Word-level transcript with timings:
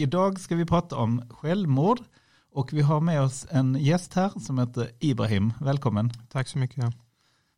och 0.00 0.02
idag 0.02 0.40
ska 0.40 0.56
vi 0.56 0.66
prata 0.66 0.96
om 0.96 1.22
självmord. 1.30 2.00
Och 2.52 2.72
vi 2.72 2.80
har 2.80 3.00
med 3.00 3.22
oss 3.22 3.46
en 3.50 3.74
gäst 3.74 4.14
här 4.14 4.32
som 4.40 4.58
heter 4.58 4.90
Ibrahim. 5.00 5.52
Välkommen. 5.60 6.10
Tack 6.28 6.48
så 6.48 6.58
mycket. 6.58 6.84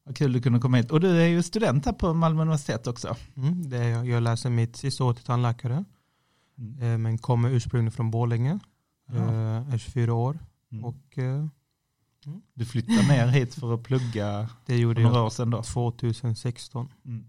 Vad 0.04 0.16
kul 0.16 0.32
du 0.32 0.42
kunde 0.42 0.58
komma 0.58 0.76
hit. 0.76 0.90
Och 0.90 1.00
du 1.00 1.20
är 1.20 1.26
ju 1.26 1.42
student 1.42 1.86
här 1.86 1.92
på 1.92 2.14
Malmö 2.14 2.42
universitet 2.42 2.86
också. 2.86 3.16
Mm, 3.36 3.70
det 3.70 3.76
är 3.76 3.88
jag. 3.88 4.08
jag 4.08 4.22
läser 4.22 4.50
mitt 4.50 4.76
sista 4.76 5.04
år 5.04 5.14
till 5.14 5.24
tandläkare. 5.24 5.84
Mm. 6.58 6.82
Eh, 6.82 6.98
men 6.98 7.18
kommer 7.18 7.50
ursprungligen 7.50 7.92
från 7.92 8.10
Borlänge. 8.10 8.58
Ja. 9.08 9.14
Eh, 9.14 9.74
är 9.74 9.78
24 9.78 10.14
år. 10.14 10.38
Mm. 10.72 10.84
Och, 10.84 11.18
eh, 11.18 11.24
mm. 12.26 12.42
Du 12.54 12.64
flyttade 12.64 13.08
ner 13.08 13.26
hit 13.26 13.54
för 13.54 13.74
att 13.74 13.82
plugga 13.82 14.48
det 14.66 14.76
gjorde 14.76 15.02
några 15.02 15.22
år 15.22 15.30
sedan 15.30 15.50
då? 15.50 15.62
2016. 15.62 16.88
Mm. 17.04 17.24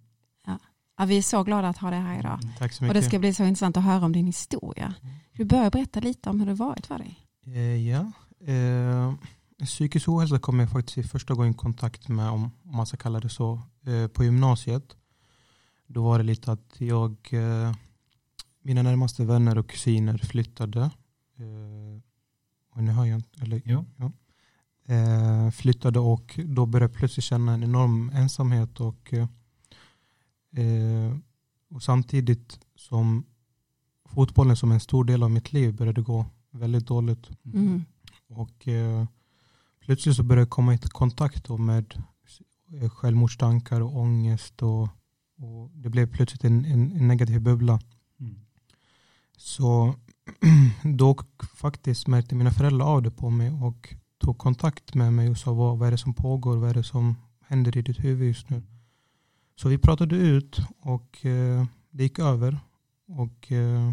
Ja. 0.98 1.06
vi 1.06 1.18
är 1.18 1.22
så 1.22 1.44
glada 1.44 1.68
att 1.68 1.78
ha 1.78 1.90
dig 1.90 2.00
här 2.00 2.20
idag. 2.20 2.40
Mm, 2.44 2.56
tack 2.58 2.74
så 2.74 2.84
mycket. 2.84 2.96
Och 2.96 3.02
det 3.02 3.08
ska 3.08 3.20
bli 3.20 3.34
så 3.34 3.44
intressant 3.44 3.78
att 3.78 3.84
höra 3.84 4.06
om 4.06 4.12
din 4.12 4.26
historia. 4.26 4.94
Du 5.34 5.46
börjar 5.46 5.72
berätta 5.72 6.00
lite 6.00 6.30
om 6.30 6.40
hur 6.40 6.48
det 6.48 6.54
varit 6.54 6.86
för 6.86 6.98
dig. 6.98 7.20
Eh, 7.46 7.90
ja. 7.90 8.12
Eh, 8.48 9.14
psykisk 9.66 10.10
ohälsa 10.10 10.40
kom 10.40 10.60
jag 10.60 10.72
faktiskt 10.72 10.98
i 10.98 11.04
första 11.04 11.34
gången 11.34 11.52
i 11.52 11.56
kontakt 11.56 12.08
med, 12.08 12.30
om 12.30 12.52
man 12.64 12.86
ska 12.86 12.98
kalla 12.98 13.20
det 13.20 13.30
så, 13.30 13.62
eh, 13.86 14.08
på 14.08 14.24
gymnasiet. 14.24 14.96
Då 15.88 16.04
var 16.04 16.18
det 16.18 16.24
lite 16.24 16.52
att 16.52 16.76
jag, 16.78 17.18
eh, 17.32 17.76
mina 18.62 18.82
närmaste 18.82 19.26
vänner 19.26 19.58
och 19.58 19.70
kusiner 19.70 20.18
flyttade. 20.18 20.82
Eh, 21.38 22.02
och 22.76 22.84
nu 22.84 22.92
hör 22.92 23.06
jag 23.06 23.16
inte, 23.16 23.42
eller 23.42 23.62
ja. 23.66 23.86
ja. 23.98 24.12
Eh, 24.94 25.52
flyttade 25.52 26.00
och 26.00 26.40
då 26.46 26.66
började 26.66 26.92
jag 26.92 26.98
plötsligt 27.00 27.24
känna 27.24 27.54
en 27.54 27.64
enorm 27.64 28.12
ensamhet 28.14 28.80
och, 28.80 29.14
och 31.70 31.84
samtidigt 31.84 32.60
som 32.76 33.26
fotbollen 34.06 34.58
som 34.58 34.72
en 34.72 34.80
stor 34.80 35.04
del 35.04 35.24
av 35.24 35.32
mitt 35.32 35.54
liv 35.54 35.76
började 35.76 36.02
gå 36.02 36.26
väldigt 36.52 36.88
dåligt. 36.88 37.30
Mm. 37.54 37.86
Och 38.30 38.68
eh, 38.68 39.06
plötsligt 39.80 40.16
så 40.16 40.24
började 40.24 40.42
jag 40.42 40.50
komma 40.50 40.74
i 40.74 40.78
kontakt 40.78 41.50
med 41.50 41.94
eh, 42.82 42.90
självmordstankar 42.90 43.82
och 43.82 43.98
ångest 43.98 44.64
och, 44.64 44.84
och 45.38 45.70
det 45.74 45.90
blev 45.90 46.12
plötsligt 46.12 46.44
en, 46.44 46.66
en, 46.66 46.92
en 46.92 47.08
negativ 47.08 47.42
bubbla. 47.42 47.80
Mm. 48.20 48.36
Så 49.38 49.96
då 50.84 51.18
faktiskt 51.56 52.08
märkte 52.08 52.36
mina 52.36 52.52
föräldrar 52.52 52.86
av 52.86 53.02
det 53.02 53.12
på 53.12 53.30
mig 53.30 53.52
och 53.52 53.96
tog 54.18 54.38
kontakt 54.38 54.96
med 54.96 55.14
mig 55.14 55.30
och 55.30 55.38
sa 55.38 55.54
vad, 55.54 55.78
vad 55.78 55.88
är 55.88 55.92
det 55.92 55.98
som 55.98 56.14
pågår, 56.14 56.58
vad 56.58 56.70
är 56.70 56.74
det 56.74 56.84
som 56.84 57.16
händer 57.48 57.78
i 57.78 57.82
ditt 57.82 58.04
huvud 58.04 58.28
just 58.28 58.50
nu. 58.50 58.62
Så 59.56 59.70
vi 59.70 59.78
pratade 59.78 60.16
ut 60.16 60.60
och 60.80 61.26
eh, 61.26 61.66
det 61.92 62.04
gick 62.04 62.20
över. 62.20 62.60
Och 63.08 63.52
eh, 63.52 63.92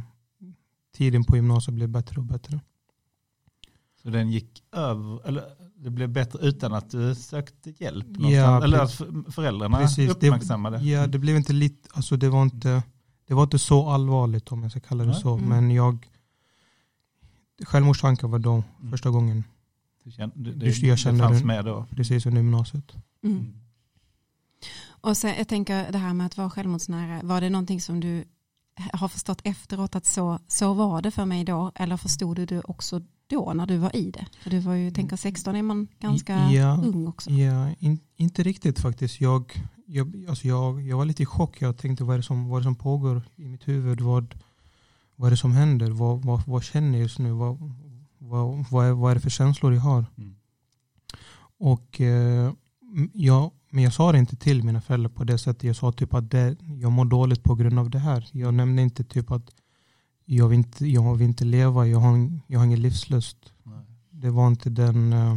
tiden 0.97 1.25
på 1.25 1.37
gymnasiet 1.37 1.75
blev 1.75 1.89
bättre 1.89 2.17
och 2.17 2.25
bättre. 2.25 2.61
Så 4.03 4.11
den 4.11 4.31
gick 4.31 4.63
över, 4.73 5.29
eller 5.29 5.45
det 5.77 5.91
blev 5.91 6.09
bättre 6.09 6.39
utan 6.49 6.75
att 6.75 6.91
du 6.91 7.15
sökte 7.15 7.75
hjälp? 7.79 8.07
Ja, 8.19 8.65
eller 8.65 8.79
att 8.79 8.93
föräldrarna 9.35 9.79
precis, 9.79 10.11
uppmärksammade? 10.11 10.79
Det, 10.79 10.85
ja, 10.85 11.07
det 11.07 11.19
blev 11.19 11.37
inte 11.37 11.53
lite, 11.53 11.89
alltså 11.93 12.17
det 12.17 12.29
var 12.29 12.43
inte, 12.43 12.83
det 13.27 13.35
var 13.35 13.43
inte 13.43 13.59
så 13.59 13.89
allvarligt 13.89 14.53
om 14.53 14.63
jag 14.63 14.71
ska 14.71 14.81
kalla 14.81 15.05
det 15.05 15.15
så. 15.15 15.35
Mm. 15.35 15.49
Men 15.49 15.71
jag, 15.71 16.09
självmordstankar 17.65 18.29
var 18.29 18.39
då 18.39 18.53
mm. 18.53 18.91
första 18.91 19.11
gången. 19.11 19.45
Du 20.05 20.11
kände, 20.11 20.53
det, 20.53 20.79
jag 20.79 20.99
kände 20.99 21.23
det 21.23 21.29
fanns 21.29 21.45
med 21.45 21.65
då? 21.65 21.87
Precis 21.97 22.27
under 22.27 22.43
gymnasiet. 22.43 22.93
Mm. 23.23 23.55
Och 24.89 25.17
sen, 25.17 25.35
jag 25.39 25.49
tänker 25.49 25.93
det 25.93 25.99
här 25.99 26.15
med 26.15 26.27
att 26.27 26.37
vara 26.37 26.51
självmordsnära, 26.51 27.21
var 27.23 27.41
det 27.41 27.51
någonting 27.51 27.81
som 27.81 28.01
du 28.01 28.25
har 28.93 29.09
förstått 29.09 29.41
efteråt 29.45 29.97
att 29.97 30.07
så, 30.07 30.39
så 30.49 30.75
var 30.75 31.03
det 31.03 31.11
för 31.11 31.25
mig 31.25 31.45
då? 31.45 31.73
Eller 31.75 31.97
förstod 31.97 32.37
du 32.37 32.47
det 32.47 32.61
också 32.61 33.01
då 33.27 33.53
när 33.53 33.67
du 33.67 33.77
var 33.77 33.97
i 33.97 34.11
det? 34.11 34.27
För 34.43 34.51
du 34.51 34.59
var 34.59 34.75
ju, 34.75 34.91
tänker 34.91 35.17
16 35.17 35.57
är 35.57 35.63
man 35.63 35.89
ganska 35.99 36.51
ja, 36.51 36.77
ung 36.85 37.07
också. 37.07 37.31
Ja, 37.31 37.71
in, 37.79 38.01
inte 38.17 38.43
riktigt 38.43 38.81
faktiskt. 38.81 39.21
Jag, 39.21 39.53
jag, 39.87 40.25
alltså 40.29 40.49
jag, 40.49 40.83
jag 40.83 40.97
var 40.97 41.05
lite 41.05 41.23
i 41.23 41.27
chock. 41.27 41.63
Jag 41.63 41.77
tänkte 41.77 42.05
vad 42.05 42.15
är 42.15 42.19
det 42.19 42.23
som, 42.23 42.49
vad 42.49 42.57
är 42.57 42.61
det 42.61 42.65
som 42.65 42.77
pågår 42.77 43.23
i 43.37 43.49
mitt 43.49 43.69
huvud? 43.69 44.01
Vad, 44.01 44.35
vad 45.17 45.27
är 45.27 45.31
det 45.31 45.37
som 45.37 45.53
händer? 45.53 45.91
Vad, 45.91 46.25
vad, 46.25 46.47
vad 46.47 46.65
känner 46.65 46.93
jag 46.93 47.01
just 47.01 47.19
nu? 47.19 47.31
Vad, 47.31 47.59
vad, 48.19 48.65
vad, 48.71 48.87
är, 48.87 48.93
vad 48.93 49.11
är 49.11 49.15
det 49.15 49.21
för 49.21 49.31
känslor 49.31 49.75
jag 49.75 49.81
har? 49.81 50.05
Mm. 50.19 50.37
Och 51.59 52.01
eh, 52.01 52.53
jag, 53.13 53.51
men 53.71 53.85
jag 53.85 53.93
sa 53.93 54.13
det 54.13 54.19
inte 54.19 54.37
till 54.37 54.63
mina 54.65 54.81
föräldrar 54.81 55.11
på 55.11 55.25
det 55.25 55.39
sättet. 55.39 55.65
Jag 55.65 55.77
sa 55.77 55.93
typ 55.93 56.15
att 56.15 56.31
det, 56.31 56.57
jag 56.81 56.93
mår 56.93 57.05
dåligt 57.05 57.43
på 57.43 57.55
grund 57.55 57.79
av 57.79 57.91
det 57.91 57.99
här. 57.99 58.29
Jag 58.33 58.55
nämnde 58.55 58.83
inte 58.83 59.05
typ 59.05 59.31
att 59.31 59.51
jag 60.25 60.49
vill 60.49 60.59
inte, 60.59 60.87
jag 60.87 61.15
vill 61.15 61.29
inte 61.29 61.45
leva, 61.45 61.87
jag 61.87 61.99
har, 61.99 62.41
jag 62.47 62.59
har 62.59 62.67
ingen 62.67 62.83
livslust. 62.83 63.53
Nej. 63.63 63.85
Det 64.11 64.31
var 64.31 64.47
inte 64.47 64.71
den, 64.71 65.13
eh, 65.13 65.37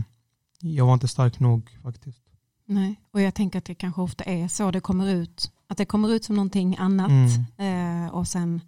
jag 0.60 0.86
var 0.86 0.94
inte 0.94 1.08
stark 1.08 1.40
nog 1.40 1.78
faktiskt. 1.84 2.24
Nej, 2.66 3.00
och 3.12 3.22
jag 3.22 3.36
tänker 3.36 3.60
att 3.60 3.66
det 3.66 3.76
kanske 3.76 4.02
ofta 4.02 4.24
är 4.24 4.48
så 4.48 4.72
det 4.72 4.80
kommer 4.80 5.10
ut. 5.10 5.52
Att 5.68 5.78
det 5.78 5.86
kommer 5.86 6.14
ut 6.14 6.24
som 6.24 6.36
någonting 6.36 6.76
annat 6.80 7.12
mm. 7.58 8.06
eh, 8.06 8.14
och 8.14 8.28
sen 8.28 8.62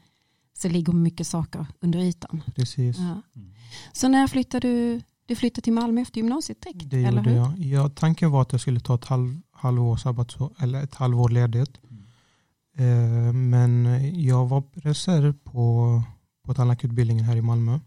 så 0.53 0.69
ligger 0.69 0.93
mycket 0.93 1.27
saker 1.27 1.67
under 1.79 1.99
ytan. 1.99 2.41
Precis. 2.55 2.97
Ja. 2.97 3.21
Mm. 3.35 3.53
Så 3.93 4.07
när 4.07 4.27
flyttade 4.27 4.67
du? 4.67 5.01
Du 5.25 5.35
flyttade 5.35 5.61
till 5.61 5.73
Malmö 5.73 6.01
efter 6.01 6.17
gymnasiet 6.17 6.61
direkt? 6.61 6.89
Det 6.89 7.03
eller 7.03 7.17
gjorde 7.17 7.29
hur? 7.29 7.37
jag. 7.37 7.59
Ja, 7.59 7.89
tanken 7.89 8.31
var 8.31 8.41
att 8.41 8.51
jag 8.51 8.61
skulle 8.61 8.79
ta 8.79 8.95
ett 8.95 9.05
halv, 9.05 9.41
halvår 9.65 9.97
sabbatsår, 9.97 10.53
eller 10.59 10.83
ett 10.83 10.95
halvår 10.95 11.29
ledigt. 11.29 11.79
Mm. 11.89 13.27
Eh, 13.27 13.33
men 13.33 13.99
jag 14.21 14.47
var 14.47 14.63
reserv 14.73 15.33
på 15.33 16.01
på 16.45 16.53
tandläkarutbildningen 16.53 17.25
här 17.25 17.35
i 17.35 17.41
Malmö. 17.41 17.79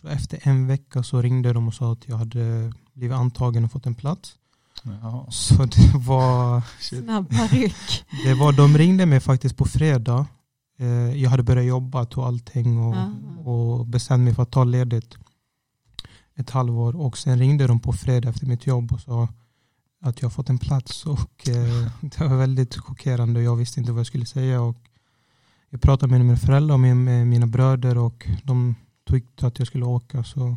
Så 0.00 0.08
efter 0.08 0.38
en 0.42 0.66
vecka 0.66 1.02
så 1.02 1.22
ringde 1.22 1.52
de 1.52 1.68
och 1.68 1.74
sa 1.74 1.92
att 1.92 2.08
jag 2.08 2.16
hade 2.16 2.72
blivit 2.94 3.16
antagen 3.16 3.64
och 3.64 3.72
fått 3.72 3.86
en 3.86 3.94
plats. 3.94 4.38
Jaha. 4.82 5.30
Så 5.30 5.64
det 5.64 5.92
var... 5.94 6.62
Snabba 6.80 7.46
ryck. 7.46 8.04
Det 8.24 8.34
var, 8.34 8.52
de 8.52 8.78
ringde 8.78 9.06
mig 9.06 9.20
faktiskt 9.20 9.56
på 9.56 9.64
fredag. 9.64 10.26
Eh, 10.78 11.22
jag 11.22 11.30
hade 11.30 11.42
börjat 11.42 11.66
jobba 11.66 12.06
och 12.16 12.26
allting 12.26 12.78
och, 12.78 12.96
och 13.44 13.86
bestämde 13.86 14.24
mig 14.24 14.34
för 14.34 14.42
att 14.42 14.50
ta 14.50 14.64
ledigt 14.64 15.18
ett 16.34 16.50
halvår. 16.50 16.96
Och 16.96 17.18
sen 17.18 17.38
ringde 17.38 17.66
de 17.66 17.80
på 17.80 17.92
fredag 17.92 18.28
efter 18.28 18.46
mitt 18.46 18.66
jobb 18.66 18.92
och 18.92 19.00
sa 19.00 19.28
att 20.02 20.22
jag 20.22 20.32
fått 20.32 20.48
en 20.48 20.58
plats. 20.58 21.06
Och 21.06 21.48
eh, 21.48 21.88
det 22.00 22.20
var 22.20 22.36
väldigt 22.36 22.76
chockerande. 22.76 23.42
Jag 23.42 23.56
visste 23.56 23.80
inte 23.80 23.92
vad 23.92 24.00
jag 24.00 24.06
skulle 24.06 24.26
säga. 24.26 24.60
Och 24.62 24.76
jag 25.70 25.82
pratade 25.82 26.10
med 26.10 26.20
mina 26.20 26.36
föräldrar 26.36 26.74
och 26.74 26.80
med, 26.80 26.96
med 26.96 27.26
mina 27.26 27.46
bröder 27.46 27.98
och 27.98 28.28
de 28.42 28.74
tyckte 29.10 29.46
att 29.46 29.58
jag 29.58 29.68
skulle 29.68 29.84
åka. 29.84 30.24
Så. 30.24 30.56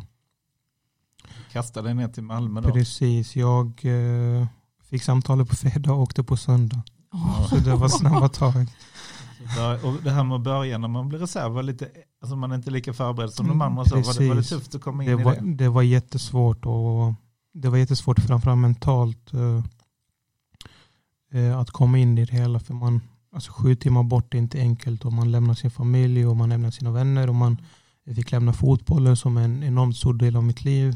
Kastade 1.52 1.94
ner 1.94 2.08
till 2.08 2.22
Malmö 2.22 2.60
då? 2.60 2.72
Precis, 2.72 3.36
jag 3.36 3.66
eh, 3.84 4.46
fick 4.90 5.02
samtalet 5.02 5.48
på 5.48 5.56
fredag 5.56 5.92
och 5.92 6.02
åkte 6.02 6.24
på 6.24 6.36
söndag. 6.36 6.82
Oh. 7.12 7.48
Så 7.48 7.56
det 7.56 7.74
var 7.74 7.88
snabba 7.88 8.28
tag. 8.28 8.66
och 9.82 10.02
det 10.02 10.10
här 10.10 10.24
med 10.24 10.36
att 10.36 10.42
börja 10.42 10.78
när 10.78 10.88
man 10.88 11.08
blir 11.08 11.18
reserv, 11.18 11.52
var 11.52 11.62
lite, 11.62 11.88
alltså 12.20 12.36
man 12.36 12.52
är 12.52 12.56
inte 12.56 12.70
lika 12.70 12.92
förberedd 12.92 13.30
som 13.30 13.48
de 13.48 13.62
andra. 13.62 13.84
Så 13.84 13.96
var, 13.96 14.18
det, 14.18 14.28
var 14.28 14.34
det 14.34 14.42
tufft 14.42 14.74
att 14.74 14.80
komma 14.80 15.04
in 15.04 15.16
det 15.16 15.20
i 15.20 15.24
var, 15.24 15.34
det? 15.34 15.54
Det 15.54 15.68
var 15.68 15.82
jättesvårt 15.82 16.66
och 16.66 17.14
det 17.62 17.68
var 17.68 17.78
jättesvårt 17.78 18.18
framförallt 18.18 18.60
mentalt 18.60 19.34
uh, 19.34 19.62
uh, 21.34 21.58
att 21.58 21.70
komma 21.70 21.98
in 21.98 22.18
i 22.18 22.24
det 22.24 22.32
hela. 22.32 22.60
För 22.60 22.74
man, 22.74 23.00
Alltså 23.36 23.52
sju 23.52 23.74
timmar 23.74 24.02
bort 24.02 24.34
är 24.34 24.38
inte 24.38 24.60
enkelt 24.60 25.04
och 25.04 25.12
man 25.12 25.30
lämnar 25.30 25.54
sin 25.54 25.70
familj 25.70 26.26
och 26.26 26.36
man 26.36 26.48
lämnar 26.48 26.70
sina 26.70 26.90
vänner 26.90 27.28
och 27.28 27.34
man 27.34 27.56
fick 28.14 28.32
lämna 28.32 28.52
fotbollen 28.52 29.16
som 29.16 29.36
en 29.36 29.62
enormt 29.62 29.96
stor 29.96 30.14
del 30.14 30.36
av 30.36 30.44
mitt 30.44 30.64
liv. 30.64 30.92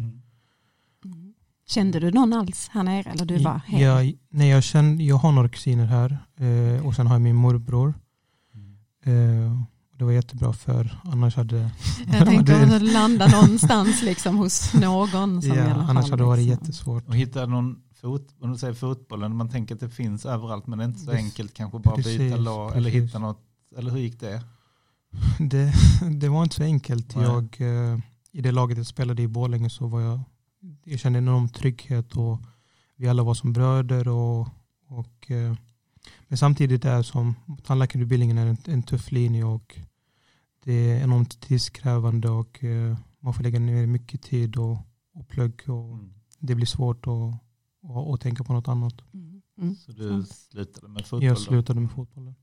Mm. 1.05 1.35
Kände 1.69 2.01
du 2.01 2.11
någon 2.11 2.33
alls 2.33 2.69
här 2.73 2.83
nere 2.83 3.11
eller 3.11 3.25
du 3.25 3.39
var 3.39 3.61
hem? 3.67 3.81
Ja, 3.81 4.13
nej, 4.29 4.49
jag, 4.49 4.63
kände, 4.63 5.05
jag 5.05 5.17
har 5.17 5.33
några 5.33 5.49
kusiner 5.49 5.87
här 5.87 6.19
eh, 6.37 6.87
och 6.87 6.95
sen 6.95 7.06
har 7.06 7.15
jag 7.15 7.23
min 7.23 7.37
morbror. 7.37 7.95
Mm. 8.55 9.47
Eh, 9.47 9.63
det 10.00 10.05
var 10.05 10.12
jättebra 10.12 10.52
för 10.52 11.00
annars 11.05 11.37
hade... 11.37 11.70
Jag 12.12 12.26
tänkte 12.26 12.56
att 12.76 12.82
landa 12.82 13.26
någonstans 13.26 14.02
liksom 14.02 14.37
hos 14.37 14.75
någon. 14.75 15.43
Som 15.43 15.56
ja, 15.56 15.64
annars 15.64 16.11
hade 16.11 16.23
det 16.23 16.26
varit 16.26 16.47
liksom. 16.47 16.67
jättesvårt. 16.67 17.08
Och 17.08 17.17
hitta 17.17 17.47
någon 17.47 17.82
fot, 18.00 18.35
om 18.41 18.52
du 18.52 18.58
säger 18.58 18.75
fotbollen, 18.75 19.37
man 19.37 19.49
tänker 19.49 19.75
att 19.75 19.81
det 19.81 19.91
finns 19.91 20.26
överallt 20.26 20.67
men 20.67 20.79
det 20.79 20.85
är 20.85 20.88
inte 20.88 21.00
så 21.00 21.11
enkelt 21.11 21.55
kanske 21.55 21.79
bara 21.79 21.97
precis, 21.97 22.19
byta 22.19 22.37
lag 22.37 22.76
eller 22.76 22.91
hitta 22.91 23.19
något. 23.19 23.41
Eller 23.76 23.91
hur 23.91 23.99
gick 23.99 24.20
det? 24.20 24.43
Det, 25.38 25.73
det 26.20 26.29
var 26.29 26.43
inte 26.43 26.56
så 26.56 26.62
enkelt. 26.62 27.14
Jag, 27.14 27.56
eh, 27.61 27.99
I 28.32 28.41
det 28.41 28.53
laget 28.53 28.76
jag 28.79 28.87
spelade 28.87 29.23
i 29.23 29.29
Borlänge 29.29 29.70
så 29.70 29.87
var 29.87 30.00
jag, 30.00 30.20
jag 30.85 31.00
kände 31.00 31.19
enorm 31.19 31.49
trygghet 31.49 32.17
och 32.17 32.41
vi 32.96 33.08
alla 33.08 33.23
var 33.23 33.35
som 33.35 33.53
bröder. 33.53 34.08
Och, 34.08 34.49
och, 34.88 35.31
eh, 35.31 35.55
men 36.29 36.38
samtidigt 36.38 36.85
är 36.85 37.03
som 37.03 37.35
tandläkarutbildningen 37.64 38.38
är 38.38 38.46
en, 38.46 38.56
en 38.64 38.82
tuff 38.82 39.12
linje 39.12 39.44
och 39.44 39.79
det 40.65 40.73
är 40.73 41.03
enormt 41.05 41.41
tidskrävande 41.41 42.31
och 42.31 42.65
eh, 42.65 42.97
man 43.21 43.35
får 43.35 43.43
lägga 43.43 43.59
ner 43.59 43.87
mycket 43.87 44.23
tid 44.23 44.57
och, 44.57 44.79
och 45.15 45.29
plugg 45.29 45.62
och 45.67 45.95
mm. 45.95 46.15
det 46.39 46.55
blir 46.55 46.67
svårt 46.67 47.07
att 48.15 48.21
tänka 48.21 48.45
på 48.45 48.53
något 48.53 48.69
annat. 48.69 48.95
Mm. 49.15 49.43
Mm. 49.59 49.77
Så 49.77 49.93
du 49.93 50.25
slutade 50.27 50.89
med 50.89 51.07
fotboll? 51.07 51.25
Jag 51.25 51.39
slutade 51.39 51.81
med 51.81 51.91
fotbollen. 51.91 52.35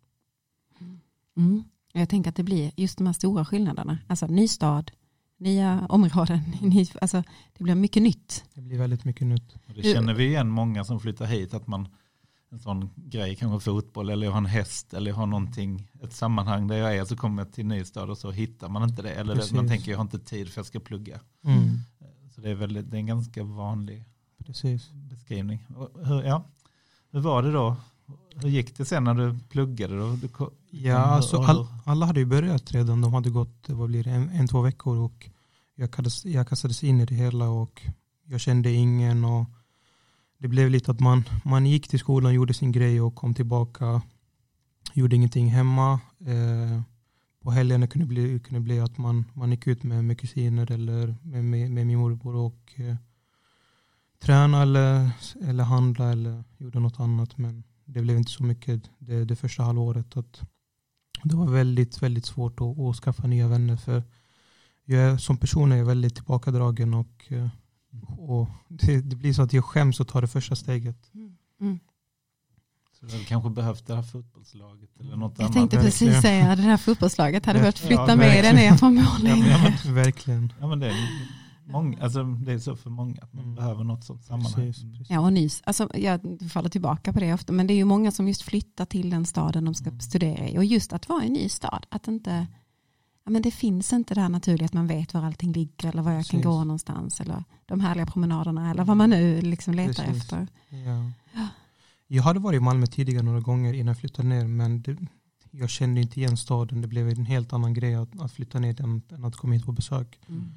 Mm. 1.38 1.64
Jag 1.94 2.10
tänker 2.10 2.30
att 2.30 2.36
det 2.36 2.44
blir 2.44 2.72
just 2.76 2.98
de 2.98 3.08
här 3.08 3.14
stora 3.14 3.46
skillnaderna. 3.46 3.98
Alltså 4.08 4.28
ny 4.28 4.48
stad, 4.48 4.92
nya 5.38 5.86
områden. 5.90 6.42
Alltså, 7.02 7.24
det 7.58 7.64
blir 7.64 7.76
mycket 7.76 8.04
nytt. 8.04 8.46
Det 8.54 8.62
blir 8.62 8.78
väldigt 8.78 9.06
mycket 9.06 9.28
nytt. 9.28 9.56
Och 9.68 9.74
det 9.74 9.84
känner 9.84 10.14
vi 10.14 10.26
igen 10.26 10.50
många 10.50 10.84
som 10.84 11.00
flyttar 11.00 11.26
hit. 11.26 11.54
Att 11.54 11.68
man 11.68 11.88
en 12.50 12.60
sån 12.60 12.90
grej, 12.96 13.36
kanske 13.36 13.72
fotboll 13.72 14.10
eller 14.10 14.26
jag 14.26 14.32
har 14.32 14.38
en 14.38 14.46
häst 14.46 14.94
eller 14.94 15.12
jag 15.12 15.16
har 15.16 15.26
någonting, 15.26 15.92
ett 16.04 16.14
sammanhang 16.14 16.68
där 16.68 16.78
jag 16.78 16.96
är 16.96 17.06
så 17.06 17.16
kommer 17.16 17.44
jag 17.44 17.54
till 17.54 17.66
ny 17.66 17.86
stad 17.86 18.10
och 18.10 18.18
så 18.18 18.32
hittar 18.32 18.70
man 18.70 18.84
inte 18.84 19.02
det. 19.02 19.14
Eller 19.14 19.36
Precis. 19.36 19.54
man 19.54 19.68
tänker 19.68 19.92
jag 19.92 19.98
har 19.98 20.04
inte 20.04 20.20
tid 20.20 20.50
för 20.50 20.60
jag 20.60 20.66
ska 20.66 20.80
plugga. 20.80 21.20
Mm. 21.44 21.80
Så 22.36 22.42
det 22.42 22.50
är, 22.50 22.56
väldigt, 22.56 22.92
det 22.92 22.98
är 22.98 23.00
en 23.00 23.06
ganska 23.06 23.44
vanlig 23.44 24.04
Precis. 24.46 24.90
beskrivning. 24.92 25.68
Hur, 26.04 26.24
ja, 26.24 26.44
hur 27.12 27.20
var 27.20 27.44
det 27.44 27.52
då? 27.52 27.76
Hur 28.36 28.50
gick 28.50 28.78
det 28.78 28.86
sen 28.86 29.04
när 29.04 29.14
du 29.14 29.40
pluggade? 29.50 29.98
Då? 29.98 30.16
Du, 30.16 30.30
ja, 30.70 30.98
alltså 30.98 31.38
all, 31.38 31.68
alla 31.86 32.06
hade 32.06 32.20
ju 32.20 32.26
börjat 32.26 32.72
redan. 32.72 33.02
De 33.02 33.14
hade 33.14 33.30
gått 33.30 33.70
vad 33.70 33.90
blir 33.90 34.04
det, 34.04 34.10
en, 34.10 34.30
en 34.30 34.48
två 34.48 34.62
veckor 34.62 34.98
och 34.98 35.30
jag 35.76 35.92
kastades, 35.92 36.26
jag 36.26 36.48
kastades 36.48 36.84
in 36.84 37.02
i 37.02 37.06
det 37.06 37.16
hela 37.16 37.50
och 37.50 37.82
jag 38.26 38.40
kände 38.40 38.72
ingen. 38.72 39.26
och 39.26 39.46
det 40.38 40.48
blev 40.48 40.70
lite 40.70 40.92
att 40.92 41.00
man, 41.00 41.24
man 41.46 41.66
gick 41.66 41.88
till 41.88 42.00
skolan, 42.00 42.34
gjorde 42.34 42.54
sin 42.54 42.72
grej 42.72 43.02
och 43.02 43.16
kom 43.16 43.34
tillbaka. 43.34 44.02
Gjorde 44.94 45.16
ingenting 45.16 45.48
hemma. 45.48 46.00
Eh, 46.26 46.82
på 47.44 47.52
helgerna 47.52 47.88
kunde 47.88 48.06
det 48.06 48.10
bli, 48.10 48.40
kunde 48.40 48.60
bli 48.60 48.80
att 48.80 48.98
man, 48.98 49.26
man 49.34 49.52
gick 49.52 49.68
ut 49.68 49.84
med, 49.84 50.06
med 50.06 50.20
kusiner 50.20 50.72
eller 50.72 51.16
med, 51.22 51.44
med, 51.44 51.72
med 51.72 51.88
min 51.88 51.98
morbror 51.98 52.36
och 52.36 52.74
eh, 52.76 52.96
tränade 54.20 54.64
eller, 54.64 55.10
eller 55.42 55.64
handla 55.64 56.12
eller 56.12 56.44
gjorde 56.58 56.80
något 56.80 57.00
annat. 57.00 57.38
Men 57.38 57.64
det 57.86 58.02
blev 58.02 58.18
inte 58.18 58.32
så 58.32 58.44
mycket 58.44 58.90
det, 59.00 59.26
det 59.26 59.36
första 59.36 59.64
halvåret. 59.64 60.18
Att 60.18 60.42
det 61.24 61.36
var 61.36 61.48
väldigt, 61.48 62.04
väldigt 62.04 62.26
svårt 62.26 62.62
att, 62.62 62.80
att 62.80 62.96
skaffa 62.96 63.28
nya 63.28 63.48
vänner. 63.48 63.76
För 63.76 64.04
jag 64.86 65.02
är, 65.02 65.18
som 65.18 65.38
person 65.38 65.72
är 65.72 65.78
jag 65.78 65.86
väldigt 65.86 66.16
tillbakadragen 66.16 66.94
och, 66.94 67.26
eh, 67.28 67.50
och 68.18 68.48
det, 68.68 69.02
det, 69.02 69.16
blir 69.16 69.34
så 69.34 69.42
att 69.42 69.54
jag 69.54 69.66
skäms 69.66 70.02
att 70.02 70.08
ta 70.08 70.22
det 70.22 70.28
första 70.28 70.56
steget. 70.56 71.14
Mm. 71.14 71.38
mm. 71.62 71.80
Så 73.00 73.06
du 73.06 73.26
kanske 73.26 73.50
behövt 73.50 73.88
det 73.88 73.96
här 73.96 74.04
fotbollslaget 74.04 74.90
eller 75.00 75.16
något 75.16 75.34
jag 75.38 75.44
annat. 75.44 75.56
Jag 75.56 75.70
tänkte 75.70 75.78
precis 75.78 76.22
säga 76.22 76.56
det 76.56 76.62
här 76.62 76.78
fotbollslaget 76.78 77.46
hade 77.46 77.60
behövt 77.60 77.80
flytta 77.80 78.06
ja, 78.08 78.16
med 78.16 78.44
det 78.44 78.54
ner 78.54 78.78
från 78.78 78.96
målning. 78.96 79.44
Ja, 79.44 79.94
verkligen. 79.94 80.54
Ja, 80.60 80.68
men 80.68 80.80
det, 80.80 80.94
Många, 81.70 82.04
alltså 82.04 82.24
det 82.24 82.54
är 82.54 82.60
så 82.60 82.76
för 82.76 82.90
många 82.90 83.22
att 83.22 83.34
man 83.34 83.44
mm. 83.44 83.56
behöver 83.56 83.84
något 83.84 84.04
sånt 84.04 84.26
sammanhang. 84.26 84.54
Precis, 84.54 84.84
precis. 84.84 85.10
Ja 85.10 85.20
och 85.20 85.34
nys. 85.34 85.62
Alltså, 85.66 85.90
jag 85.94 86.22
faller 86.52 86.70
tillbaka 86.70 87.14
på 87.14 87.20
det 87.20 87.34
ofta. 87.34 87.54
Men 87.54 87.68
det 87.68 87.74
är 87.74 87.76
ju 87.76 87.86
många 87.86 88.12
som 88.12 88.28
just 88.28 88.42
flyttar 88.42 88.86
till 88.86 89.10
den 89.10 89.26
staden 89.26 89.66
de 89.66 89.74
ska 89.74 89.90
mm. 89.90 90.00
studera 90.00 90.48
i. 90.48 90.58
Och 90.58 90.66
just 90.66 90.94
att 90.94 91.10
vara 91.10 91.24
i 91.24 91.28
en 91.28 91.34
ny 91.34 91.50
stad. 91.50 91.86
Att 91.90 92.08
inte, 92.08 92.48
ja, 93.28 93.32
men 93.32 93.42
det 93.42 93.52
finns 93.52 93.94
inte 93.94 94.14
det 94.14 94.22
här 94.22 94.30
naturliga 94.30 94.66
att 94.66 94.74
man 94.74 94.88
vet 94.88 95.14
var 95.14 95.24
allting 95.24 95.52
ligger. 95.52 95.90
Eller 95.90 96.02
var 96.02 96.12
jag 96.12 96.20
precis. 96.20 96.32
kan 96.32 96.42
gå 96.42 96.64
någonstans. 96.64 97.22
Eller 97.22 97.44
de 97.66 97.80
härliga 97.80 98.06
promenaderna. 98.06 98.72
Eller 98.72 98.84
vad 98.84 98.98
man 98.98 99.10
nu 99.10 99.42
liksom 99.42 99.74
letar 99.74 100.04
precis. 100.04 100.24
efter. 100.24 100.48
Ja. 100.70 101.12
Jag 102.08 102.24
hade 102.24 102.40
varit 102.40 102.58
i 102.58 102.60
Malmö 102.60 102.86
tidigare 102.86 103.24
några 103.24 103.40
gånger 103.40 103.74
innan 103.74 103.88
jag 103.88 103.98
flyttade 103.98 104.28
ner. 104.28 104.48
Men 104.48 104.82
det, 104.82 104.98
jag 105.52 105.70
kände 105.70 106.02
inte 106.02 106.20
igen 106.20 106.38
staden. 106.38 106.82
Det 106.82 106.88
blev 106.88 107.10
en 107.10 107.26
helt 107.26 107.54
annan 107.54 107.74
grej 107.74 107.96
att, 107.96 108.22
att 108.22 108.32
flytta 108.32 108.60
ner 108.60 108.82
än, 108.82 109.02
än 109.10 109.26
att 109.26 109.36
komma 109.36 109.54
hit 109.54 109.66
på 109.66 109.72
besök. 109.72 110.20
Mm 110.30 110.52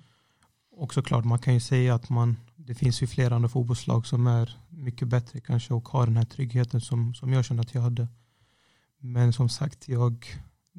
och 0.80 0.94
såklart 0.94 1.24
man 1.24 1.38
kan 1.38 1.54
ju 1.54 1.60
säga 1.60 1.94
att 1.94 2.08
man, 2.08 2.36
det 2.56 2.74
finns 2.74 3.02
ju 3.02 3.06
flera 3.06 3.34
andra 3.34 3.48
fotbollslag 3.48 4.06
som 4.06 4.26
är 4.26 4.58
mycket 4.68 5.08
bättre 5.08 5.40
kanske 5.40 5.74
och 5.74 5.88
har 5.88 6.06
den 6.06 6.16
här 6.16 6.24
tryggheten 6.24 6.80
som, 6.80 7.14
som 7.14 7.32
jag 7.32 7.44
kände 7.44 7.60
att 7.60 7.74
jag 7.74 7.82
hade. 7.82 8.08
Men 8.98 9.32
som 9.32 9.48
sagt, 9.48 9.88
jag, 9.88 10.26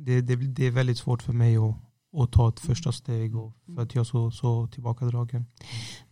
det, 0.06 0.22
det, 0.22 0.36
det 0.36 0.66
är 0.66 0.72
väldigt 0.72 0.98
svårt 0.98 1.24
för 1.24 1.34
mig 1.34 1.58
att, 1.58 1.76
att 2.14 2.32
ta 2.32 2.50
ett 2.50 2.60
första 2.60 2.92
steg 2.92 3.36
och 3.36 3.54
för 3.76 3.82
att 3.82 3.96
jag 3.96 4.02
är 4.02 4.06
så, 4.06 4.32
så 4.32 4.68
tillbakadragen. 4.68 5.46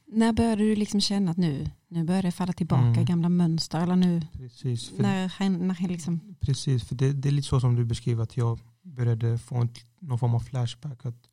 När 0.06 0.34
började 0.34 0.64
du 0.64 0.76
liksom 0.76 1.02
känna 1.02 1.32
att 1.32 1.38
nu, 1.38 1.70
nu 1.88 2.04
börjar 2.04 2.22
det 2.22 2.32
falla 2.32 2.54
tillbaka 2.54 2.84
mm. 2.84 3.06
gamla 3.06 3.30
mönster? 3.30 3.82
Eller 3.82 3.96
nu, 3.96 4.22
precis, 4.32 4.92
när, 4.98 5.50
när 5.50 5.88
liksom... 5.88 6.36
precis 6.40 6.84
för 6.84 6.96
det, 6.96 7.14
det, 7.14 7.30
är 7.30 7.32
lite 7.32 7.48
så 7.48 7.60
som 7.60 7.76
du 7.76 7.86
beskriver 7.86 8.24
att 8.24 8.38
jag 8.38 8.60
började 8.82 9.38
få 9.38 9.56
en, 9.56 9.70
någon 10.00 10.20
form 10.20 10.36
av 10.36 10.40
flashback. 10.40 11.06
Att, 11.06 11.30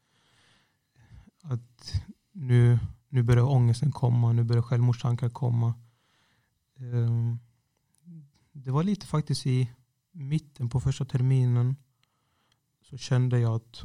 att 1.43 2.03
nu, 2.33 2.79
nu 3.09 3.23
börjar 3.23 3.45
ångesten 3.45 3.93
komma, 3.93 4.33
nu 4.33 4.45
börjar 4.45 4.63
självmordstankar 4.63 5.29
komma. 5.29 5.75
Ehm, 6.79 7.39
det 8.53 8.71
var 8.71 8.83
lite 8.83 9.07
faktiskt 9.07 9.47
i 9.47 9.71
mitten 10.13 10.69
på 10.69 10.81
första 10.81 11.05
terminen 11.05 11.77
så 12.91 12.97
kände 12.97 13.39
jag 13.39 13.55
att 13.55 13.83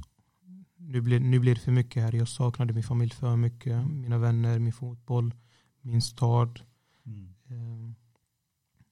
nu 0.77 1.01
blir, 1.01 1.19
nu 1.19 1.39
blir 1.39 1.56
det 1.56 1.62
för 1.62 1.71
mycket 1.71 2.03
här. 2.03 2.15
Jag 2.15 2.27
saknade 2.27 2.74
min 2.74 2.83
familj 2.83 3.12
för 3.12 3.36
mycket. 3.36 3.88
Mina 3.88 4.18
vänner, 4.18 4.59
min 4.59 4.74
fotboll, 4.74 5.33
min 5.81 6.01
stad. 6.01 6.62
Mm. 7.06 7.33
Ehm, 7.48 7.95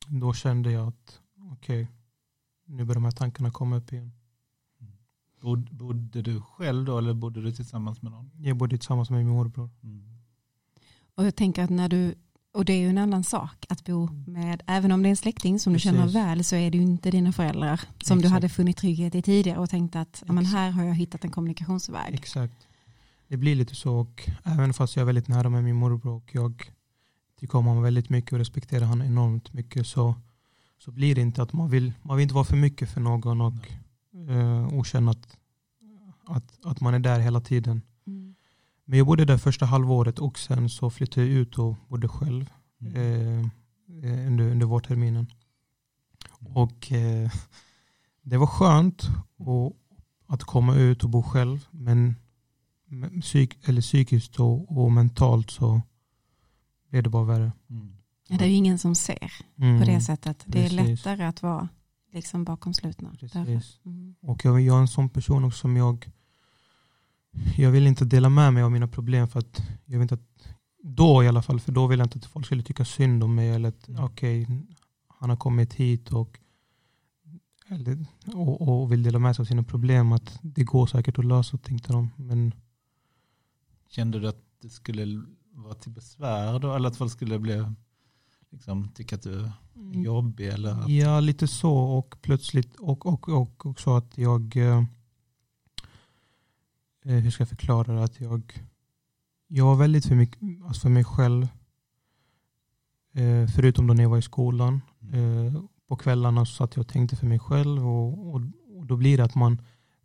då 0.08 0.34
kände 0.34 0.72
jag 0.72 0.88
att 0.88 1.20
okej, 1.52 1.84
okay, 1.84 1.96
nu 2.66 2.86
börjar 2.86 2.96
de 2.96 3.04
här 3.04 3.12
tankarna 3.12 3.52
komma 3.52 3.78
upp 3.78 3.94
igen. 3.94 4.12
Bod, 5.42 5.76
bodde 5.76 6.22
du 6.22 6.42
själv 6.42 6.86
då 6.86 6.98
eller 6.98 7.14
bodde 7.14 7.42
du 7.42 7.52
tillsammans 7.52 8.02
med 8.02 8.12
någon? 8.12 8.32
Jag 8.38 8.58
bodde 8.58 8.78
tillsammans 8.78 9.10
med 9.10 9.26
min 9.26 9.34
morbror. 9.34 9.70
Mm. 9.84 10.18
Och 11.16 11.26
jag 11.26 11.36
tänker 11.36 11.64
att 11.64 11.70
när 11.70 11.90
du, 11.90 12.16
och 12.60 12.66
det 12.66 12.74
är 12.74 12.78
ju 12.78 12.90
en 12.90 12.98
annan 12.98 13.24
sak 13.24 13.66
att 13.70 13.86
bo 13.86 14.08
mm. 14.08 14.24
med, 14.28 14.64
även 14.68 14.92
om 14.92 15.04
det 15.04 15.08
är 15.08 15.10
en 15.10 15.18
släkting 15.18 15.60
som 15.60 15.74
Precis. 15.74 15.92
du 15.92 15.98
känner 15.98 16.14
väl 16.14 16.44
så 16.44 16.56
är 16.56 16.72
det 16.72 16.78
ju 16.78 16.84
inte 16.84 17.12
dina 17.12 17.32
föräldrar 17.32 17.78
som 17.78 17.88
Exakt. 17.98 18.22
du 18.22 18.28
hade 18.28 18.50
funnit 18.50 18.78
trygghet 18.78 19.16
i 19.16 19.22
tidigare 19.22 19.60
och 19.60 19.70
tänkt 19.70 19.96
att 19.96 20.24
men 20.28 20.46
här 20.46 20.72
har 20.72 20.84
jag 20.84 20.94
hittat 20.94 21.24
en 21.24 21.32
kommunikationsväg. 21.32 22.14
Exakt. 22.14 22.68
Det 23.28 23.38
blir 23.38 23.56
lite 23.56 23.76
så 23.76 23.96
och 23.96 24.30
även 24.44 24.74
fast 24.74 24.96
jag 24.96 25.02
är 25.02 25.06
väldigt 25.06 25.28
nära 25.28 25.50
med 25.50 25.64
min 25.64 25.76
morbror 25.76 26.16
och 26.16 26.30
jag 26.32 26.72
tycker 27.40 27.58
om 27.58 27.66
honom 27.66 27.84
väldigt 27.84 28.10
mycket 28.10 28.34
och 28.34 28.40
respekterar 28.40 28.86
honom 28.86 29.08
enormt 29.08 29.54
mycket 29.54 29.88
så, 29.88 30.16
så 30.78 30.92
blir 30.92 31.16
det 31.16 31.22
inte 31.22 31.42
att 31.44 31.54
man 31.54 31.70
vill, 31.70 31.94
man 32.02 32.18
vill 32.18 32.24
inte 32.24 32.36
vara 32.36 32.46
för 32.46 32.56
mycket 32.56 32.90
för 32.90 33.02
någon 33.02 33.42
och 33.42 33.72
eh, 34.30 34.78
och 34.78 34.86
känna 34.86 35.12
att, 35.12 35.38
att, 36.26 36.66
att 36.66 36.82
man 36.82 36.94
är 36.94 37.00
där 37.00 37.20
hela 37.20 37.42
tiden. 37.42 37.82
Mm. 38.08 38.36
Men 38.86 38.98
jag 38.98 39.08
bodde 39.08 39.26
där 39.26 39.38
första 39.38 39.66
halvåret 39.66 40.20
och 40.20 40.40
sen 40.40 40.70
så 40.70 40.90
flyttade 40.90 41.28
jag 41.28 41.36
ut 41.36 41.58
och 41.58 41.76
bodde 41.88 42.08
själv. 42.08 42.50
Eh, 42.80 43.40
eh 43.40 44.28
under, 44.28 44.52
under 44.52 44.66
vårterminen. 44.66 45.28
Mm. 46.42 46.54
Och 46.58 46.92
eh, 46.92 47.32
det 48.22 48.38
var 48.38 48.48
skönt 48.48 49.10
och, 49.38 49.76
att 50.28 50.44
komma 50.44 50.76
ut 50.76 51.04
och 51.04 51.10
bo 51.10 51.24
själv 51.24 51.68
men 51.72 52.16
psyk, 53.22 53.68
eller 53.68 53.82
psykiskt 53.82 54.40
och, 54.40 54.78
och 54.78 54.92
mentalt 54.92 55.52
så 55.52 55.82
blev 56.90 57.04
det 57.04 57.10
bara 57.10 57.24
värre. 57.24 57.52
Mm. 57.70 57.94
Ja, 58.28 58.38
det 58.38 58.46
är 58.46 58.50
ju 58.50 58.56
ingen 58.56 58.80
som 58.80 58.96
ser 58.96 59.32
mm. 59.58 59.80
på 59.80 59.86
det 59.86 60.02
sättet. 60.02 60.44
Det 60.46 60.66
är 60.66 60.70
lättare 60.70 61.24
att 61.24 61.42
vara 61.42 61.70
liksom 62.14 62.44
bakom 62.44 62.74
slutna. 62.74 63.16
Mm. 63.34 64.16
Och 64.22 64.46
jag, 64.46 64.62
jag 64.62 64.78
är 64.78 64.82
en 64.82 64.88
sån 64.88 65.10
person 65.10 65.44
också 65.44 65.60
som 65.60 65.78
jag 65.78 66.10
jag 67.58 67.72
vill 67.72 67.88
inte 67.88 68.06
dela 68.06 68.30
med 68.30 68.54
mig 68.54 68.64
av 68.64 68.72
mina 68.72 68.88
problem 68.88 69.28
för 69.28 69.40
att 69.40 69.62
jag 69.86 70.00
vill 70.00 70.02
inte 70.02 70.16
att 70.16 70.56
då 70.82 71.24
i 71.24 71.28
alla 71.28 71.42
fall, 71.42 71.60
för 71.60 71.72
då 71.72 71.88
vill 71.88 72.00
jag 72.00 72.06
inte 72.06 72.18
att 72.18 72.26
folk 72.26 72.46
skulle 72.46 72.64
tycka 72.64 72.86
synd 72.86 73.24
om 73.24 73.36
mig 73.36 73.50
eller 73.50 73.70
att 73.70 73.88
mm. 73.88 74.04
okej, 74.04 74.44
okay, 74.44 74.58
han 75.08 75.30
har 75.30 75.38
kommit 75.38 75.74
hit 75.74 76.12
och, 76.14 76.40
eller, 77.68 78.06
och, 78.34 78.62
och, 78.62 78.92
vill 78.92 79.04
dela 79.04 79.20
med 79.20 79.36
sig 79.36 79.44
av 79.44 79.46
sina 79.46 79.64
problem. 79.64 80.12
Att 80.12 80.40
det 80.42 80.64
går 80.64 80.88
säkert 80.88 81.20
att 81.20 81.26
lösa, 81.26 81.58
tänkte 81.58 81.94
de. 81.94 82.10
Men... 82.16 82.54
Kände 83.90 84.20
du 84.20 84.28
att 84.28 84.44
det 84.62 84.70
skulle 84.70 85.24
vara 85.52 85.74
till 85.74 85.92
besvär 85.92 86.60
då? 86.60 86.76
Eller 86.76 86.90
att 86.90 86.98
folk 86.98 87.12
skulle 87.12 87.40
bli 87.40 87.66
liksom, 88.50 88.90
tycka 88.90 89.16
att 89.16 89.24
du 89.24 89.40
är 89.40 89.52
mm. 89.76 90.04
jobbig? 90.04 90.48
Eller 90.48 90.90
Ja, 90.90 91.20
lite 91.20 91.48
så. 91.48 91.74
Och 91.74 92.16
plötsligt 92.22 92.76
och, 92.76 93.06
och, 93.06 93.30
och 93.30 93.66
också 93.66 93.96
att 93.96 94.18
jag 94.18 94.58
eh, 94.58 94.84
eh, 97.06 97.16
hur 97.16 97.32
ska 97.32 97.42
jag 97.42 97.50
förklara 97.50 97.94
det? 97.94 98.04
Att 98.04 98.20
jag, 98.20 98.64
jag 99.50 99.66
var 99.66 99.76
väldigt 99.76 100.06
för, 100.06 100.16
mycket, 100.16 100.40
alltså 100.66 100.82
för 100.82 100.90
mig 100.90 101.04
själv. 101.04 101.48
Eh, 103.14 103.48
förutom 103.56 103.88
då 103.88 103.94
när 103.94 104.04
jag 104.04 104.10
var 104.10 104.18
i 104.18 104.22
skolan. 104.22 104.82
Mm. 105.02 105.48
Eh, 105.48 105.62
på 105.88 105.96
kvällarna 105.96 106.46
så 106.46 106.54
satt 106.54 106.76
jag 106.76 106.82
och 106.82 106.88
tänkte 106.88 107.16
för 107.16 107.26
mig 107.26 107.40
själv. 107.40 107.88
Och, 107.88 108.36
och, 108.36 108.42
och, 108.78 108.86
då 108.86 108.98
blir 108.98 109.18
det 109.18 109.24
att 109.24 109.36
man 109.36 109.62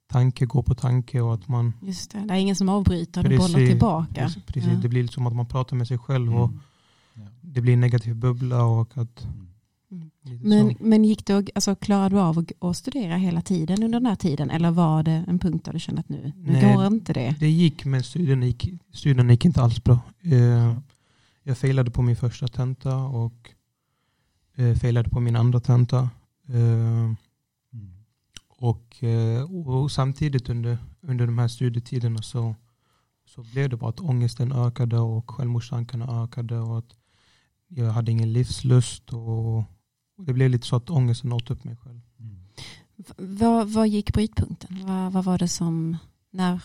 tanke 0.07 0.47
går 0.47 0.63
på 0.63 0.75
tanke 0.75 1.21
och 1.21 1.35
att 1.35 1.49
man... 1.49 1.73
Just 1.83 2.11
det, 2.11 2.19
det 2.19 2.35
är 2.35 2.39
ingen 2.39 2.57
som 2.57 2.69
avbryter, 2.69 3.23
du 3.23 3.39
bollar 3.39 3.67
tillbaka. 3.67 4.15
Precis, 4.15 4.45
precis. 4.47 4.73
Ja. 4.73 4.79
det 4.83 4.89
blir 4.89 5.07
som 5.07 5.27
att 5.27 5.37
man 5.37 5.47
pratar 5.47 5.77
med 5.77 5.89
sig 5.89 5.99
själv. 5.99 6.37
Och, 6.37 6.49
mm 6.49 6.61
det 7.55 7.61
blir 7.61 7.73
en 7.73 7.81
negativ 7.81 8.17
bubbla 8.17 8.65
och 8.65 8.99
att 8.99 9.25
mm. 9.25 9.49
Men, 10.43 10.75
men 10.81 11.05
gick 11.05 11.26
du, 11.26 11.47
alltså, 11.55 11.75
klarade 11.75 12.14
du 12.14 12.21
av 12.21 12.38
att, 12.38 12.53
att, 12.59 12.76
studera 12.76 13.17
hela 13.17 13.43
tiden 13.43 13.83
under 13.83 14.00
den 14.00 14.07
här 14.07 14.17
tiden 14.17 14.50
eller 14.50 14.71
var 14.71 15.03
det 15.03 15.25
en 15.29 15.38
punkt 15.38 15.64
där 15.64 15.73
du 15.73 15.79
kände 15.79 16.00
att 16.00 16.09
nu, 16.09 16.33
nu 16.37 16.53
Nej, 16.53 16.75
går 16.75 16.87
inte 16.87 17.12
det? 17.12 17.37
Det 17.41 17.50
gick 17.50 17.85
men 17.85 18.03
studierna 18.03 18.47
gick, 18.47 18.69
studierna 18.93 19.33
gick 19.33 19.45
inte 19.45 19.62
alls 19.62 19.85
bra. 19.85 19.99
Eh, 20.21 20.76
jag 21.43 21.59
failade 21.59 21.91
på 21.91 22.03
min 22.03 22.17
första 22.17 22.49
tenta 22.49 22.97
och 22.97 23.50
eh, 24.57 24.75
failade 24.75 25.11
på 25.11 25.21
min 25.21 25.37
andra 25.37 25.61
tenta. 25.61 26.11
Eh, 26.49 26.55
mm. 26.55 27.17
Och, 28.49 29.05
och 29.67 29.91
samtidigt 29.91 30.49
under, 30.49 30.79
under 31.00 31.26
de 31.26 31.38
här 31.38 31.49
studietiderna 31.49 32.23
så, 32.23 32.55
så 33.26 33.43
blev 33.43 33.71
det 33.71 33.76
bara 33.76 33.91
att 33.91 34.00
ångesten 34.00 34.53
ökade 34.53 34.99
och 34.99 35.31
självmordstankarna 35.31 36.23
ökade 36.25 36.59
och 36.59 36.79
att 36.79 36.97
jag 37.69 37.91
hade 37.91 38.12
ingen 38.12 38.33
livslust 38.33 39.12
och 39.12 39.64
det 40.16 40.33
blev 40.33 40.50
lite 40.50 40.66
så 40.66 40.76
att 40.76 40.90
ångesten 40.90 41.33
åt 41.33 41.50
upp 41.50 41.64
mig 41.64 41.76
själv. 41.76 42.00
Mm. 42.18 42.37
Vad, 43.16 43.68
vad 43.68 43.88
gick 43.88 44.12
brytpunkten? 44.12 44.85
Vad, 44.87 45.12
vad 45.12 45.25
var 45.25 45.38
det 45.38 45.49
som, 45.49 45.97
när, 46.30 46.61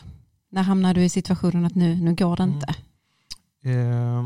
när 0.50 0.64
hamnade 0.64 1.00
du 1.00 1.04
i 1.04 1.10
situationen 1.10 1.66
att 1.66 1.76
nu, 1.76 1.96
nu 1.96 2.16
går 2.16 2.36
det 2.36 2.44
mm. 2.44 2.56
inte? 2.56 2.76
Eh, 3.62 4.26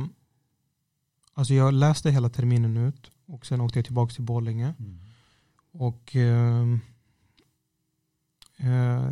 alltså 1.33 1.53
jag 1.53 1.73
läste 1.73 2.11
hela 2.11 2.29
terminen 2.29 2.77
ut 2.77 3.11
och 3.25 3.45
sen 3.45 3.61
åkte 3.61 3.79
jag 3.79 3.85
tillbaka 3.85 4.13
till 4.13 4.23
Borlänge. 4.23 4.73
Mm. 4.79 4.99
Och 5.71 6.15
eh, 6.15 6.67
eh, 8.57 9.09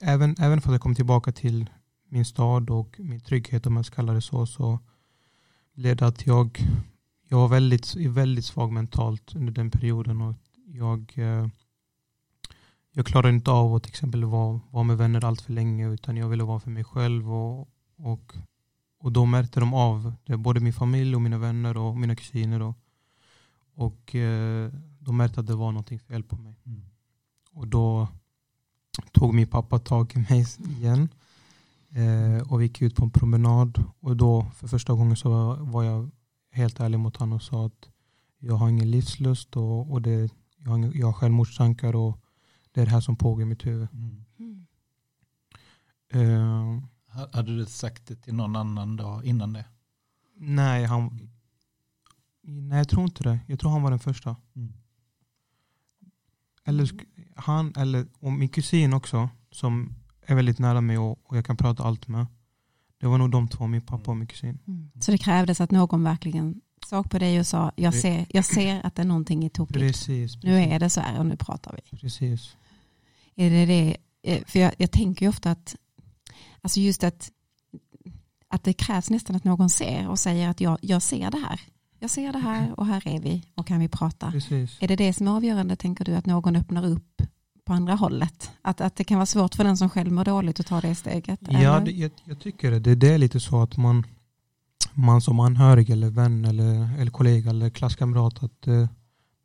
även, 0.00 0.34
även 0.38 0.60
för 0.60 0.68
att 0.70 0.74
jag 0.74 0.80
kom 0.80 0.94
tillbaka 0.94 1.32
till 1.32 1.70
min 2.08 2.24
stad 2.24 2.70
och 2.70 3.00
min 3.00 3.20
trygghet 3.20 3.66
om 3.66 3.74
man 3.74 3.84
ska 3.84 3.96
kalla 3.96 4.12
det 4.12 4.22
så, 4.22 4.46
så 4.46 4.78
blev 5.74 5.96
det 5.96 6.06
att 6.06 6.26
jag, 6.26 6.58
jag 7.32 7.38
var 7.38 7.48
väldigt, 7.48 7.96
väldigt 7.96 8.44
svag 8.44 8.72
mentalt 8.72 9.34
under 9.34 9.52
den 9.52 9.70
perioden. 9.70 10.20
Och 10.20 10.34
jag, 10.66 11.12
eh, 11.16 11.48
jag 12.92 13.06
klarade 13.06 13.34
inte 13.34 13.50
av 13.50 13.74
att 13.74 13.82
till 13.82 13.90
exempel 13.90 14.24
vara, 14.24 14.60
vara 14.70 14.84
med 14.84 14.98
vänner 14.98 15.24
allt 15.24 15.40
för 15.40 15.52
länge 15.52 15.88
utan 15.88 16.16
jag 16.16 16.28
ville 16.28 16.44
vara 16.44 16.60
för 16.60 16.70
mig 16.70 16.84
själv. 16.84 17.32
Och, 17.32 17.68
och, 17.96 18.32
och 18.98 19.12
då 19.12 19.26
märkte 19.26 19.60
de 19.60 19.74
av 19.74 20.14
det, 20.24 20.36
både 20.36 20.60
min 20.60 20.72
familj 20.72 21.14
och 21.14 21.22
mina 21.22 21.38
vänner 21.38 21.76
och 21.76 21.96
mina 21.96 22.16
kusiner. 22.16 22.62
Och, 22.62 22.78
och 23.74 24.14
eh, 24.14 24.72
de 24.98 25.16
märkte 25.16 25.40
att 25.40 25.46
det 25.46 25.56
var 25.56 25.72
någonting 25.72 25.98
fel 25.98 26.22
på 26.22 26.36
mig. 26.36 26.56
Mm. 26.66 26.82
Och 27.52 27.68
då 27.68 28.08
tog 29.12 29.34
min 29.34 29.48
pappa 29.48 29.78
tag 29.78 30.12
i 30.16 30.18
mig 30.18 30.46
igen. 30.78 31.08
Eh, 31.90 32.52
och 32.52 32.60
vi 32.60 32.64
gick 32.64 32.82
ut 32.82 32.96
på 32.96 33.04
en 33.04 33.10
promenad. 33.10 33.84
Och 34.00 34.16
då 34.16 34.46
för 34.54 34.68
första 34.68 34.92
gången 34.92 35.16
så 35.16 35.54
var 35.54 35.82
jag 35.82 36.10
helt 36.50 36.80
ärlig 36.80 36.98
mot 36.98 37.16
honom 37.16 37.36
och 37.36 37.42
sa 37.42 37.66
att 37.66 37.88
jag 38.38 38.54
har 38.54 38.68
ingen 38.68 38.90
livslust 38.90 39.56
och, 39.56 39.92
och 39.92 40.02
det, 40.02 40.30
jag, 40.58 40.70
har, 40.70 40.96
jag 40.96 41.06
har 41.06 41.12
självmordstankar 41.12 41.96
och 41.96 42.18
det 42.72 42.80
är 42.80 42.84
det 42.84 42.92
här 42.92 43.00
som 43.00 43.16
pågår 43.16 43.42
i 43.42 43.46
mitt 43.46 43.66
huvud. 43.66 43.88
Mm. 43.92 44.66
Uh, 46.14 46.82
hade 47.32 47.56
du 47.56 47.66
sagt 47.66 48.06
det 48.06 48.16
till 48.16 48.34
någon 48.34 48.56
annan 48.56 48.96
dag 48.96 49.24
innan 49.24 49.52
det? 49.52 49.64
Nej, 50.34 50.84
han, 50.84 51.30
nej, 52.42 52.78
jag 52.78 52.88
tror 52.88 53.04
inte 53.04 53.22
det. 53.22 53.40
Jag 53.46 53.60
tror 53.60 53.70
han 53.70 53.82
var 53.82 53.90
den 53.90 53.98
första. 53.98 54.36
Mm. 54.54 54.72
Eller 56.64 56.90
han 57.36 57.72
eller 57.76 58.06
och 58.18 58.32
min 58.32 58.48
kusin 58.48 58.92
också 58.92 59.28
som 59.50 59.94
är 60.22 60.34
väldigt 60.34 60.58
nära 60.58 60.80
mig 60.80 60.98
och, 60.98 61.30
och 61.30 61.36
jag 61.36 61.44
kan 61.44 61.56
prata 61.56 61.82
allt 61.82 62.08
med. 62.08 62.26
Det 63.00 63.06
var 63.06 63.18
nog 63.18 63.30
de 63.30 63.48
två, 63.48 63.66
min 63.66 63.80
pappa 63.80 64.10
och 64.10 64.16
min 64.16 64.26
kusin. 64.26 64.58
Mm. 64.68 64.90
Så 65.00 65.10
det 65.10 65.18
krävdes 65.18 65.60
att 65.60 65.70
någon 65.70 66.04
verkligen 66.04 66.60
såg 66.86 67.10
på 67.10 67.18
dig 67.18 67.40
och 67.40 67.46
sa 67.46 67.72
jag 67.76 67.94
ser, 67.94 68.26
jag 68.28 68.44
ser 68.44 68.86
att 68.86 68.94
det 68.94 69.02
är 69.02 69.06
någonting 69.06 69.44
i 69.44 69.50
tokigt. 69.50 69.78
Precis, 69.78 70.06
precis. 70.06 70.44
Nu 70.44 70.58
är 70.58 70.78
det 70.78 70.90
så 70.90 71.00
här 71.00 71.18
och 71.18 71.26
nu 71.26 71.36
pratar 71.36 71.76
vi. 71.76 71.96
Precis. 71.96 72.56
Är 73.36 73.50
det 73.50 73.66
det, 73.66 73.96
eh, 74.22 74.44
för 74.46 74.58
jag, 74.58 74.72
jag 74.78 74.90
tänker 74.90 75.26
ju 75.26 75.28
ofta 75.28 75.50
att 75.50 75.76
alltså 76.60 76.80
just 76.80 77.04
att, 77.04 77.30
att 78.48 78.64
det 78.64 78.72
krävs 78.72 79.10
nästan 79.10 79.36
att 79.36 79.44
någon 79.44 79.70
ser 79.70 80.08
och 80.08 80.18
säger 80.18 80.48
att 80.48 80.60
jag, 80.60 80.78
jag 80.82 81.02
ser 81.02 81.30
det 81.30 81.38
här. 81.38 81.60
Jag 81.98 82.10
ser 82.10 82.32
det 82.32 82.38
här 82.38 82.80
och 82.80 82.86
här 82.86 83.08
är 83.08 83.20
vi 83.20 83.44
och 83.54 83.66
kan 83.66 83.80
vi 83.80 83.88
prata. 83.88 84.30
Precis. 84.30 84.78
Är 84.80 84.88
det 84.88 84.96
det 84.96 85.12
som 85.12 85.28
är 85.28 85.36
avgörande 85.36 85.76
tänker 85.76 86.04
du 86.04 86.14
att 86.14 86.26
någon 86.26 86.56
öppnar 86.56 86.86
upp 86.86 87.22
på 87.64 87.72
andra 87.72 87.94
hållet? 87.94 88.50
Att, 88.62 88.80
att 88.80 88.96
det 88.96 89.04
kan 89.04 89.18
vara 89.18 89.26
svårt 89.26 89.54
för 89.54 89.64
den 89.64 89.76
som 89.76 89.90
själv 89.90 90.12
mår 90.12 90.24
dåligt 90.24 90.60
att 90.60 90.66
ta 90.66 90.80
det 90.80 90.94
steget? 90.94 91.40
Ja, 91.42 91.80
det, 91.80 91.90
jag, 91.90 92.10
jag, 92.24 92.40
tycker 92.40 92.70
det. 92.70 92.94
Det 92.94 93.08
är 93.08 93.18
lite 93.18 93.40
så 93.40 93.62
att 93.62 93.76
man, 93.76 94.04
man 94.92 95.20
som 95.20 95.40
anhörig 95.40 95.90
eller 95.90 96.10
vän 96.10 96.44
eller, 96.44 97.00
eller 97.00 97.10
kollega 97.10 97.50
eller 97.50 97.70
klasskamrat 97.70 98.42
att 98.42 98.62
det, 98.62 98.74
eh, 98.74 98.88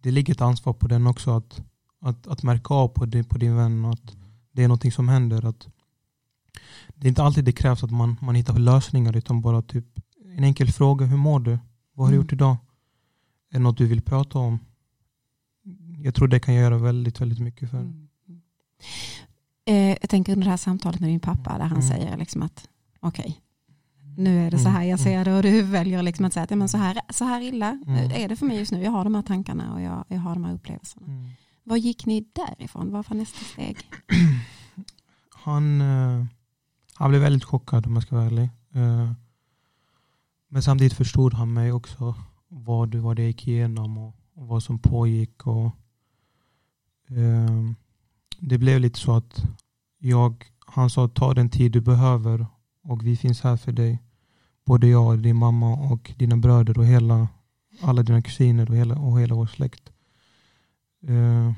det 0.01 0.11
ligger 0.11 0.33
ett 0.33 0.41
ansvar 0.41 0.73
på 0.73 0.87
den 0.87 1.07
också 1.07 1.31
att, 1.37 1.61
att, 2.01 2.27
att 2.27 2.43
märka 2.43 2.73
av 2.73 2.87
på, 2.87 3.05
det, 3.05 3.23
på 3.23 3.37
din 3.37 3.55
vän 3.55 3.85
att 3.85 4.15
det 4.51 4.63
är 4.63 4.67
någonting 4.67 4.91
som 4.91 5.09
händer. 5.09 5.45
Att 5.45 5.67
det 6.95 7.07
är 7.07 7.09
inte 7.09 7.23
alltid 7.23 7.45
det 7.45 7.51
krävs 7.51 7.83
att 7.83 7.91
man, 7.91 8.17
man 8.21 8.35
hittar 8.35 8.59
lösningar 8.59 9.17
utan 9.17 9.41
bara 9.41 9.61
typ 9.61 9.85
en 10.37 10.43
enkel 10.43 10.71
fråga. 10.71 11.05
Hur 11.05 11.17
mår 11.17 11.39
du? 11.39 11.59
Vad 11.93 12.07
har 12.07 12.11
du 12.11 12.15
mm. 12.15 12.23
gjort 12.23 12.33
idag? 12.33 12.57
Är 13.49 13.57
det 13.57 13.59
något 13.59 13.77
du 13.77 13.85
vill 13.85 14.01
prata 14.01 14.39
om? 14.39 14.59
Jag 16.03 16.15
tror 16.15 16.27
det 16.27 16.39
kan 16.39 16.53
göra 16.53 16.77
väldigt, 16.77 17.21
väldigt 17.21 17.39
mycket 17.39 17.71
för 17.71 17.77
mm. 17.77 18.07
Eh, 19.67 19.97
jag 20.01 20.09
tänker 20.09 20.33
under 20.33 20.45
det 20.45 20.49
här 20.49 20.57
samtalet 20.57 20.99
med 20.99 21.09
din 21.09 21.19
pappa 21.19 21.57
där 21.57 21.65
han 21.65 21.81
mm. 21.81 21.89
säger 21.89 22.17
liksom 22.17 22.41
att 22.41 22.69
okej, 22.99 23.25
okay, 23.25 23.33
nu 24.17 24.47
är 24.47 24.51
det 24.51 24.59
så 24.59 24.69
här 24.69 24.83
jag 24.83 24.99
mm. 24.99 25.03
ser 25.03 25.25
det 25.25 25.33
och 25.33 25.43
du 25.43 25.61
väljer 25.61 26.03
liksom 26.03 26.25
att 26.25 26.33
säga 26.33 26.43
att 26.43 26.51
ja, 26.51 26.57
men 26.57 26.69
så, 26.69 26.77
här, 26.77 26.99
så 27.09 27.25
här 27.25 27.41
illa 27.41 27.79
mm. 27.87 28.11
är 28.11 28.29
det 28.29 28.35
för 28.35 28.45
mig 28.45 28.57
just 28.57 28.71
nu. 28.71 28.83
Jag 28.83 28.91
har 28.91 29.03
de 29.03 29.15
här 29.15 29.21
tankarna 29.21 29.73
och 29.73 29.81
jag, 29.81 30.05
jag 30.07 30.19
har 30.19 30.33
de 30.33 30.43
här 30.43 30.53
upplevelserna. 30.53 31.07
Mm. 31.07 31.29
Vad 31.63 31.79
gick 31.79 32.05
ni 32.05 32.25
därifrån? 32.33 32.91
Vad 32.91 33.09
var 33.09 33.17
nästa 33.17 33.45
steg? 33.45 33.77
Han, 35.29 35.81
uh, 35.81 36.25
han 36.93 37.09
blev 37.09 37.21
väldigt 37.21 37.43
chockad 37.43 37.87
om 37.87 37.93
jag 37.93 38.03
ska 38.03 38.15
vara 38.15 38.25
ärlig. 38.25 38.49
Uh, 38.75 39.11
men 40.47 40.63
samtidigt 40.63 40.93
förstod 40.93 41.33
han 41.33 41.53
mig 41.53 41.71
också 41.71 42.15
vad, 42.47 42.95
vad 42.95 43.15
det 43.15 43.23
gick 43.23 43.47
igenom 43.47 43.97
och, 43.97 44.15
och 44.35 44.47
vad 44.47 44.63
som 44.63 44.79
pågick. 44.79 45.47
Och, 45.47 45.65
eh, 47.07 47.71
det 48.39 48.57
blev 48.57 48.79
lite 48.79 48.99
så 48.99 49.15
att 49.15 49.43
jag, 49.97 50.45
han 50.59 50.89
sa 50.89 51.07
ta 51.07 51.33
den 51.33 51.49
tid 51.49 51.71
du 51.71 51.81
behöver 51.81 52.45
och 52.83 53.05
vi 53.05 53.15
finns 53.15 53.41
här 53.41 53.57
för 53.57 53.71
dig. 53.71 54.01
Både 54.65 54.87
jag, 54.87 55.19
din 55.19 55.35
mamma 55.35 55.73
och 55.73 56.13
dina 56.17 56.37
bröder 56.37 56.77
och 56.77 56.85
hela, 56.85 57.27
alla 57.81 58.03
dina 58.03 58.21
kusiner 58.21 58.69
och 58.69 58.75
hela, 58.75 58.95
och 58.95 59.21
hela 59.21 59.35
vår 59.35 59.45
släkt. 59.45 59.91
Eh, 61.07 61.51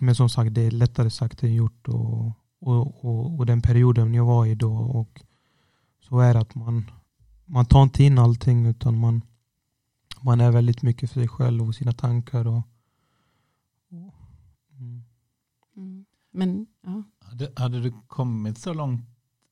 men 0.00 0.14
som 0.14 0.28
sagt, 0.28 0.54
det 0.54 0.60
är 0.60 0.70
lättare 0.70 1.10
sagt 1.10 1.42
än 1.42 1.54
gjort. 1.54 1.88
Och, 1.88 2.32
och, 2.60 3.04
och, 3.04 3.38
och, 3.38 3.46
den 3.46 3.62
perioden 3.62 4.14
jag 4.14 4.24
var 4.24 4.46
i 4.46 4.54
då. 4.54 4.74
Och 4.74 5.22
så 6.08 6.20
är 6.20 6.34
det 6.34 6.40
att 6.40 6.54
man, 6.54 6.90
man 7.44 7.66
tar 7.66 7.82
inte 7.82 8.04
in 8.04 8.18
allting 8.18 8.66
utan 8.66 8.98
man, 8.98 9.22
man 10.24 10.40
är 10.40 10.50
väldigt 10.50 10.82
mycket 10.82 11.10
för 11.10 11.20
sig 11.20 11.28
själv 11.28 11.68
och 11.68 11.74
sina 11.74 11.92
tankar. 11.92 12.46
Och, 12.46 12.62
mm. 13.90 14.10
Mm. 15.76 16.04
Men, 16.30 16.66
ja. 16.82 17.02
hade, 17.18 17.52
hade 17.56 17.80
du 17.80 17.92
kommit 18.06 18.58
så 18.58 18.72
långt 18.72 19.00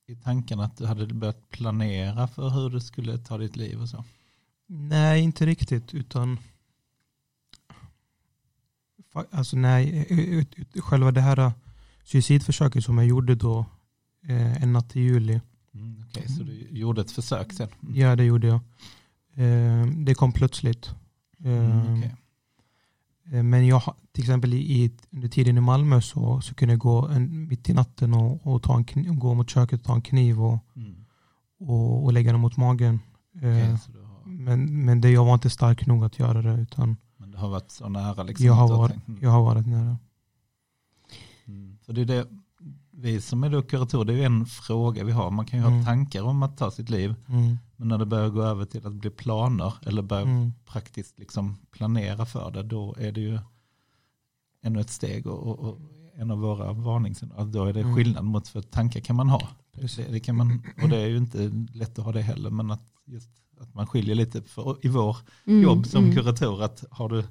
i 0.06 0.16
tankarna 0.16 0.64
att 0.64 0.76
du 0.76 0.86
hade 0.86 1.06
börjat 1.06 1.50
planera 1.50 2.28
för 2.28 2.48
hur 2.50 2.70
du 2.70 2.80
skulle 2.80 3.18
ta 3.18 3.38
ditt 3.38 3.56
liv 3.56 3.80
och 3.80 3.88
så? 3.88 4.04
Nej, 4.66 5.22
inte 5.22 5.46
riktigt. 5.46 5.94
Utan 5.94 6.38
alltså 9.30 9.56
nej, 9.56 10.06
själva 10.76 11.12
det 11.12 11.20
här 11.20 11.52
suicidförsöket 12.04 12.84
som 12.84 12.98
jag 12.98 13.06
gjorde 13.06 13.34
då 13.34 13.66
eh, 14.28 14.62
en 14.62 14.72
natt 14.72 14.96
i 14.96 15.00
juli. 15.00 15.40
Mm, 15.74 16.04
Okej, 16.08 16.22
okay, 16.22 16.36
så 16.36 16.42
du 16.42 16.66
gjorde 16.70 17.00
ett 17.00 17.10
försök 17.10 17.52
sen? 17.52 17.68
Mm. 17.82 17.96
Ja, 17.96 18.16
det 18.16 18.24
gjorde 18.24 18.46
jag. 18.46 18.60
Eh, 19.34 19.86
det 19.86 20.14
kom 20.14 20.32
plötsligt. 20.32 20.94
Mm, 21.44 21.70
eh, 21.70 21.92
okay. 21.92 22.10
Men 23.42 23.66
jag, 23.66 23.82
till 24.12 24.24
exempel 24.24 24.54
i, 24.54 24.92
under 25.10 25.28
tiden 25.28 25.58
i 25.58 25.60
Malmö 25.60 26.00
så, 26.00 26.40
så 26.40 26.54
kunde 26.54 26.72
jag 26.72 26.80
gå 26.80 27.08
en, 27.08 27.48
mitt 27.48 27.68
i 27.68 27.74
natten 27.74 28.14
och, 28.14 28.46
och 28.46 28.62
ta 28.62 28.76
en 28.76 28.84
kniv, 28.84 29.14
gå 29.14 29.34
mot 29.34 29.50
köket 29.50 29.80
och 29.80 29.86
ta 29.86 29.94
en 29.94 30.02
kniv 30.02 30.42
och, 30.42 30.58
mm. 30.76 31.04
och, 31.58 32.04
och, 32.04 32.12
lägga 32.12 32.32
den 32.32 32.40
mot 32.40 32.56
magen. 32.56 33.00
Okay, 33.36 33.70
har... 33.70 33.78
men, 34.24 34.84
men 34.84 35.00
det, 35.00 35.10
jag 35.10 35.24
var 35.24 35.34
inte 35.34 35.50
stark 35.50 35.86
nog 35.86 36.04
att 36.04 36.18
göra 36.18 36.42
det. 36.42 36.62
Utan 36.62 36.96
men 37.16 37.30
det 37.30 37.38
har 37.38 37.48
varit 37.48 37.70
så 37.70 37.88
nära? 37.88 38.22
Liksom, 38.22 38.46
jag, 38.46 38.52
har 38.52 38.68
varit, 38.68 38.96
jag 39.20 39.30
har 39.30 39.42
varit 39.42 39.66
nära. 39.66 39.98
Mm. 41.44 41.78
För 41.82 41.92
det 41.92 42.00
är 42.00 42.04
det, 42.04 42.26
vi 42.92 43.20
som 43.20 43.44
är 43.44 43.50
då 43.50 43.62
kuratorer, 43.62 44.04
det 44.04 44.22
är 44.22 44.26
en 44.26 44.46
fråga 44.46 45.04
vi 45.04 45.12
har. 45.12 45.30
Man 45.30 45.46
kan 45.46 45.58
ju 45.60 45.66
mm. 45.66 45.78
ha 45.78 45.86
tankar 45.86 46.22
om 46.22 46.42
att 46.42 46.56
ta 46.56 46.70
sitt 46.70 46.90
liv. 46.90 47.14
Mm. 47.28 47.58
Men 47.76 47.88
när 47.88 47.98
det 47.98 48.06
börjar 48.06 48.28
gå 48.28 48.42
över 48.42 48.64
till 48.64 48.86
att 48.86 48.92
bli 48.92 49.10
planer 49.10 49.74
eller 49.82 50.02
börja 50.02 50.22
mm. 50.22 50.52
praktiskt 50.66 51.18
liksom 51.18 51.56
planera 51.70 52.26
för 52.26 52.50
det, 52.50 52.62
då 52.62 52.94
är 52.98 53.12
det 53.12 53.20
ju 53.20 53.38
ännu 54.62 54.80
ett 54.80 54.90
steg. 54.90 55.26
Och, 55.26 55.46
och, 55.46 55.58
och 55.58 55.78
en 56.14 56.30
av 56.30 56.38
våra 56.38 56.72
varningssignaler, 56.72 57.52
då 57.52 57.64
är 57.64 57.72
det 57.72 57.80
mm. 57.80 57.96
skillnad 57.96 58.24
mot 58.24 58.48
för 58.48 58.62
tankar 58.62 59.00
kan 59.00 59.16
man 59.16 59.28
ha. 59.28 59.48
Det, 59.72 60.10
det, 60.10 60.20
kan 60.20 60.36
man, 60.36 60.62
och 60.82 60.88
det 60.88 60.96
är 60.96 61.06
ju 61.06 61.16
inte 61.16 61.66
lätt 61.72 61.98
att 61.98 62.04
ha 62.04 62.12
det 62.12 62.22
heller, 62.22 62.50
men 62.50 62.70
att, 62.70 62.82
just, 63.04 63.30
att 63.60 63.74
man 63.74 63.86
skiljer 63.86 64.14
lite 64.14 64.42
för, 64.42 64.86
i 64.86 64.88
vår 64.88 65.16
mm. 65.44 65.62
jobb 65.62 65.86
som 65.86 66.04
mm. 66.04 66.16
kurator, 66.16 66.62
att 66.62 66.84
har 66.90 67.08
du 67.08 67.24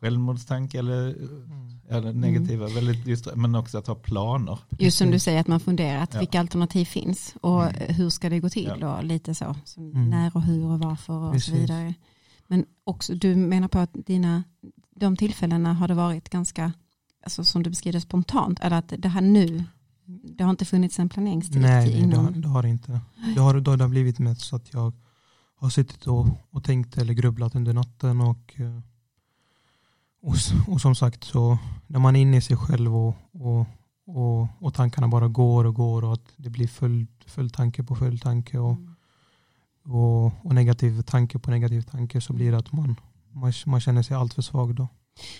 självmordstanke 0.00 0.78
eller, 0.78 1.08
mm. 1.08 1.80
eller 1.88 2.12
negativa, 2.12 2.64
mm. 2.64 2.74
väldigt 2.74 3.06
just, 3.06 3.36
men 3.36 3.54
också 3.54 3.78
att 3.78 3.86
ha 3.86 3.94
planer. 3.94 4.58
Just 4.78 4.98
som 4.98 5.10
du 5.10 5.18
säger 5.18 5.40
att 5.40 5.46
man 5.46 5.60
funderar 5.60 6.02
att 6.02 6.14
ja. 6.14 6.20
vilka 6.20 6.40
alternativ 6.40 6.84
finns 6.84 7.34
och 7.40 7.62
mm. 7.62 7.94
hur 7.94 8.10
ska 8.10 8.30
det 8.30 8.40
gå 8.40 8.48
till 8.48 8.72
ja. 8.80 8.96
och 8.96 9.04
lite 9.04 9.34
så. 9.34 9.54
Mm. 9.76 10.10
När 10.10 10.36
och 10.36 10.42
hur 10.42 10.64
och 10.64 10.78
varför 10.78 11.12
och 11.12 11.32
Precis. 11.32 11.50
så 11.50 11.56
vidare. 11.60 11.94
Men 12.46 12.64
också 12.84 13.14
du 13.14 13.36
menar 13.36 13.68
på 13.68 13.78
att 13.78 13.90
dina, 13.92 14.44
de 14.96 15.16
tillfällena 15.16 15.74
har 15.74 15.88
det 15.88 15.94
varit 15.94 16.28
ganska 16.28 16.72
alltså, 17.26 17.44
som 17.44 17.62
du 17.62 17.70
beskriver 17.70 18.00
spontant, 18.00 18.60
eller 18.60 18.76
att 18.76 18.92
det 18.98 19.08
här 19.08 19.20
nu, 19.20 19.64
det 20.06 20.44
har 20.44 20.50
inte 20.50 20.64
funnits 20.64 20.98
en 20.98 21.08
planeringstid? 21.08 21.60
Nej, 21.60 21.98
inom... 21.98 22.10
det, 22.10 22.16
har, 22.16 22.30
det 22.30 22.48
har 22.48 22.62
det 22.62 22.68
inte. 22.68 23.00
Det 23.34 23.40
har, 23.40 23.60
det 23.60 23.84
har 23.84 23.88
blivit 23.88 24.18
mest 24.18 24.40
så 24.40 24.56
att 24.56 24.72
jag 24.72 24.92
har 25.58 25.70
suttit 25.70 26.06
och, 26.06 26.26
och 26.50 26.64
tänkt 26.64 26.98
eller 26.98 27.14
grubblat 27.14 27.54
under 27.54 27.72
natten 27.72 28.20
och, 28.20 28.54
eh, 28.60 28.80
och, 30.26 30.34
och 30.68 30.80
som 30.80 30.94
sagt 30.94 31.24
så 31.24 31.58
när 31.86 31.98
man 31.98 32.16
är 32.16 32.20
inne 32.20 32.36
i 32.36 32.40
sig 32.40 32.56
själv 32.56 32.96
och, 32.96 33.14
och, 33.32 33.66
och, 34.06 34.48
och 34.60 34.74
tankarna 34.74 35.08
bara 35.08 35.28
går 35.28 35.64
och 35.64 35.74
går 35.74 36.04
och 36.04 36.12
att 36.12 36.32
det 36.36 36.50
blir 36.50 36.68
full, 36.68 37.06
full 37.26 37.50
tanke 37.50 37.82
på 37.82 37.96
full 37.96 38.18
tanke 38.18 38.58
och, 38.58 38.76
Mm. 39.86 39.96
och, 39.98 40.24
och 40.46 40.54
negativ 40.54 41.02
tanke 41.02 41.38
på 41.38 41.50
negativ 41.50 41.82
tanke 41.82 42.20
så 42.20 42.32
blir 42.32 42.52
det 42.52 42.58
att 42.58 42.72
man, 42.72 42.96
man, 43.32 43.52
man 43.66 43.80
känner 43.80 44.02
sig 44.02 44.16
allt 44.16 44.34
för 44.34 44.42
svag 44.42 44.74
då. 44.74 44.88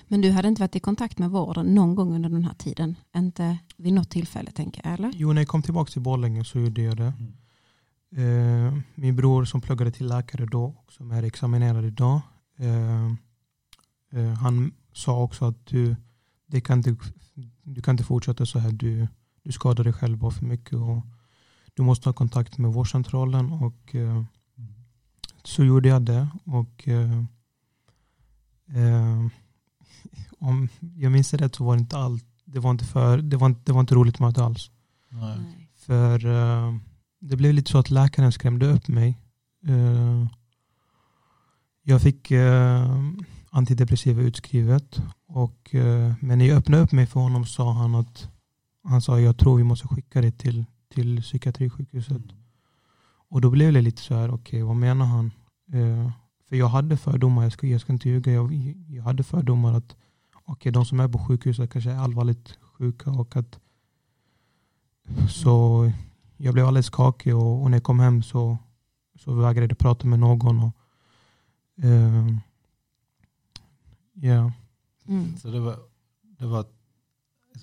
Men 0.08 0.20
du 0.20 0.30
hade 0.30 0.48
inte 0.48 0.62
varit 0.62 0.76
i 0.76 0.80
kontakt 0.80 1.18
med 1.18 1.30
vården 1.30 1.66
någon 1.74 1.94
gång 1.94 2.14
under 2.14 2.28
den 2.28 2.44
här 2.44 2.54
tiden? 2.54 2.94
Inte 3.16 3.58
vid 3.76 3.92
något 3.92 4.10
tillfälle 4.10 4.50
tänker 4.50 4.80
jag, 4.84 4.94
eller? 4.94 5.12
Jo, 5.14 5.32
när 5.32 5.40
jag 5.40 5.48
kom 5.48 5.62
tillbaka 5.62 5.90
till 5.92 6.02
Borlänge 6.02 6.44
så 6.44 6.58
gjorde 6.58 6.82
jag 6.82 6.96
det. 6.96 7.12
Mm. 7.18 8.66
Eh, 8.66 8.82
min 8.94 9.16
bror 9.16 9.44
som 9.44 9.60
pluggade 9.60 9.90
till 9.90 10.06
läkare 10.06 10.46
då 10.46 10.64
och 10.64 10.92
som 10.92 11.10
är 11.10 11.22
examinerad 11.22 11.84
idag. 11.84 12.20
Eh, 12.58 13.12
han 14.40 14.72
sa 14.92 15.22
också 15.22 15.44
att 15.44 15.66
du, 15.66 15.96
det 16.46 16.60
kan 16.60 16.78
inte, 16.78 16.96
du 17.62 17.82
kan 17.82 17.94
inte 17.94 18.04
fortsätta 18.04 18.46
så 18.46 18.58
här. 18.58 18.72
Du, 18.72 19.08
du 19.42 19.52
skadar 19.52 19.84
dig 19.84 19.92
själv 19.92 20.18
bara 20.18 20.30
för 20.30 20.44
mycket. 20.44 20.72
Och 20.72 21.02
du 21.74 21.82
måste 21.82 22.08
ha 22.08 22.14
kontakt 22.14 22.58
med 22.58 22.72
vårdcentralen. 22.72 23.52
Och, 23.52 23.94
eh, 23.94 24.24
så 25.44 25.64
gjorde 25.64 25.88
jag 25.88 26.02
det. 26.02 26.28
Och, 26.44 26.88
eh, 26.88 27.24
eh, 28.74 29.26
om 30.38 30.68
jag 30.96 31.12
minns 31.12 31.30
det 31.30 31.36
rätt 31.36 31.54
så 31.54 31.64
var 31.64 31.76
det 31.76 31.80
inte 31.80 31.96
allt. 31.96 32.24
Det 32.44 32.58
var 32.58 32.70
inte, 32.70 32.84
för, 32.84 33.18
det 33.18 33.36
var 33.36 33.46
inte, 33.46 33.60
det 33.64 33.72
var 33.72 33.80
inte 33.80 33.94
roligt 33.94 34.18
möte 34.18 34.44
alls. 34.44 34.70
Nej. 35.08 35.68
För 35.76 36.26
eh, 36.26 36.74
det 37.20 37.36
blev 37.36 37.54
lite 37.54 37.70
så 37.70 37.78
att 37.78 37.90
läkaren 37.90 38.32
skrämde 38.32 38.66
upp 38.66 38.88
mig. 38.88 39.18
Eh, 41.86 41.92
jag 41.92 42.02
fick 42.02 42.30
uh, 42.30 43.12
antidepressiva 43.50 44.22
utskrivet. 44.22 45.02
Och, 45.28 45.74
eh, 45.74 46.14
men 46.20 46.38
när 46.38 46.46
jag 46.46 46.58
öppnade 46.58 46.82
upp 46.82 46.92
mig 46.92 47.06
för 47.06 47.20
honom 47.20 47.46
sa 47.46 47.72
han 47.72 47.94
att 47.94 48.28
han 48.84 49.00
sa 49.00 49.20
jag 49.20 49.38
tror 49.38 49.56
vi 49.56 49.64
måste 49.64 49.88
skicka 49.88 50.20
dig 50.20 50.32
till, 50.32 50.64
till 50.94 51.22
psykiatrisjukhuset. 51.22 52.22
Och 53.30 53.40
då 53.40 53.50
blev 53.50 53.72
det 53.72 53.80
lite 53.80 54.02
så 54.02 54.14
här, 54.14 54.30
okej 54.30 54.62
vad 54.62 54.76
menar 54.76 55.06
han? 55.06 55.32
Eh, 55.72 56.10
för 56.48 56.56
jag 56.56 56.68
hade 56.68 56.96
fördomar, 56.96 57.42
jag 57.42 57.52
ska, 57.52 57.66
jag 57.66 57.80
ska 57.80 57.92
inte 57.92 58.08
ljuga, 58.08 58.32
jag, 58.32 58.52
jag 58.88 59.02
hade 59.02 59.22
fördomar 59.22 59.74
att 59.74 59.96
okej 60.44 60.72
de 60.72 60.84
som 60.84 61.00
är 61.00 61.08
på 61.08 61.18
sjukhuset 61.18 61.70
kanske 61.70 61.90
är 61.90 61.98
allvarligt 61.98 62.58
sjuka 62.78 63.10
och 63.10 63.36
att 63.36 63.58
så 65.28 65.90
jag 66.36 66.54
blev 66.54 66.66
alldeles 66.66 66.86
skakig 66.86 67.36
och, 67.36 67.62
och 67.62 67.70
när 67.70 67.76
jag 67.76 67.84
kom 67.84 68.00
hem 68.00 68.22
så, 68.22 68.58
så 69.18 69.34
vägrade 69.34 69.66
jag 69.70 69.78
prata 69.78 70.06
med 70.06 70.18
någon. 70.18 70.60
Och, 70.60 70.75
eh, 71.82 72.26
ja. 74.12 74.52
Mm. 75.08 75.36
Så 75.36 75.50
det 75.50 75.60
var, 75.60 75.76
det 76.38 76.46
var 76.46 76.64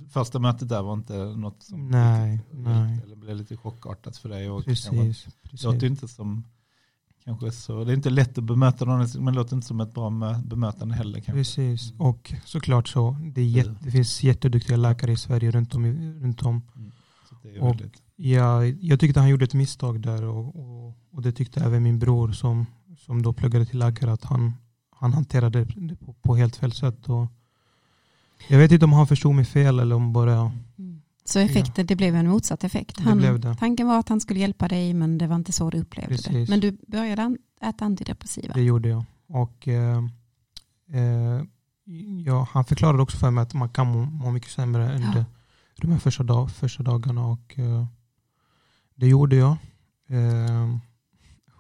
första 0.10 0.40
mötet 0.40 0.70
där 0.70 0.82
var 0.82 0.94
inte 0.94 1.14
något 1.18 1.64
som 1.64 1.88
Nej, 1.88 2.32
riktigt- 2.36 2.60
nej. 2.60 3.00
eller 3.04 3.16
blev 3.16 3.36
lite 3.36 3.58
chockartat 3.58 4.18
för 4.18 4.30
dig. 4.30 4.50
Och 4.50 4.66
Precis. 4.66 5.28
Det 5.52 5.64
låter 5.64 5.88
inte 5.88 6.08
som 6.08 6.44
kanske 7.24 7.52
så, 7.52 7.84
det 7.84 7.92
är 7.92 7.96
inte 7.96 8.10
lätt 8.10 8.38
att 8.38 8.44
bemöta 8.44 8.86
någon, 8.86 9.08
men 9.16 9.26
det 9.26 9.32
låter 9.40 9.56
inte 9.56 9.68
som 9.68 9.80
ett 9.82 9.94
bra 9.94 10.10
mö- 10.10 10.48
bemötande 10.48 10.96
heller. 10.96 11.20
Kanske. 11.20 11.32
Precis. 11.32 11.92
Mm. 11.92 12.02
Och 12.02 12.34
såklart 12.46 12.88
så, 12.88 13.18
det, 13.34 13.42
är 13.42 13.46
jätte, 13.46 13.76
det 13.82 13.92
finns 13.92 14.24
jätteduktiga 14.24 14.78
läkare 14.78 15.12
i 15.12 15.18
Sverige 15.18 15.52
runt 15.52 15.76
om. 15.76 15.86
Runt 16.22 16.42
om. 16.44 16.62
Så 17.30 17.36
det 17.44 17.56
är 17.56 17.62
Och- 17.64 17.70
väldigt, 17.70 18.00
Ja, 18.16 18.66
jag 18.66 19.00
tyckte 19.00 19.20
han 19.20 19.30
gjorde 19.30 19.46
ett 19.46 19.54
misstag 19.54 20.02
där 20.02 20.24
och, 20.24 20.56
och, 20.56 20.98
och 21.12 21.22
det 21.22 21.32
tyckte 21.32 21.60
även 21.64 21.84
min 21.84 22.00
bror 22.00 22.32
som, 22.32 22.66
som 23.06 23.22
då 23.22 23.34
pluggade 23.34 23.66
till 23.66 23.80
läkare 23.80 24.14
att 24.14 24.24
han, 24.24 24.54
han 24.90 25.14
hanterade 25.14 25.66
det 25.66 25.96
på, 25.96 26.14
på 26.14 26.36
helt 26.36 26.56
fel 26.56 26.72
sätt. 26.72 27.10
Och 27.10 27.28
jag 28.48 28.58
vet 28.58 28.72
inte 28.72 28.86
om 28.86 28.94
han 28.94 29.08
förstod 29.08 29.36
mig 29.36 29.46
fel 29.46 29.80
eller 29.80 29.96
om 29.96 30.14
bara 30.14 30.52
Mm. 30.78 31.02
Så 31.26 31.40
effekten, 31.40 31.86
det 31.86 31.96
blev 31.96 32.16
en 32.16 32.28
motsatt 32.30 32.64
effekt. 32.64 32.98
Det 32.98 33.04
Han, 33.04 33.18
blev 33.18 33.40
det. 33.40 33.56
Tanken 33.56 33.88
var 33.88 34.00
att 34.00 34.10
han 34.10 34.20
skulle 34.20 34.40
hjälpa 34.40 34.68
dig 34.68 34.94
men 34.94 35.18
det 35.18 35.28
var 35.28 35.36
inte 35.36 35.52
så 35.52 35.70
du 35.70 35.78
upplevde 35.80 36.16
det. 36.16 36.24
Precis. 36.24 36.50
Men 36.50 36.60
du 36.60 36.78
började 36.88 37.24
an- 37.24 37.38
äta 37.62 37.86
antidepressiva. 37.86 38.54
Det 38.54 38.62
gjorde 38.62 38.90
jag. 38.90 39.04
Och, 39.28 39.68
eh, 39.68 39.98
eh, 40.94 41.42
ja, 42.26 42.48
han 42.52 42.66
förklarade 42.66 43.04
också 43.04 43.18
för 43.18 43.32
mig 43.32 43.42
att 43.42 43.54
man 43.54 43.70
kan 43.70 43.88
må, 43.88 44.06
må 44.06 44.32
mycket 44.32 44.52
sämre 44.52 44.96
under 44.96 45.18
Ja. 45.18 45.26
de 45.82 45.92
här 45.92 46.00
första, 46.00 46.24
dag, 46.24 46.52
första 46.52 46.84
dagarna. 46.84 47.26
Och, 47.28 47.60
eh, 47.60 47.86
det 48.96 49.08
gjorde 49.08 49.36
jag. 49.36 49.58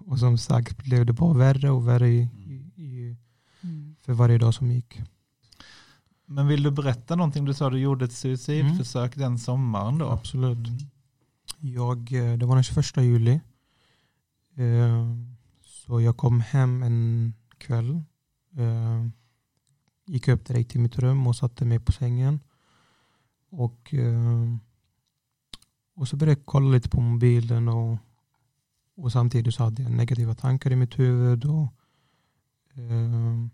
Och 0.05 0.19
som 0.19 0.37
sagt 0.37 0.83
blev 0.83 1.05
det 1.05 1.13
bara 1.13 1.33
värre 1.37 1.69
och 1.69 1.87
värre 1.87 2.09
i, 2.09 2.19
i, 2.45 2.83
i, 2.83 3.17
Mm. 3.63 3.95
för 4.01 4.13
varje 4.13 4.37
dag 4.37 4.53
som 4.53 4.71
gick. 4.71 5.01
Men 6.25 6.47
vill 6.47 6.63
du 6.63 6.71
berätta 6.71 7.15
någonting? 7.15 7.45
Du 7.45 7.53
sa 7.53 7.69
du 7.69 7.79
gjorde 7.79 8.05
ett 8.05 8.11
suicidförsök 8.13 9.15
den 9.15 9.39
sommaren 9.39 9.97
då. 9.97 10.09
Absolut. 10.09 10.67
Mm. 10.67 10.77
Jag, 11.59 12.13
eh, 12.13 12.37
det 12.37 12.45
var 12.45 12.55
den 12.55 12.63
21 12.63 12.97
juli. 13.03 13.39
Eh, 14.55 15.05
Så 15.61 16.01
jag 16.01 16.17
kom 16.17 16.39
hem 16.41 16.83
en 16.83 17.33
kväll. 17.57 17.89
eh, 18.57 19.05
Gick 20.05 20.27
upp 20.27 20.45
direkt 20.45 20.71
till 20.71 20.79
mitt 20.81 20.99
rum 20.99 21.27
och 21.27 21.35
satte 21.35 21.65
mig 21.65 21.79
på 21.79 21.91
sängen. 21.91 22.39
Och, 23.49 23.93
eh, 23.93 24.55
och 25.95 26.07
så 26.07 26.15
började 26.15 26.39
jag 26.39 26.45
kolla 26.45 26.69
lite 26.71 26.89
på 26.89 27.01
mobilen 27.01 27.67
och, 27.67 27.97
och 28.95 29.11
samtidigt 29.11 29.53
så 29.53 29.63
hade 29.63 29.83
jag 29.83 29.91
negativa 29.91 30.35
tankar 30.35 30.71
i 30.71 30.75
mitt 30.75 30.99
huvud. 30.99 31.45
Och, 31.45 31.73
eh, 32.73 33.47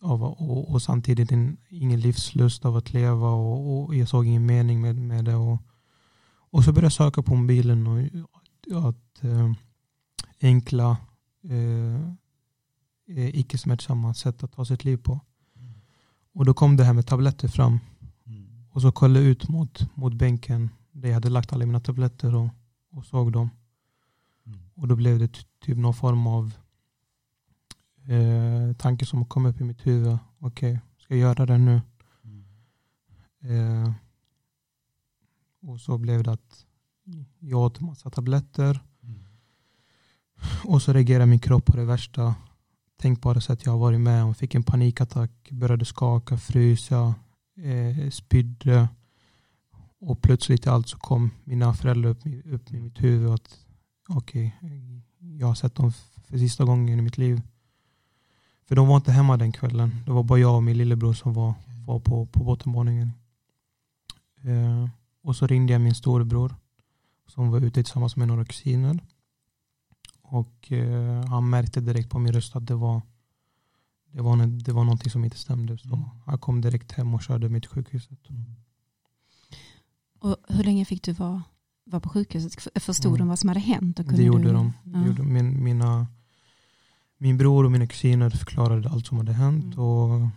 av, 0.00 0.22
och, 0.22 0.70
och 0.70 0.82
samtidigt 0.82 1.32
en, 1.32 1.56
ingen 1.68 2.00
livslust 2.00 2.64
av 2.64 2.76
att 2.76 2.92
leva 2.92 3.30
och, 3.30 3.84
och 3.84 3.94
jag 3.94 4.08
såg 4.08 4.26
ingen 4.26 4.46
mening 4.46 4.80
med, 4.80 4.96
med 4.96 5.24
det. 5.24 5.34
Och, 5.34 5.62
och 6.50 6.64
så 6.64 6.72
började 6.72 6.84
jag 6.84 6.92
söka 6.92 7.22
på 7.22 7.34
mobilen 7.34 7.86
och 7.86 8.88
att 8.88 9.24
eh, 9.24 9.52
enkla 10.40 10.96
eh, 11.42 12.02
eh, 13.16 13.38
icke-smärtsamma 13.38 14.14
sätt 14.14 14.42
att 14.42 14.52
ta 14.52 14.64
sitt 14.64 14.84
liv 14.84 14.96
på. 14.96 15.20
Och 16.32 16.44
då 16.44 16.54
kom 16.54 16.76
det 16.76 16.84
här 16.84 16.92
med 16.92 17.06
tabletter 17.06 17.48
fram. 17.48 17.80
Mm. 18.26 18.66
Och 18.70 18.82
så 18.82 18.92
kollade 18.92 19.20
jag 19.20 19.30
ut 19.30 19.48
mot, 19.48 19.96
mot 19.96 20.14
bänken 20.14 20.70
där 20.92 21.08
jag 21.08 21.14
hade 21.14 21.30
lagt 21.30 21.52
alla 21.52 21.66
mina 21.66 21.80
tabletter 21.80 22.34
och, 22.34 22.48
och 22.92 23.04
såg 23.04 23.32
dem. 23.32 23.50
Och 24.78 24.88
då 24.88 24.96
blev 24.96 25.18
det 25.18 25.28
ty- 25.28 25.42
typ 25.60 25.78
någon 25.78 25.94
form 25.94 26.26
av 26.26 26.52
eh, 28.06 28.72
tanke 28.76 29.06
som 29.06 29.24
kom 29.24 29.46
upp 29.46 29.60
i 29.60 29.64
mitt 29.64 29.86
huvud. 29.86 30.18
Okej, 30.38 30.80
ska 30.98 31.14
jag 31.14 31.20
göra 31.20 31.46
det 31.46 31.58
nu? 31.58 31.80
Mm. 32.24 32.44
Eh, 33.84 33.92
och 35.62 35.80
så 35.80 35.98
blev 35.98 36.22
det 36.22 36.32
att 36.32 36.66
jag 37.38 37.60
åt 37.60 37.80
massa 37.80 38.10
tabletter. 38.10 38.80
Mm. 39.02 39.18
Och 40.64 40.82
så 40.82 40.92
reagerade 40.92 41.26
min 41.26 41.38
kropp 41.40 41.64
på 41.66 41.76
det 41.76 41.84
värsta 41.84 42.34
tänkbara 42.96 43.40
sätt 43.40 43.64
jag 43.66 43.72
har 43.72 43.78
varit 43.78 44.00
med 44.00 44.24
om. 44.24 44.34
Fick 44.34 44.54
en 44.54 44.62
panikattack, 44.62 45.48
började 45.50 45.84
skaka, 45.84 46.38
frysa, 46.38 47.14
eh, 47.56 48.10
spydde. 48.10 48.88
Och 50.00 50.22
plötsligt 50.22 50.66
allt 50.66 50.88
så 50.88 50.98
kom 50.98 51.30
mina 51.44 51.74
föräldrar 51.74 52.10
upp, 52.10 52.26
i- 52.26 52.42
upp 52.50 52.70
i 52.72 52.80
mitt 52.80 53.02
huvud 53.02 53.30
att 53.30 53.64
okej, 54.08 54.56
jag 55.38 55.46
har 55.46 55.54
sett 55.54 55.74
dem 55.74 55.92
för 56.24 56.38
sista 56.38 56.64
gången 56.64 56.98
i 56.98 57.02
mitt 57.02 57.18
liv. 57.18 57.42
För 58.66 58.76
de 58.76 58.88
var 58.88 58.96
inte 58.96 59.12
hemma 59.12 59.36
den 59.36 59.52
kvällen. 59.52 60.02
Det 60.06 60.10
var 60.12 60.22
bara 60.22 60.38
jag 60.38 60.56
och 60.56 60.62
min 60.62 60.78
lillebror 60.78 61.12
som 61.14 61.34
var, 61.34 61.54
var 61.86 62.00
på, 62.00 62.26
på 62.26 62.44
bottenvåningen. 62.44 63.12
Eh, 64.42 64.88
och 65.22 65.36
så 65.36 65.46
ringde 65.46 65.72
jag 65.72 65.82
min 65.82 65.94
storebror 65.94 66.54
som 67.26 67.50
var 67.50 67.60
ute 67.60 67.82
tillsammans 67.82 68.16
med 68.16 68.28
några 68.28 68.44
kusiner. 68.44 69.00
Och 70.22 70.72
eh, 70.72 71.24
han 71.24 71.50
märkte 71.50 71.80
direkt 71.80 72.10
på 72.10 72.18
min 72.18 72.32
röst 72.32 72.56
att 72.56 72.66
det 72.66 72.74
var, 72.74 73.02
det 74.12 74.22
var, 74.22 74.46
det 74.46 74.72
var 74.72 74.84
någonting 74.84 75.10
som 75.10 75.24
inte 75.24 75.38
stämde. 75.38 75.78
Så 75.78 75.88
Mm. 75.88 76.04
han 76.26 76.38
kom 76.38 76.60
direkt 76.60 76.92
hem 76.92 77.14
och 77.14 77.22
körde 77.22 77.48
mig 77.48 77.60
till 77.60 77.70
sjukhuset. 77.70 78.30
Mm. 78.30 78.44
Och 80.18 80.36
hur 80.48 80.64
länge 80.64 80.84
fick 80.84 81.02
du 81.02 81.12
vara, 81.12 81.42
vara 81.90 82.00
på 82.00 82.08
sjukhuset? 82.08 82.82
Förstod 82.82 83.06
Mm. 83.10 83.18
de 83.18 83.28
vad 83.28 83.38
som 83.38 83.48
hade 83.48 83.60
hänt? 83.60 83.98
Och 83.98 84.04
Det 84.04 84.08
kunde 84.08 84.22
gjorde 84.24 84.44
du, 84.44 84.52
de. 84.52 84.72
Det 84.84 84.98
Ja. 84.98 85.06
gjorde 85.06 85.22
min, 85.22 85.64
mina, 85.64 86.06
min 87.18 87.38
bror 87.38 87.64
och 87.64 87.72
mina 87.72 87.86
kusiner 87.86 88.30
förklarade 88.30 88.88
allt 88.88 89.06
som 89.06 89.16
hade 89.18 89.32
hänt. 89.32 89.64
Mm. 89.64 89.78
Och, 89.78 90.28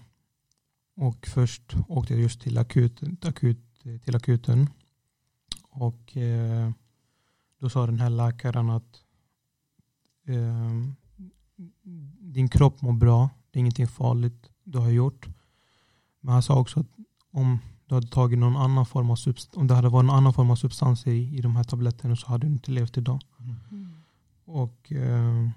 och 0.95 1.27
först 1.27 1.75
åkte 1.87 2.13
jag 2.13 2.21
just 2.21 2.41
till 2.41 2.57
akuten. 2.57 3.17
Akut, 3.21 3.59
till 4.03 4.15
akuten. 4.15 4.69
Och 5.69 6.17
eh, 6.17 6.71
då 7.59 7.69
sa 7.69 7.85
den 7.85 7.99
här 7.99 8.09
läkaren 8.09 8.69
att 8.69 9.01
eh, 10.27 10.71
din 12.19 12.49
kropp 12.49 12.81
mår 12.81 12.93
bra. 12.93 13.29
Det 13.51 13.57
är 13.57 13.61
ingenting 13.61 13.87
farligt 13.87 14.49
du 14.63 14.77
har 14.77 14.89
gjort. 14.89 15.27
Men 16.19 16.33
han 16.33 16.43
sa 16.43 16.59
också 16.59 16.79
att 16.79 16.87
om 17.31 17.59
du 17.91 17.95
hade 17.95 18.07
tagit 18.07 18.39
någon 18.39 18.57
annan 18.57 18.85
form 18.85 19.09
av 19.09 19.15
substans, 19.15 19.57
om 19.57 19.67
det 19.67 19.73
hade 19.73 19.89
varit 19.89 20.05
någon 20.05 20.15
annan 20.15 20.33
form 20.33 20.51
av 20.51 20.55
substans 20.55 21.07
i, 21.07 21.37
i 21.37 21.41
de 21.41 21.55
här 21.55 21.63
tabletterna 21.63 22.15
så 22.15 22.27
hade 22.27 22.47
du 22.47 22.53
inte 22.53 22.71
levt 22.71 22.97
idag. 22.97 23.21
Mm. 23.39 23.93
Och 24.45 24.91
eh, 24.91 25.49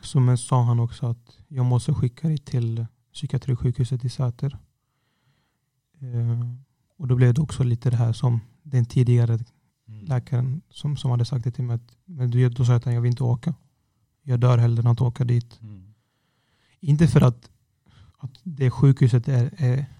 så 0.00 0.36
sa 0.36 0.62
han 0.62 0.80
också 0.80 1.06
att 1.06 1.38
jag 1.48 1.64
måste 1.64 1.94
skicka 1.94 2.28
dig 2.28 2.38
till 2.38 2.86
psykiatrisjukhuset 3.12 4.04
i 4.04 4.08
Säter. 4.08 4.58
Eh, 6.00 6.50
och 6.96 7.08
då 7.08 7.16
blev 7.16 7.34
det 7.34 7.40
också 7.40 7.64
lite 7.64 7.90
det 7.90 7.96
här 7.96 8.12
som 8.12 8.40
den 8.62 8.84
tidigare 8.84 9.38
mm. 9.88 10.04
läkaren 10.04 10.62
som, 10.70 10.96
som 10.96 11.10
hade 11.10 11.24
sagt 11.24 11.44
det 11.44 11.50
till 11.50 11.64
mig. 11.64 11.76
Att, 11.76 11.96
men 12.04 12.50
då 12.50 12.64
sa 12.64 12.72
jag 12.72 12.78
att 12.78 12.94
jag 12.94 13.00
vill 13.00 13.10
inte 13.10 13.24
åka. 13.24 13.54
Jag 14.22 14.40
dör 14.40 14.58
hellre 14.58 14.80
än 14.80 14.86
att 14.86 15.00
åka 15.00 15.24
dit. 15.24 15.60
Mm. 15.62 15.94
Inte 16.80 17.08
för 17.08 17.20
att, 17.20 17.50
att 18.18 18.40
det 18.42 18.70
sjukhuset 18.70 19.28
är, 19.28 19.54
är 19.56 19.95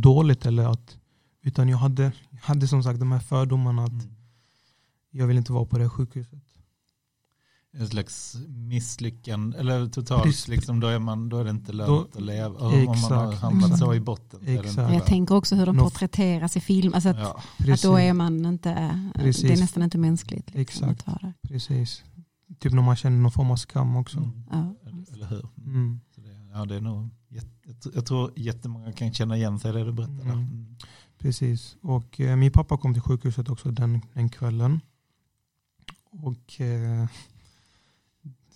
dåligt 0.00 0.46
eller 0.46 0.72
att 0.72 0.98
utan 1.42 1.68
jag 1.68 1.78
hade, 1.78 2.12
hade 2.42 2.68
som 2.68 2.82
sagt 2.82 3.00
de 3.00 3.12
här 3.12 3.20
fördomarna 3.20 3.84
att 3.84 3.90
mm. 3.90 4.16
jag 5.10 5.26
vill 5.26 5.36
inte 5.36 5.52
vara 5.52 5.64
på 5.64 5.78
det 5.78 5.88
sjukhuset 5.88 6.46
en 7.78 7.88
slags 7.88 8.36
misslyckande, 8.48 9.58
eller 9.58 9.86
totalt, 9.86 10.48
liksom, 10.48 10.80
då, 10.80 10.86
är 10.86 10.98
man, 10.98 11.28
då 11.28 11.38
är 11.38 11.44
det 11.44 11.50
inte 11.50 11.72
lönt 11.72 11.88
då, 11.88 12.18
att 12.18 12.24
leva. 12.24 12.58
Om 12.58 12.74
exakt, 12.74 13.10
man 13.10 13.26
har 13.26 13.32
hamnat 13.32 13.64
exakt, 13.64 13.78
så 13.78 13.94
i 13.94 14.00
botten. 14.00 14.40
Exakt. 14.46 14.92
Jag 14.92 15.06
tänker 15.06 15.34
också 15.34 15.54
hur 15.54 15.66
de 15.66 15.78
porträtteras 15.78 16.56
i 16.56 16.60
film, 16.60 16.94
alltså 16.94 17.08
att, 17.08 17.18
ja. 17.18 17.72
att 17.72 17.82
då 17.82 17.98
är 17.98 18.12
man 18.12 18.46
inte, 18.46 19.00
Precis. 19.14 19.42
det 19.42 19.52
är 19.52 19.60
nästan 19.60 19.82
inte 19.82 19.98
mänskligt. 19.98 20.54
Liksom, 20.54 20.88
exakt, 20.90 21.42
Precis. 21.42 22.04
Typ 22.58 22.72
när 22.72 22.82
man 22.82 22.96
känner 22.96 23.16
någon 23.16 23.32
form 23.32 23.50
av 23.50 23.56
skam 23.56 23.96
också. 23.96 24.18
Mm. 24.18 24.44
Ja. 24.50 24.74
Eller, 24.86 25.12
eller, 25.12 25.26
hur? 25.26 25.48
Mm. 25.58 26.00
Så 26.14 26.20
det, 26.20 26.28
ja, 26.52 26.64
det 26.64 26.76
är 26.76 26.80
nog, 26.80 27.10
jag 27.94 28.06
tror 28.06 28.32
jättemånga 28.36 28.92
kan 28.92 29.14
känna 29.14 29.36
igen 29.36 29.58
sig 29.58 29.70
i 29.70 29.74
det 29.74 29.84
du 29.84 29.92
berättar. 29.92 30.22
Mm. 30.22 30.38
mm. 30.38 30.76
Precis, 31.18 31.76
och 31.80 32.20
eh, 32.20 32.36
min 32.36 32.52
pappa 32.52 32.76
kom 32.76 32.92
till 32.92 33.02
sjukhuset 33.02 33.48
också 33.48 33.70
den, 33.70 34.00
den 34.14 34.28
kvällen. 34.28 34.80
Och 36.10 36.60
eh, 36.60 37.06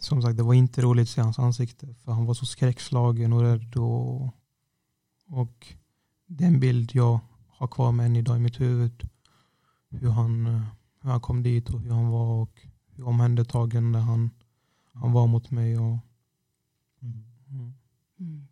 som 0.01 0.23
sagt, 0.23 0.37
det 0.37 0.43
var 0.43 0.55
inte 0.55 0.83
roligt 0.83 1.03
att 1.03 1.09
se 1.09 1.21
hans 1.21 1.39
ansikte. 1.39 1.95
För 1.95 2.13
han 2.13 2.27
var 2.27 2.35
så 2.35 2.47
skräckslagen 2.47 3.33
och 3.33 3.41
rädd. 3.41 3.77
Och, 3.77 4.35
och 5.27 5.75
den 6.27 6.61
bild 6.61 6.91
jag 6.95 7.21
har 7.49 7.69
kvar 7.69 7.93
med 7.93 8.07
än 8.07 8.17
idag 8.17 8.37
i 8.37 8.41
mitt 8.41 8.61
huvud. 8.61 9.09
Hur 9.91 10.11
han, 10.11 10.47
hur 11.03 11.11
han 11.11 11.21
kom 11.21 11.43
dit 11.43 11.71
och 11.71 11.81
hur 11.81 11.91
han 11.91 12.09
var 12.09 12.43
och 12.43 12.61
hur 12.87 13.07
omhändertagande 13.07 13.99
han, 13.99 14.31
han 14.93 15.13
var 15.13 15.27
mot 15.27 15.51
mig. 15.51 15.79
Och, 15.79 15.99
mm. 17.03 17.25
Mm. 18.19 18.47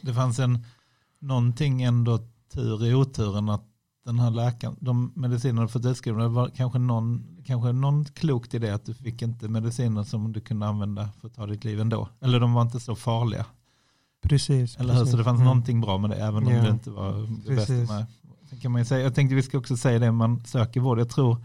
Det 0.00 0.14
fanns 0.14 0.38
en, 0.38 0.64
någonting 1.18 1.82
ändå 1.82 2.18
tur 2.52 2.86
i 2.86 2.94
oturen 2.94 3.48
att 3.48 3.64
den 4.04 4.18
här 4.18 4.30
läkaren, 4.30 4.76
de 4.80 5.12
medicinerna 5.14 5.62
du 5.62 5.68
fått 5.68 5.84
utskrivna, 5.84 6.22
det 6.22 6.28
var 6.28 6.48
kanske 6.48 6.78
någon, 6.78 7.36
kanske 7.44 7.72
någon 7.72 8.04
klokt 8.04 8.54
i 8.54 8.58
det 8.58 8.74
att 8.74 8.84
du 8.84 8.94
fick 8.94 9.22
inte 9.22 9.48
mediciner 9.48 10.04
som 10.04 10.32
du 10.32 10.40
kunde 10.40 10.66
använda 10.66 11.08
för 11.20 11.28
att 11.28 11.34
ta 11.34 11.46
ditt 11.46 11.64
liv 11.64 11.80
ändå. 11.80 12.08
Eller 12.20 12.40
de 12.40 12.52
var 12.52 12.62
inte 12.62 12.80
så 12.80 12.96
farliga. 12.96 13.46
Precis. 14.22 14.76
Eller 14.76 14.94
hur? 14.94 15.04
Så 15.04 15.16
det 15.16 15.24
fanns 15.24 15.36
mm. 15.36 15.44
någonting 15.44 15.80
bra 15.80 15.98
med 15.98 16.10
det, 16.10 16.16
även 16.16 16.46
om 16.46 16.52
ja. 16.52 16.62
det 16.62 16.70
inte 16.70 16.90
var 16.90 17.12
det 17.46 17.54
bästa 17.56 17.72
med. 17.72 18.06
kan 18.62 18.72
man 18.72 18.84
säga, 18.84 19.02
jag 19.02 19.14
tänkte 19.14 19.34
vi 19.34 19.42
ska 19.42 19.58
också 19.58 19.76
säga 19.76 19.98
det, 19.98 20.12
man 20.12 20.44
söker 20.44 20.80
vård. 20.80 20.98
Jag 20.98 21.08
tror 21.08 21.44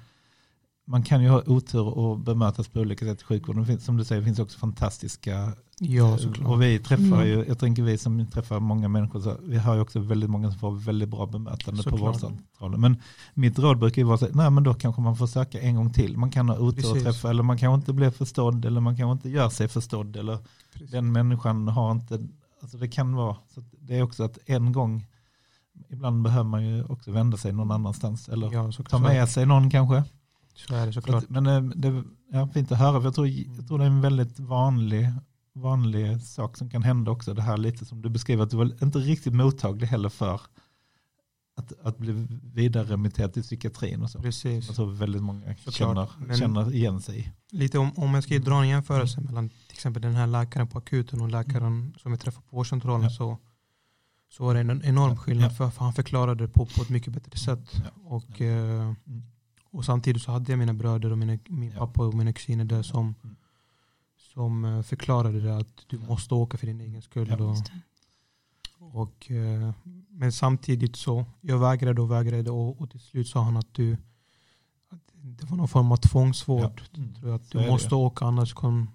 man 0.88 1.04
kan 1.04 1.24
ju 1.24 1.30
ha 1.30 1.42
otur 1.46 1.88
och 1.88 2.20
bemötas 2.20 2.68
på 2.68 2.80
olika 2.80 3.06
sätt 3.06 3.22
i 3.22 3.24
sjukvården. 3.24 3.80
Som 3.80 3.98
du 3.98 4.06
säger, 4.06 4.22
finns 4.22 4.40
också 4.40 4.60
fantastiska 4.60 5.54
Ja, 5.80 6.18
såklart. 6.18 6.48
Och 6.48 6.62
vi 6.62 6.80
träffar 6.80 7.04
mm. 7.04 7.28
ju, 7.28 7.46
jag 7.48 7.60
tänker 7.60 7.84
vi 7.84 7.98
som 7.98 8.26
träffar 8.28 8.60
många 8.60 8.88
människor, 8.88 9.20
så 9.20 9.36
vi 9.44 9.58
har 9.58 9.76
ju 9.76 9.82
också 9.82 10.00
väldigt 10.00 10.30
många 10.30 10.52
som 10.52 10.60
får 10.60 10.72
väldigt 10.72 11.10
bra 11.10 11.26
bemötande 11.26 11.84
såklart. 11.84 12.00
på 12.00 12.06
vårdcentralen. 12.06 12.82
Men 12.82 13.02
mitt 13.34 13.60
råd 13.60 13.80
brukar 13.80 14.02
ju 14.02 14.06
vara 14.08 14.18
så 14.18 14.28
nej 14.32 14.50
men 14.50 14.64
då 14.64 14.74
kanske 14.74 15.02
man 15.02 15.16
får 15.16 15.28
söka 15.28 15.60
en 15.60 15.76
gång 15.76 15.94
till. 15.94 16.18
Man 16.18 16.32
kan 16.32 16.50
ha 16.50 16.58
otur 16.58 16.92
och 16.92 17.04
träffa, 17.04 17.30
eller 17.30 17.44
man 17.44 17.58
kanske 17.58 17.76
inte 17.76 17.94
blir 17.94 18.10
förstådd, 18.10 18.66
eller 18.66 18.82
man 18.82 18.98
kanske 18.98 19.12
inte 19.12 19.30
gör 19.30 19.50
sig 19.50 19.68
förstådd, 19.68 20.16
eller 20.16 20.38
Precis. 20.74 20.92
den 20.92 21.12
människan 21.12 21.68
har 21.68 21.92
inte, 21.92 22.28
alltså 22.62 22.78
det 22.78 22.88
kan 22.88 23.16
vara, 23.16 23.36
så 23.54 23.64
det 23.80 23.98
är 23.98 24.04
också 24.04 24.24
att 24.24 24.38
en 24.46 24.72
gång, 24.72 25.06
ibland 25.90 26.22
behöver 26.22 26.50
man 26.50 26.66
ju 26.66 26.84
också 26.84 27.12
vända 27.12 27.38
sig 27.38 27.54
någon 27.54 27.72
annanstans, 27.72 28.30
eller 28.30 28.54
ja, 28.54 28.72
ta 28.90 29.00
med 29.00 29.30
sig 29.30 29.46
någon 29.46 29.70
kanske. 29.70 30.04
Så 30.58 30.76
är 30.76 30.86
det 30.88 30.94
såklart. 30.94 31.30
Men 31.30 31.48
eh, 31.48 31.62
det 31.62 31.88
är 32.32 32.54
fint 32.54 32.72
att 32.72 32.78
höra, 32.78 33.00
för 33.00 33.08
jag 33.08 33.16
tror, 33.16 33.28
jag 33.28 33.68
tror 33.68 33.78
det 33.78 33.84
är 33.84 33.90
en 33.90 34.02
väldigt 34.02 34.40
vanlig 34.40 35.14
vanlig 35.58 36.22
sak 36.22 36.58
som 36.58 36.70
kan 36.70 36.84
hända 36.84 37.12
också. 37.12 37.34
Det 37.34 37.42
här 37.42 37.58
lite 37.58 37.86
som 37.86 38.02
du 38.02 38.10
beskriver, 38.10 38.44
att 38.44 38.50
du 38.50 38.58
var 38.58 38.84
inte 38.84 39.00
riktigt 39.00 39.34
mottaglig 39.34 39.88
heller 39.88 40.10
för 40.10 40.42
att, 41.58 41.74
att 41.84 41.98
bli 41.98 42.28
vidare 42.54 42.84
remitterad 42.84 43.34
till 43.34 43.44
psykiatrin 43.44 44.04
och 44.04 44.10
så. 44.10 44.22
Precis. 44.22 44.68
Jag 44.68 44.76
tror 44.76 44.92
väldigt 44.92 45.22
många 45.22 45.56
känner, 45.56 46.36
känner 46.38 46.74
igen 46.74 47.02
sig 47.02 47.34
Lite 47.52 47.80
om, 47.80 47.92
om 47.96 48.14
jag 48.14 48.24
ska 48.24 48.40
dra 48.40 48.62
en 48.62 48.68
jämförelse 48.68 49.22
mellan 49.22 49.50
till 49.50 49.74
exempel 49.74 50.02
den 50.02 50.16
här 50.16 50.28
läkaren 50.28 50.68
på 50.68 50.78
akuten 50.78 51.22
och 51.22 51.30
läkaren 51.30 51.68
mm. 51.68 51.94
som 51.98 52.12
vi 52.12 52.18
träffade 52.18 52.46
på 52.50 52.56
vårdcentralen 52.56 53.04
ja. 53.04 53.10
så, 53.10 53.38
så 54.30 54.46
var 54.46 54.54
det 54.54 54.60
en 54.60 54.84
enorm 54.84 55.18
skillnad 55.18 55.52
ja. 55.52 55.56
för, 55.56 55.70
för, 55.70 55.84
han 55.84 55.94
förklarade 55.94 56.44
det 56.44 56.54
på, 56.54 56.66
på 56.66 56.82
ett 56.82 56.90
mycket 56.90 57.14
bättre 57.14 57.38
sätt. 57.38 57.72
Ja. 57.74 58.02
Och, 58.04 58.42
eh, 58.42 58.82
mm. 58.82 59.24
Och 59.78 59.86
samtidigt 59.86 60.22
så 60.22 60.32
hade 60.32 60.52
jag 60.52 60.60
mina 60.60 60.74
bröder 60.74 61.12
och 61.12 61.18
mina, 61.18 61.38
min 61.48 61.72
pappa 61.72 62.06
och 62.06 62.14
mina 62.14 62.34
kusiner 62.34 62.66
där 62.66 62.84
som 62.84 63.16
mm 63.24 63.36
som 64.38 64.66
eh, 64.66 64.82
förklarade 64.82 65.42
det 65.42 65.58
att 65.58 65.84
du 65.88 65.98
måste 65.98 66.34
åka 66.34 66.58
för 66.58 66.68
din 66.68 66.82
egen 66.82 67.02
skull. 67.02 67.36
Ja, 67.40 67.56
och, 68.80 69.02
och, 69.02 69.32
eh, 69.32 69.72
men 70.10 70.32
samtidigt 70.32 70.96
så, 70.96 71.26
jag 71.42 71.60
vägrade 71.60 72.02
och 72.02 72.12
vägrade 72.12 72.52
och, 72.52 72.82
och 72.82 72.92
till 72.92 73.00
slut 73.00 73.28
sa 73.28 73.42
han 73.42 73.58
att 73.58 73.74
du 73.74 73.98
att 74.90 75.14
det 75.14 75.50
var 75.50 75.58
någon 75.58 75.68
form 75.68 75.92
av 75.92 75.98
tvångsvård. 75.98 76.82
Ja. 76.92 76.98
Mm. 77.02 77.14
Tror 77.14 77.30
jag, 77.30 77.36
att 77.36 77.52
du 77.52 77.68
måste 77.68 77.90
det. 77.90 77.96
åka 77.96 78.26
annars 78.26 78.54
kan, 78.54 78.90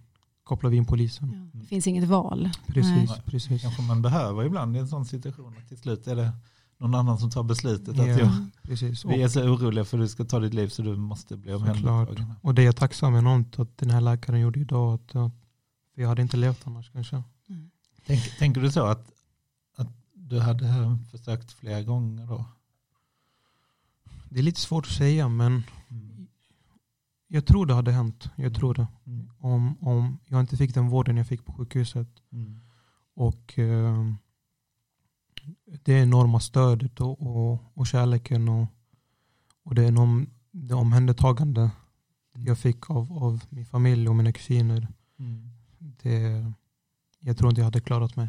kopplar 0.45 0.71
vi 0.71 0.77
in 0.77 0.87
polisen. 0.87 1.51
Ja, 1.53 1.61
det 1.61 1.66
finns 1.66 1.87
inget 1.87 2.09
val. 2.09 2.51
Precis, 2.66 3.11
Nej. 3.11 3.23
precis. 3.25 3.62
Kanske 3.62 3.83
man 3.83 4.03
behöver 4.03 4.45
ibland 4.45 4.77
i 4.77 4.79
en 4.79 4.88
sån 4.88 5.05
situation. 5.05 5.57
Till 5.68 5.79
slut 5.79 6.07
är 6.07 6.16
det 6.16 6.33
någon 6.83 6.95
annan 6.95 7.18
som 7.18 7.31
tar 7.31 7.42
beslutet. 7.42 7.97
Ja, 7.97 8.12
att 8.12 8.18
jag, 8.18 8.31
precis. 8.62 9.05
Vi 9.05 9.23
är 9.23 9.29
så 9.29 9.42
oroliga 9.42 9.85
för 9.85 9.99
att 9.99 10.05
du 10.05 10.09
ska 10.09 10.25
ta 10.25 10.38
ditt 10.38 10.55
liv 10.55 10.68
så 10.68 10.83
du 10.83 10.97
måste 10.97 11.37
bli 11.37 11.55
omhändertagen. 11.55 12.35
Och 12.40 12.55
det 12.55 12.62
är 12.62 12.66
jag 12.66 12.77
tacksam 12.77 13.16
enormt 13.16 13.59
att 13.59 13.79
den 13.79 13.90
här 13.90 14.01
läkaren 14.01 14.40
gjorde 14.40 14.61
idag. 14.61 14.95
Att, 14.95 15.16
att 15.16 15.33
för 15.95 16.03
jag 16.03 16.09
hade 16.09 16.23
inte 16.23 16.37
levt 16.37 16.66
annars 16.66 16.90
kanske. 16.90 17.23
Mm. 17.49 17.71
Tänk, 18.07 18.38
tänker 18.38 18.61
du 18.61 18.71
så 18.71 18.87
att, 18.87 19.11
att 19.77 19.88
du 20.14 20.40
hade 20.40 20.99
försökt 21.11 21.53
flera 21.53 21.83
gånger 21.83 22.27
då? 22.27 22.45
Det 24.29 24.38
är 24.38 24.42
lite 24.42 24.61
svårt 24.61 24.87
att 24.87 24.92
säga 24.92 25.29
men 25.29 25.62
mm. 25.88 26.27
jag 27.29 27.47
tror 27.47 27.66
det 27.66 27.75
hade 27.75 27.92
hänt. 27.92 28.31
Jag 28.37 28.55
tror 28.55 28.75
det. 28.75 28.87
Mm. 29.07 29.31
Om, 29.38 29.77
om 29.81 30.18
jag 30.27 30.40
inte 30.40 30.57
fick 30.57 30.75
den 30.75 30.88
vården 30.88 31.16
jag 31.16 31.27
fick 31.27 31.45
på 31.45 31.53
sjukhuset. 31.53 32.09
Mm. 32.33 32.61
Och 33.14 33.59
eh, 33.59 34.14
det 35.85 35.92
enorma 35.92 36.40
stödet 36.40 37.00
och, 37.00 37.20
och, 37.20 37.59
och 37.74 37.87
kärleken 37.87 38.48
och, 38.48 38.66
och 39.62 39.74
det, 39.74 39.85
enorm, 39.85 40.31
det 40.50 40.74
omhändertagande 40.74 41.61
mm. 42.35 42.46
jag 42.46 42.59
fick 42.59 42.90
av, 42.90 43.12
av 43.12 43.44
min 43.48 43.66
familj 43.66 44.09
och 44.09 44.16
mina 44.16 44.33
kusiner. 44.33 44.88
Mm. 45.18 45.50
Det, 45.78 46.44
jag 47.20 47.37
tror 47.37 47.50
inte 47.50 47.61
jag 47.61 47.66
hade 47.66 47.81
klarat 47.81 48.16
mig. 48.16 48.28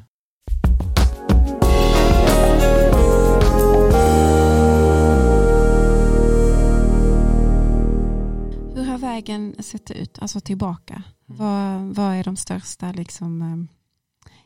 Hur 8.76 8.84
har 8.86 8.98
vägen 8.98 9.56
sett 9.60 9.92
ut, 9.92 10.20
alltså 10.20 10.40
tillbaka? 10.40 10.94
Mm. 10.94 11.38
Vad, 11.38 11.96
vad 11.96 12.16
är 12.16 12.24
de 12.24 12.36
största, 12.36 12.92
liksom, 12.92 13.42
eh, 13.42 13.83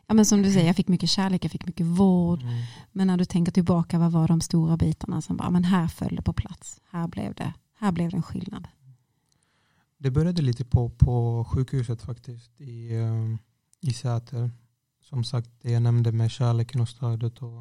ja, 0.08 0.14
men 0.14 0.26
som 0.26 0.42
du 0.42 0.52
säger, 0.52 0.66
jag 0.66 0.76
fick 0.76 0.88
mycket 0.88 1.10
kärlek, 1.10 1.44
jag 1.44 1.52
fick 1.52 1.66
mycket 1.66 1.86
vård. 1.86 2.42
Mm. 2.42 2.62
Men 2.92 3.06
när 3.06 3.16
du 3.16 3.24
tänker 3.24 3.52
tillbaka, 3.52 3.98
vad 3.98 4.12
var 4.12 4.28
de 4.28 4.40
stora 4.40 4.76
bitarna 4.76 5.22
som 5.22 5.36
bara, 5.36 5.50
men 5.50 5.64
här 5.64 5.88
föll 5.88 6.16
det 6.16 6.22
på 6.22 6.32
plats, 6.32 6.80
här 6.90 7.08
blev 7.08 7.34
det, 7.34 7.54
här 7.74 7.92
blev 7.92 8.10
det 8.10 8.16
en 8.16 8.22
skillnad? 8.22 8.68
Det 9.98 10.10
började 10.10 10.42
lite 10.42 10.64
på, 10.64 10.90
på 10.90 11.44
sjukhuset 11.44 12.02
faktiskt 12.02 12.60
i, 12.60 12.96
uh, 12.96 13.36
i 13.80 13.92
Säter. 13.92 14.50
Som 15.00 15.24
sagt, 15.24 15.50
det 15.62 15.70
jag 15.70 15.82
nämnde 15.82 16.12
med 16.12 16.30
kärleken 16.30 16.80
och 16.80 16.88
stödet. 16.88 17.42
Och, 17.42 17.58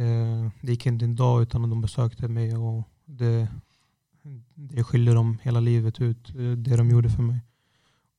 uh, 0.00 0.50
det 0.60 0.70
gick 0.70 0.86
inte 0.86 1.04
en 1.04 1.16
dag 1.16 1.42
utan 1.42 1.64
att 1.64 1.70
de 1.70 1.80
besökte 1.80 2.28
mig 2.28 2.56
och 2.56 2.82
det, 3.04 3.48
det 4.54 4.84
skiljer 4.84 5.14
dem 5.14 5.38
hela 5.42 5.60
livet 5.60 6.00
ut, 6.00 6.28
eh, 6.28 6.52
det 6.52 6.76
de 6.76 6.90
gjorde 6.90 7.10
för 7.10 7.22
mig. 7.22 7.40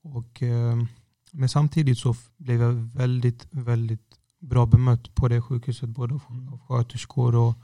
Och, 0.02 0.42
uh, 0.42 0.84
men 1.36 1.50
samtidigt 1.50 1.98
så 1.98 2.16
blev 2.38 2.62
jag 2.62 2.74
väldigt, 2.74 3.48
väldigt 3.52 4.20
bra 4.40 4.66
bemött 4.66 5.16
på 5.16 5.28
det 5.28 5.42
sjukhuset, 5.42 5.90
både 5.90 6.14
av 6.14 6.22
mm. 6.30 6.60
sköterskor 6.60 7.36
och 7.36 7.56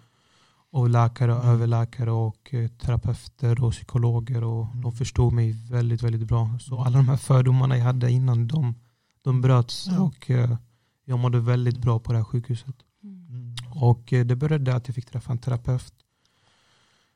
och 0.72 0.90
läkare, 0.90 1.34
och 1.34 1.44
mm. 1.44 1.54
överläkare 1.54 2.12
och 2.12 2.54
eh, 2.54 2.68
terapeuter 2.68 3.64
och 3.64 3.72
psykologer. 3.72 4.44
Och 4.44 4.66
mm. 4.66 4.82
De 4.82 4.92
förstod 4.92 5.34
mig 5.34 5.52
väldigt, 5.70 6.04
väldigt 6.04 6.28
bra. 6.28 6.58
Så 6.60 6.80
alla 6.80 6.98
de 6.98 7.10
här 7.10 7.18
fördomarna 7.18 7.78
jag 7.78 7.86
hade 7.86 8.12
innan, 8.12 8.48
de, 8.48 8.76
de 9.22 9.42
bröts. 9.42 9.88
Ja. 9.88 10.02
Och 10.02 10.30
eh, 10.30 10.58
jag 11.06 11.20
mådde 11.20 11.40
väldigt 11.40 11.78
bra 11.78 12.00
på 12.00 12.12
det 12.12 12.18
här 12.18 12.26
sjukhuset. 12.26 12.76
Mm. 13.04 13.56
Och 13.76 14.14
eh, 14.14 14.26
det 14.26 14.36
började 14.36 14.76
att 14.76 14.88
jag 14.88 14.96
fick 14.96 15.06
träffa 15.06 15.32
en 15.32 15.38
terapeut 15.38 15.94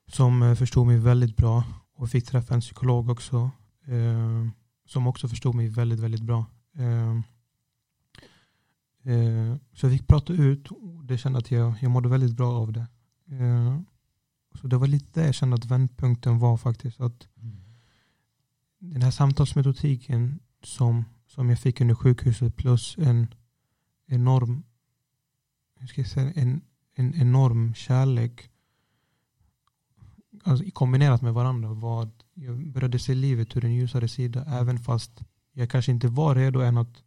som 0.07 0.55
förstod 0.55 0.87
mig 0.87 0.97
väldigt 0.97 1.37
bra 1.37 1.63
och 1.95 2.09
fick 2.09 2.25
träffa 2.25 2.53
en 2.53 2.61
psykolog 2.61 3.09
också 3.09 3.51
som 4.85 5.07
också 5.07 5.27
förstod 5.27 5.55
mig 5.55 5.67
väldigt, 5.67 5.99
väldigt 5.99 6.21
bra. 6.21 6.45
Eh, 6.75 7.11
eh, 9.13 9.55
så 9.73 9.85
jag 9.85 9.93
fick 9.93 10.07
prata 10.07 10.33
ut 10.33 10.71
och 10.71 11.05
det 11.05 11.17
kände 11.17 11.39
att 11.39 11.51
jag, 11.51 11.73
jag 11.81 11.91
mådde 11.91 12.09
väldigt 12.09 12.35
bra 12.35 12.53
av 12.53 12.73
det. 12.73 12.87
Eh, 13.31 13.79
så 14.61 14.67
det 14.67 14.77
var 14.77 14.87
lite 14.87 15.19
det 15.19 15.25
jag 15.25 15.35
kände 15.35 15.55
att 15.55 15.65
vändpunkten 15.65 16.39
var 16.39 16.57
faktiskt. 16.57 17.01
att 17.01 17.27
mm. 17.41 17.55
Den 18.79 19.01
här 19.01 19.11
samtalsmetodiken 19.11 20.39
som, 20.63 21.05
som 21.27 21.49
jag 21.49 21.59
fick 21.59 21.81
under 21.81 21.95
sjukhuset 21.95 22.55
plus 22.55 22.97
en 22.97 23.27
enorm, 24.07 24.63
hur 25.79 25.87
ska 25.87 26.01
jag 26.01 26.09
säga, 26.09 26.31
en, 26.35 26.61
en 26.95 27.15
enorm 27.15 27.73
kärlek 27.73 28.51
alltså, 30.45 30.65
kombinerat 30.73 31.21
med 31.21 31.33
varandra. 31.33 31.73
Vad 31.73 32.11
jag 32.33 32.71
började 32.71 32.99
se 32.99 33.13
livet 33.13 33.57
ur 33.57 33.65
en 33.65 33.73
ljusare 33.73 34.07
sida 34.07 34.41
mm. 34.41 34.53
även 34.53 34.79
fast 34.79 35.21
jag 35.53 35.69
kanske 35.69 35.91
inte 35.91 36.07
var 36.07 36.35
redo 36.35 36.59
än 36.59 36.77
att, 36.77 37.03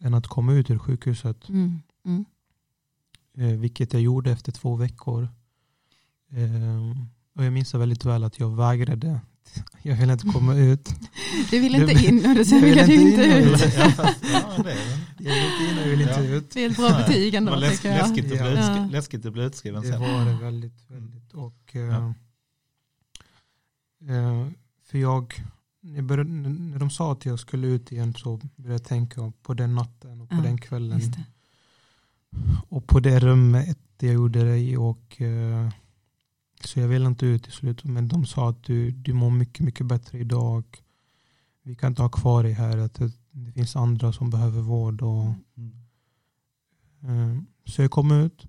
än 0.00 0.14
att 0.14 0.26
komma 0.26 0.52
ut 0.52 0.70
ur 0.70 0.78
sjukhuset. 0.78 1.48
Mm. 1.48 1.82
Mm. 2.04 2.24
Eh, 3.34 3.58
vilket 3.58 3.92
jag 3.92 4.02
gjorde 4.02 4.30
efter 4.30 4.52
två 4.52 4.76
veckor. 4.76 5.28
Eh, 6.30 6.96
och 7.34 7.44
jag 7.44 7.52
minns 7.52 7.74
väldigt 7.74 8.04
väl 8.04 8.24
att 8.24 8.38
jag 8.38 8.56
vägrade. 8.56 9.20
Jag 9.82 9.96
ville 9.96 10.12
inte 10.12 10.26
komma 10.26 10.54
ut. 10.54 10.94
Du 11.50 11.60
ville 11.60 11.78
inte 11.78 12.06
in 12.06 12.38
och 12.38 12.46
sen 12.46 12.60
ville 12.60 12.86
du 12.86 12.94
inte 12.94 13.22
ut. 13.22 13.74
Jag 15.18 15.34
vill 15.34 15.44
inte 15.44 15.64
in 15.70 15.78
och 15.78 15.84
jag 15.84 15.90
vill 15.90 16.00
inte 16.00 16.20
ut. 16.20 16.50
Det 16.50 16.64
är 16.64 16.70
ett 16.70 16.76
bra 16.76 16.88
betyg 16.88 17.34
ändå. 17.34 17.50
Det 17.50 17.56
var 17.56 17.60
läskigt, 17.60 17.92
att 17.92 18.14
bli 18.14 18.36
ja. 18.36 18.88
läskigt 18.90 19.26
att 19.26 19.32
bli 19.32 19.42
utskriven 19.42 19.82
sen. 19.82 19.90
Det 19.90 19.98
var 19.98 20.24
det 20.24 20.32
väldigt, 20.32 20.90
väldigt. 20.90 21.32
Och, 21.32 21.70
ja. 21.72 22.14
äh, 24.08 24.46
för 24.84 24.98
jag, 24.98 25.34
började, 25.80 26.30
när 26.30 26.78
de 26.78 26.90
sa 26.90 27.12
att 27.12 27.26
jag 27.26 27.38
skulle 27.38 27.66
ut 27.66 27.92
igen 27.92 28.14
så 28.14 28.40
började 28.56 28.74
jag 28.74 28.84
tänka 28.84 29.32
på 29.42 29.54
den 29.54 29.74
natten 29.74 30.20
och 30.20 30.28
på 30.28 30.36
ja, 30.36 30.42
den 30.42 30.58
kvällen. 30.58 31.00
Och 32.68 32.86
på 32.86 33.00
det 33.00 33.20
rummet 33.20 33.78
jag 33.98 34.14
gjorde 34.14 34.44
det 34.44 34.58
i. 34.58 34.76
Och, 34.76 35.20
äh, 35.20 35.68
så 36.66 36.80
jag 36.80 36.88
ville 36.88 37.06
inte 37.06 37.26
ut 37.26 37.48
i 37.48 37.50
slutet. 37.50 37.84
Men 37.84 38.08
de 38.08 38.26
sa 38.26 38.50
att 38.50 38.62
du, 38.62 38.90
du 38.90 39.12
mår 39.12 39.30
mycket, 39.30 39.64
mycket 39.64 39.86
bättre 39.86 40.18
idag. 40.18 40.64
Vi 41.62 41.74
kan 41.74 41.92
inte 41.92 42.02
ha 42.02 42.08
kvar 42.08 42.42
dig 42.42 42.52
här. 42.52 42.78
Att 42.78 42.94
det, 42.94 43.12
det 43.30 43.52
finns 43.52 43.76
andra 43.76 44.12
som 44.12 44.30
behöver 44.30 44.60
vård. 44.60 45.02
Och, 45.02 45.34
mm. 45.56 45.76
eh, 47.02 47.42
så 47.64 47.82
jag 47.82 47.90
kom 47.90 48.12
ut. 48.12 48.46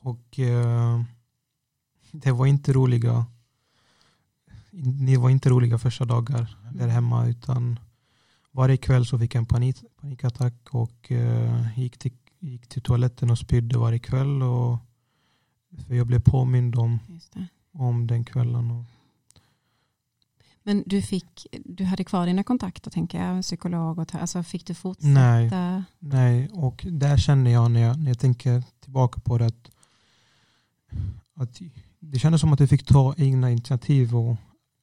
Och 0.00 0.38
eh, 0.38 1.02
det 2.12 2.32
var 2.32 2.46
inte 2.46 2.72
roliga 2.72 3.26
det 5.08 5.16
var 5.16 5.30
inte 5.30 5.48
roliga 5.48 5.78
första 5.78 6.04
dagar 6.04 6.56
där 6.72 6.88
hemma 6.88 7.26
utan 7.26 7.80
varje 8.50 8.76
kväll 8.76 9.06
så 9.06 9.18
fick 9.18 9.34
jag 9.34 9.40
en 9.40 9.46
panik, 9.46 9.76
panikattack 10.00 10.54
och 10.70 11.12
eh, 11.12 11.78
gick, 11.78 11.98
till, 11.98 12.12
gick 12.38 12.66
till 12.66 12.82
toaletten 12.82 13.30
och 13.30 13.38
spydde 13.38 13.78
varje 13.78 13.98
kväll. 13.98 14.42
Och, 14.42 14.78
för 15.86 15.94
jag 15.94 16.06
blev 16.06 16.20
påmind 16.20 16.76
om, 16.76 16.98
om 17.72 18.06
den 18.06 18.24
kvällen. 18.24 18.70
Och, 18.70 18.84
men 20.62 20.82
du, 20.86 21.02
fick, 21.02 21.46
du 21.64 21.84
hade 21.84 22.04
kvar 22.04 22.26
dina 22.26 22.42
kontakter, 22.42 22.90
tänker 22.90 23.24
jag, 23.24 23.42
psykolog 23.42 23.98
och 23.98 24.14
alltså 24.14 24.42
fick 24.42 24.66
du 24.66 24.74
fortsätta? 24.74 25.08
Nej, 25.08 25.50
nej, 25.98 26.48
och 26.52 26.86
där 26.90 27.16
känner 27.16 27.50
jag 27.50 27.70
när 27.70 27.80
jag, 27.80 27.98
när 27.98 28.08
jag 28.08 28.18
tänker 28.18 28.62
tillbaka 28.80 29.20
på 29.20 29.38
det 29.38 29.46
att, 29.46 29.70
att 31.34 31.60
det 31.98 32.18
kändes 32.18 32.40
som 32.40 32.52
att 32.52 32.60
jag 32.60 32.68
fick 32.68 32.86
ta 32.86 33.14
egna 33.16 33.50
initiativ 33.50 34.16
och 34.16 34.36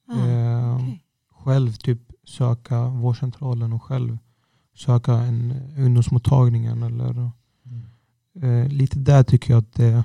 ah, 0.07 0.27
eh, 0.27 0.75
okay. 0.75 0.99
själv 1.29 1.73
typ 1.73 1.99
söka 2.23 2.85
vårdcentralen 2.85 3.73
och 3.73 3.83
själv 3.83 4.17
söka 4.75 5.13
en 5.13 5.51
ungdomsmottagningen. 5.77 6.83
Eller, 6.83 7.09
mm. 7.11 7.31
eh, 8.41 8.67
lite 8.67 8.99
där 8.99 9.23
tycker 9.23 9.53
jag 9.53 9.59
att 9.59 9.73
det, 9.73 10.03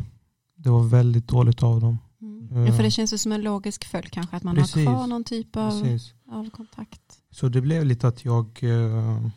det 0.63 0.71
var 0.71 0.83
väldigt 0.83 1.29
dåligt 1.29 1.63
av 1.63 1.81
dem. 1.81 1.99
Mm. 2.21 2.67
Ja, 2.67 2.73
för 2.73 2.83
det 2.83 2.91
känns 2.91 3.13
ju 3.13 3.19
som 3.19 3.33
en 3.33 3.43
logisk 3.43 3.85
följd 3.85 4.11
kanske 4.11 4.37
att 4.37 4.43
man 4.43 4.55
Precis. 4.55 4.75
har 4.75 4.95
kvar 4.95 5.07
någon 5.07 5.25
typ 5.25 5.57
av, 5.57 5.99
av, 6.29 6.51
kontakt. 6.51 7.01
Så 7.31 7.49
det 7.49 7.61
blev 7.61 7.85
lite 7.85 8.09
att 8.09 8.25
jag, 8.25 8.59
eh, 8.63 9.29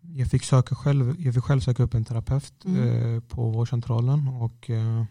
jag, 0.00 0.30
fick, 0.30 0.44
söka 0.44 0.74
själv, 0.74 1.20
jag 1.20 1.34
fick 1.34 1.44
själv 1.44 1.60
söka 1.60 1.82
upp 1.82 1.94
en 1.94 2.04
terapeut 2.04 2.64
mm. 2.64 3.14
Eh, 3.14 3.20
på 3.20 3.50
vårdcentralen 3.50 4.28
och, 4.28 4.70
eh, 4.70 5.04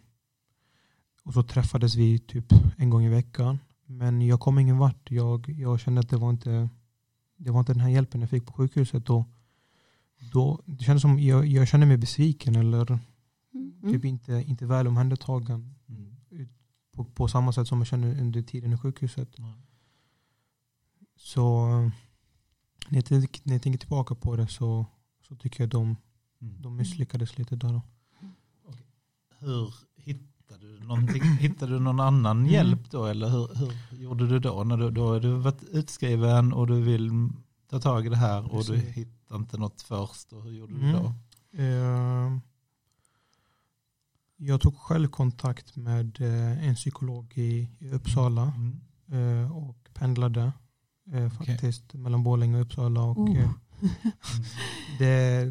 och 1.24 1.34
så 1.34 1.44
träffades 1.44 1.96
vi 1.96 2.20
typ 2.20 2.54
en 2.78 2.90
gång 2.90 3.04
i 3.04 3.10
veckan. 3.10 3.60
Men 3.86 4.22
jag 4.22 4.40
kom 4.40 4.60
ingen 4.60 4.78
vart. 4.78 5.12
Jag, 5.12 5.50
jag 5.50 5.80
kände 5.80 6.02
att 6.02 6.10
det 6.10 6.18
var, 6.18 6.30
inte, 6.30 6.70
det 7.38 7.52
var 7.52 7.60
inte 7.60 7.74
den 7.74 7.82
här 7.82 7.90
hjälpen 7.90 8.22
jag 8.22 8.30
fick 8.30 8.46
på 8.46 8.54
sjukhuset. 8.54 9.10
Och 9.10 9.26
då, 10.34 10.62
det 10.66 10.84
kändes 10.84 11.02
som 11.02 11.20
jag, 11.20 11.46
jag 11.46 11.68
kände 11.68 11.86
mig 11.86 11.98
besviken 11.98 12.56
eller 12.56 13.00
mm. 13.54 13.94
typ 13.94 14.06
inte, 14.06 14.44
inte 14.48 14.66
väl 14.66 14.88
omhändertagen. 14.88 15.76
Mm 15.90 16.12
på, 16.92 17.04
på 17.04 17.28
samma 17.28 17.54
sätt 17.54 17.68
som 17.68 17.78
jag 17.78 17.88
känner 17.88 18.22
under 18.22 18.42
tiden 18.42 18.74
i 18.74 18.78
sjukhuset. 18.78 19.40
Mm. 19.40 19.52
Så 21.16 21.68
när 22.90 23.04
jag, 23.10 23.28
när 23.44 23.54
jag 23.54 23.62
tänker 23.62 23.80
tillbaka 23.80 24.16
på 24.16 24.36
det 24.36 24.48
så, 24.48 24.86
så 25.28 25.36
tycker 25.36 25.64
jag 25.64 25.70
de, 25.70 25.98
mm. 26.42 26.62
de 26.62 26.76
misslyckades 26.76 27.38
lite 27.38 27.56
där. 27.56 27.74
Då. 27.74 27.82
Okay. 28.64 28.86
Hur 29.40 29.74
hittade 29.96 30.78
du 30.78 30.80
någonting? 30.80 31.24
hittade 31.40 31.74
du 31.74 31.80
någon 31.80 32.00
annan 32.00 32.38
mm. 32.38 32.52
hjälp 32.52 32.92
då? 32.92 33.06
Eller 33.06 33.30
hur, 33.30 33.56
hur 33.56 33.98
gjorde 33.98 34.28
du 34.28 34.40
då? 34.40 34.64
När 34.64 34.78
du, 34.78 34.92
då 34.92 35.20
du 35.20 35.32
varit 35.32 35.64
utskriven 35.64 36.54
och 36.54 36.68
du 36.68 36.82
vill 36.82 37.30
ta 37.70 37.80
tag 37.80 38.06
i 38.06 38.10
det 38.10 38.18
här 38.18 38.44
och 38.44 38.52
Precis. 38.52 38.68
du 38.68 38.92
hittar 38.92 39.36
inte 39.36 39.58
något 39.58 39.82
först. 39.82 40.34
Och 40.34 40.44
hur 40.44 40.52
gjorde 40.52 40.74
du 40.74 40.92
då? 40.92 41.14
Uh, 41.64 42.40
jag 44.44 44.62
tog 44.62 44.76
själv 44.76 45.08
kontakt 45.08 45.76
med 45.76 46.22
eh, 46.22 46.68
en 46.68 46.76
psykolog 46.76 47.34
i, 47.38 47.70
Uppsala 47.92 48.54
mm. 48.56 48.80
Eh, 49.12 49.58
och 49.58 49.78
pendlade 49.94 50.52
eh, 51.14 51.30
faktiskt 51.30 51.86
okay. 51.86 52.02
mellan 52.02 52.24
Borlänge 52.24 52.56
och 52.56 52.62
Uppsala. 52.62 53.02
Och, 53.02 53.18
oh. 53.18 53.50
det, 55.00 55.46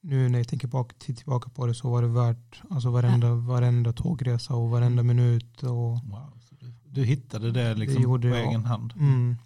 nu 0.00 0.28
när 0.28 0.38
jag 0.38 0.48
tänker 0.48 0.68
tillbaka, 0.68 0.94
tillbaka 0.98 1.50
på 1.50 1.66
det 1.66 1.74
så 1.74 1.90
var 1.90 2.02
det 2.02 2.08
värt 2.08 2.62
alltså 2.70 2.90
varenda, 2.90 3.34
varenda 3.34 3.92
tågresa 3.92 4.54
och 4.54 4.70
varenda 4.70 5.02
minut. 5.02 5.62
Och, 5.62 5.70
wow. 5.70 6.32
du, 6.50 6.74
du 6.84 7.04
hittade 7.04 7.50
det 7.50 7.74
liksom 7.74 8.20
det 8.20 8.30
på 8.30 8.36
jag. 8.36 8.48
egen 8.48 8.64
hand? 8.64 8.92
Mm. 8.96 9.36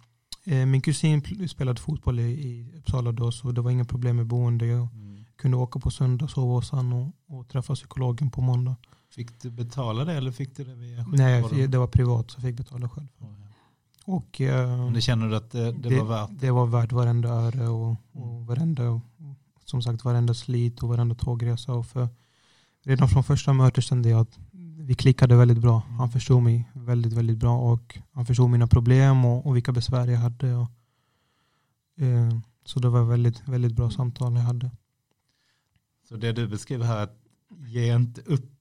Min 0.71 0.81
kusin 0.81 1.47
spelade 1.49 1.81
fotboll 1.81 2.19
i, 2.19 2.23
i 2.23 2.77
Uppsala 2.77 3.11
då 3.11 3.31
så 3.31 3.51
det 3.51 3.61
var 3.61 3.71
inga 3.71 3.85
problem 3.85 4.15
med 4.15 4.25
boende. 4.25 4.65
Jag, 4.65 4.87
mm 4.93 5.04
kunde 5.37 5.57
åka 5.57 5.79
på 5.79 5.91
söndag, 5.91 6.27
sova 6.27 6.53
hos 6.53 6.71
honom 6.71 7.13
och, 7.27 7.39
och 7.39 7.47
träffa 7.47 7.75
psykologen 7.75 8.31
på 8.31 8.41
måndag. 8.41 8.75
Fick 9.09 9.41
du 9.41 9.51
betala 9.51 10.05
det 10.05 10.13
eller 10.13 10.31
fick 10.31 10.55
du 10.55 10.63
det 10.63 10.75
via 10.75 11.05
sjukvården? 11.05 11.49
Nej, 11.51 11.67
det 11.67 11.77
var 11.77 11.87
privat 11.87 12.31
så 12.31 12.37
jag 12.37 12.43
fick 12.43 12.57
betala 12.57 12.89
själv. 12.89 13.07
Oh, 13.19 13.27
ja. 13.39 13.47
Och, 14.05 14.41
eh, 14.41 14.77
Men 14.77 14.93
det 14.93 15.01
känner 15.01 15.29
du 15.29 15.35
att 15.35 15.51
det, 15.51 15.71
det, 15.71 15.89
det, 15.89 15.99
var 15.99 16.05
värt? 16.05 16.29
Det 16.31 16.51
var 16.51 16.65
värt 16.65 16.91
varenda 16.91 17.29
öre 17.29 17.67
och, 17.67 17.95
och 18.11 18.33
mm. 18.33 18.45
varenda, 18.45 19.01
som 19.65 19.81
sagt, 19.81 20.05
varenda 20.05 20.33
slit 20.33 20.83
och 20.83 20.89
varenda 20.89 21.15
tågresa. 21.15 21.73
Och 21.73 21.85
för, 21.85 22.07
redan 22.83 23.09
från 23.09 23.23
första 23.23 23.53
mötet 23.53 23.83
kände 23.83 24.09
jag 24.09 24.19
att 24.19 24.39
vi 24.79 24.93
klickade 24.93 25.35
väldigt 25.35 25.57
bra. 25.57 25.81
Mm. 25.87 25.99
Han 25.99 26.09
förstod 26.11 26.43
mig 26.43 26.69
väldigt, 26.73 27.13
väldigt 27.13 27.37
bra 27.37 27.57
och 27.57 27.99
han 28.11 28.25
förstod 28.25 28.49
mina 28.49 28.67
problem 28.67 29.25
och, 29.25 29.45
och 29.45 29.55
vilka 29.55 29.71
besvär 29.71 30.07
jag 30.07 30.19
hade. 30.19 30.55
Och, 30.55 30.69
eh, 31.97 32.39
så 32.65 32.79
det 32.79 32.89
var 32.89 33.03
väldigt, 33.03 33.47
väldigt 33.47 33.73
bra 33.73 33.91
samtal 33.91 34.35
jag 34.35 34.41
hade. 34.41 34.71
Så 36.09 36.15
det 36.15 36.31
du 36.31 36.47
beskriver 36.47 36.85
här, 36.85 37.03
att 37.03 37.19
ge 37.67 37.95
inte 37.95 38.21
upp, 38.21 38.51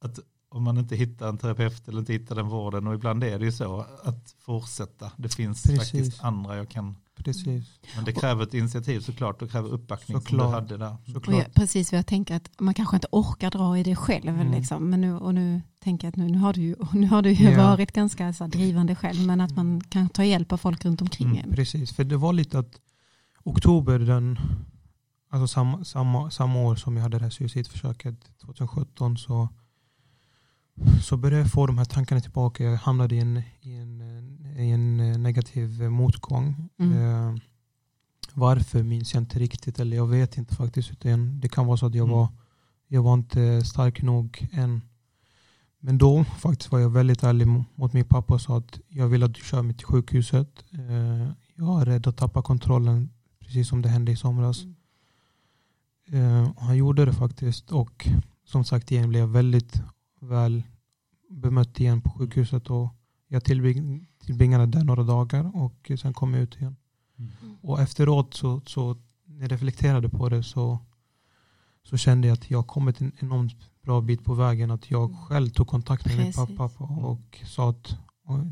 att 0.00 0.18
om 0.48 0.62
man 0.62 0.78
inte 0.78 0.96
hittar 0.96 1.28
en 1.28 1.38
terapeut 1.38 1.88
eller 1.88 1.98
inte 1.98 2.12
hittar 2.12 2.34
den 2.34 2.48
vården, 2.48 2.86
och 2.86 2.94
ibland 2.94 3.24
är 3.24 3.38
det 3.38 3.44
ju 3.44 3.52
så, 3.52 3.86
att 4.02 4.34
fortsätta. 4.40 5.12
Det 5.16 5.28
finns 5.28 5.62
Precis. 5.62 5.78
faktiskt 5.78 6.24
andra 6.24 6.56
jag 6.56 6.68
kan 6.68 6.96
Precis. 7.16 7.64
Men 7.96 8.04
det 8.04 8.12
kräver 8.12 8.42
ett 8.42 8.54
initiativ 8.54 9.00
såklart 9.00 9.42
och 9.42 9.50
kräver 9.50 9.68
uppbackning 9.68 10.20
såklart. 10.20 10.40
som 10.40 10.50
du 10.50 10.54
hade 10.54 10.76
där. 10.76 10.96
Jag, 11.36 11.54
precis, 11.54 11.92
jag 11.92 12.06
tänker 12.06 12.36
att 12.36 12.50
man 12.60 12.74
kanske 12.74 12.96
inte 12.96 13.08
orkar 13.10 13.50
dra 13.50 13.78
i 13.78 13.82
det 13.82 13.96
själv. 13.96 14.28
Mm. 14.28 14.52
Liksom, 14.52 14.90
men 14.90 15.00
nu, 15.00 15.14
och 15.14 15.34
nu 15.34 15.62
tänker 15.78 16.06
jag 16.06 16.10
att 16.10 16.16
nu, 16.16 16.28
nu 16.28 16.38
har 16.38 16.52
du 16.52 16.60
ju, 16.60 16.76
nu 16.92 17.06
har 17.06 17.22
du 17.22 17.32
ju 17.32 17.44
yeah. 17.44 17.70
varit 17.70 17.92
ganska 17.92 18.32
så 18.32 18.46
drivande 18.46 18.94
själv. 18.94 19.26
Men 19.26 19.40
att 19.40 19.56
man 19.56 19.80
kan 19.80 20.08
ta 20.08 20.24
hjälp 20.24 20.52
av 20.52 20.56
folk 20.56 20.84
runt 20.84 21.02
omkring 21.02 21.38
mm, 21.38 21.52
Precis, 21.52 21.92
för 21.92 22.04
det 22.04 22.16
var 22.16 22.32
lite 22.32 22.58
att 22.58 22.80
oktober 23.44 23.98
den 23.98 24.38
alltså 25.34 25.46
samma, 25.46 25.84
samma, 25.84 26.30
samma 26.30 26.60
år 26.60 26.76
som 26.76 26.96
jag 26.96 27.02
hade 27.02 27.18
det 27.18 27.24
här 27.24 27.30
suicidförsöket, 27.30 28.14
2017, 28.40 29.16
så, 29.16 29.48
så 31.02 31.16
började 31.16 31.42
jag 31.42 31.52
få 31.52 31.66
de 31.66 31.78
här 31.78 31.84
tankarna 31.84 32.20
tillbaka. 32.20 32.64
Jag 32.64 32.76
hamnade 32.76 33.14
i 33.14 33.18
en, 33.18 33.42
i 33.60 33.74
en, 33.74 34.00
i 34.58 34.70
en 34.70 35.22
negativ 35.22 35.82
motgång. 35.82 36.68
Mm. 36.78 36.98
Eh, 36.98 37.40
varför 38.34 38.82
minns 38.82 39.14
jag 39.14 39.22
inte 39.22 39.38
riktigt, 39.38 39.78
eller 39.78 39.96
jag 39.96 40.06
vet 40.06 40.38
inte 40.38 40.54
faktiskt. 40.54 40.90
Utan 40.90 41.40
det 41.40 41.48
kan 41.48 41.66
vara 41.66 41.76
så 41.76 41.86
att 41.86 41.94
jag 41.94 42.04
mm. 42.04 42.16
var 42.16 42.28
jag 42.88 43.02
var 43.02 43.14
inte 43.14 43.64
stark 43.64 44.02
nog 44.02 44.48
än. 44.52 44.82
Men 45.80 45.98
då 45.98 46.24
faktiskt 46.24 46.72
var 46.72 46.78
jag 46.78 46.90
väldigt 46.90 47.22
ärlig 47.22 47.46
mot 47.74 47.92
min 47.92 48.04
pappa 48.04 48.34
och 48.34 48.40
sa 48.40 48.58
att 48.58 48.80
jag 48.88 49.08
vill 49.08 49.22
att 49.22 49.34
du 49.34 49.40
kör 49.40 49.62
mig 49.62 49.74
till 49.76 49.86
sjukhuset. 49.86 50.64
Eh, 50.72 51.30
jag 51.54 51.80
är 51.80 51.84
rädd 51.84 52.06
att 52.06 52.16
tappa 52.16 52.42
kontrollen 52.42 53.10
precis 53.40 53.68
som 53.68 53.82
det 53.82 53.88
hände 53.88 54.12
i 54.12 54.16
somras. 54.16 54.62
Mm. 54.62 54.76
Han 56.56 56.76
gjorde 56.76 57.04
det 57.04 57.12
faktiskt 57.12 57.72
och 57.72 58.08
som 58.44 58.64
sagt 58.64 58.92
igen 58.92 59.08
blev 59.08 59.28
väldigt 59.28 59.82
väl 60.20 60.62
bemött 61.30 61.80
igen 61.80 62.00
på 62.00 62.10
sjukhuset 62.10 62.70
och 62.70 62.88
jag 63.28 63.44
tillbring, 63.44 64.06
tillbringade 64.18 64.66
där 64.66 64.84
några 64.84 65.02
dagar 65.02 65.56
och 65.56 65.90
sen 66.00 66.14
kom 66.14 66.34
jag 66.34 66.42
ut 66.42 66.56
igen. 66.56 66.76
Mm. 67.18 67.56
Och 67.60 67.80
efteråt 67.80 68.34
så, 68.34 68.60
så 68.66 68.96
när 69.24 69.42
jag 69.42 69.52
reflekterade 69.52 70.08
på 70.08 70.28
det 70.28 70.42
så, 70.42 70.78
så 71.82 71.96
kände 71.96 72.28
jag 72.28 72.34
att 72.34 72.50
jag 72.50 72.66
kommit 72.66 73.00
en 73.00 73.12
enormt 73.18 73.56
bra 73.82 74.00
bit 74.00 74.24
på 74.24 74.34
vägen. 74.34 74.70
Att 74.70 74.90
jag 74.90 75.16
själv 75.16 75.50
tog 75.50 75.66
kontakt 75.66 76.06
med 76.06 76.16
Precis. 76.16 76.48
min 76.48 76.56
pappa 76.56 76.84
och 76.84 77.40
sa 77.46 77.70
att 77.70 77.96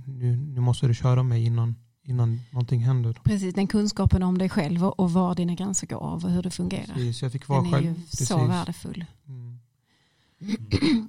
nu, 0.07 0.37
nu 0.37 0.61
måste 0.61 0.87
du 0.87 0.95
köra 0.95 1.23
mig 1.23 1.45
innan, 1.45 1.75
innan 2.05 2.41
någonting 2.51 2.81
händer. 2.81 3.21
Precis, 3.25 3.55
den 3.55 3.67
kunskapen 3.67 4.23
om 4.23 4.39
dig 4.39 4.49
själv 4.49 4.85
och 4.85 5.13
var 5.13 5.35
dina 5.35 5.55
gränser 5.55 5.87
går 5.87 5.97
av 5.97 6.25
och 6.25 6.31
hur 6.31 6.43
det 6.43 6.51
fungerar. 6.51 6.95
Precis, 6.95 7.23
jag 7.23 7.33
fick 7.33 7.49
vara 7.49 7.63
den 7.63 7.73
själv. 7.73 7.87
är 7.87 7.91
ju 7.91 7.95
Precis. 7.95 8.29
så 8.29 8.47
värdefull. 8.47 9.05
Mm. 9.29 9.59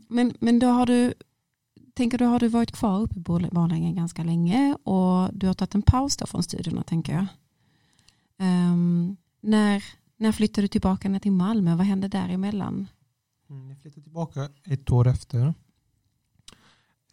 men, 0.07 0.33
men 0.39 0.59
då 0.59 0.67
har 0.67 0.85
du, 0.85 1.13
tänker 1.93 2.17
du, 2.17 2.25
har 2.25 2.39
du 2.39 2.47
varit 2.47 2.71
kvar 2.71 3.01
uppe 3.01 3.15
i 3.15 3.19
Borlänge 3.19 3.93
ganska 3.93 4.23
länge 4.23 4.73
och 4.83 5.33
du 5.33 5.47
har 5.47 5.53
tagit 5.53 5.75
en 5.75 5.81
paus 5.81 6.17
då 6.17 6.25
från 6.25 6.43
studierna 6.43 6.83
tänker 6.83 7.13
jag. 7.13 7.25
Um, 8.37 9.17
när, 9.41 9.83
när 10.17 10.31
flyttade 10.31 10.61
du 10.61 10.67
tillbaka 10.67 11.09
ner 11.09 11.19
till 11.19 11.31
Malmö? 11.31 11.75
Vad 11.75 11.85
hände 11.85 12.07
däremellan? 12.07 12.87
Mm, 13.49 13.69
jag 13.69 13.79
flyttade 13.79 14.03
tillbaka 14.03 14.49
ett 14.63 14.91
år 14.91 15.07
efter. 15.07 15.53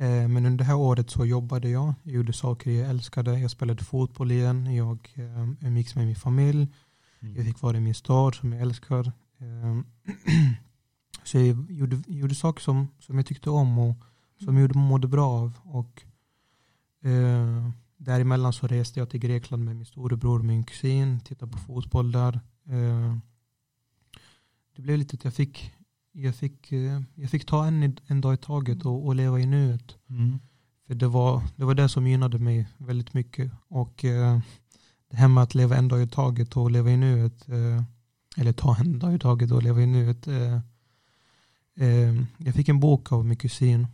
Eh, 0.00 0.28
men 0.28 0.46
under 0.46 0.58
det 0.58 0.64
här 0.64 0.76
året 0.76 1.10
så 1.10 1.26
jobbade 1.26 1.68
jag. 1.68 1.94
Jag 2.02 2.14
gjorde 2.14 2.32
saker 2.32 2.70
jag 2.70 2.90
älskade. 2.90 3.38
Jag 3.40 3.50
spelade 3.50 3.84
fotboll 3.84 4.30
igen. 4.30 4.74
Jag 4.74 4.98
eh, 5.14 5.48
umgicks 5.60 5.94
med 5.94 6.06
min 6.06 6.16
familj. 6.16 6.68
Mm. 7.20 7.36
Jag 7.36 7.44
fick 7.44 7.60
vara 7.60 7.76
i 7.76 7.80
min 7.80 7.94
stad 7.94 8.34
som 8.34 8.52
jag 8.52 8.62
älskar. 8.62 9.12
Eh, 9.38 9.80
så 11.24 11.38
jag 11.38 11.70
gjorde, 11.70 12.02
gjorde 12.06 12.34
saker 12.34 12.60
som, 12.60 12.88
som 12.98 13.16
jag 13.16 13.26
tyckte 13.26 13.50
om 13.50 13.78
och 13.78 13.96
som 14.44 14.56
jag 14.56 14.76
mådde 14.76 15.08
bra 15.08 15.30
av. 15.30 15.58
Och, 15.62 16.02
eh, 17.02 17.70
däremellan 17.96 18.52
så 18.52 18.66
reste 18.66 19.00
jag 19.00 19.10
till 19.10 19.20
Grekland 19.20 19.64
med 19.64 19.76
min 19.76 19.86
storebror 19.86 20.38
och 20.38 20.44
min 20.44 20.64
kusin. 20.64 21.20
Tittade 21.20 21.52
på 21.52 21.58
fotboll 21.58 22.12
där. 22.12 22.40
Eh, 22.68 23.16
det 24.76 24.82
blev 24.82 24.98
lite 24.98 25.14
att 25.14 25.24
jag 25.24 25.34
fick, 25.34 25.72
jag 26.12 26.34
fick, 26.34 26.72
eh, 26.72 27.00
jag 27.14 27.30
fick 27.30 27.46
ta 27.46 27.66
en, 27.66 27.96
en 28.06 28.20
dag 28.20 28.34
i 28.34 28.36
taget 28.36 28.86
och, 28.86 29.06
och 29.06 29.14
leva 29.14 29.40
i 29.40 29.46
nuet. 29.46 29.96
Mm. 30.08 30.38
För 30.86 30.94
det 30.94 31.08
var, 31.08 31.42
det 31.56 31.64
var 31.64 31.74
det 31.74 31.88
som 31.88 32.06
gynnade 32.06 32.38
mig 32.38 32.68
väldigt 32.78 33.14
mycket. 33.14 33.52
Och 33.68 34.04
eh, 34.04 34.40
det 35.10 35.16
här 35.16 35.28
med 35.28 35.42
att 35.42 35.54
leva 35.54 35.76
en 35.76 35.88
dag 35.88 36.02
i 36.02 36.08
taget 36.08 36.56
och 36.56 36.70
leva 36.70 36.90
i 36.90 36.96
nuet, 36.96 37.48
eh, 37.48 37.82
eller 38.36 38.52
ta 38.52 38.76
en 38.76 38.98
dag 38.98 39.14
i 39.14 39.18
taget 39.18 39.50
och 39.50 39.62
leva 39.62 39.82
i 39.82 39.86
nuet. 39.86 40.26
Eh, 40.26 40.54
eh, 41.76 42.14
jag 42.38 42.54
fick 42.54 42.68
en 42.68 42.80
bok 42.80 43.12
av 43.12 43.26
min 43.26 43.36
kusin 43.36 43.86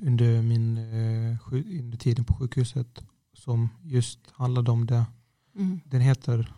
under, 0.00 0.42
min, 0.42 0.76
eh, 0.76 1.36
under 1.52 1.98
tiden 1.98 2.24
på 2.24 2.34
sjukhuset 2.34 3.04
som 3.32 3.68
just 3.82 4.20
handlade 4.30 4.70
om 4.70 4.86
det. 4.86 5.04
Mm. 5.56 5.80
Den 5.84 6.00
heter 6.00 6.54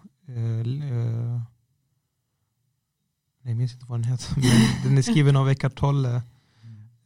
jag 3.51 3.57
minns 3.57 3.75
inte 3.75 3.87
vad 3.87 4.01
den 4.01 4.11
heter, 4.11 4.35
men 4.37 4.85
den 4.85 4.99
är 4.99 5.03
skriven 5.03 5.37
av 5.37 5.51
Eckart 5.51 5.75
Tolle 5.75 6.23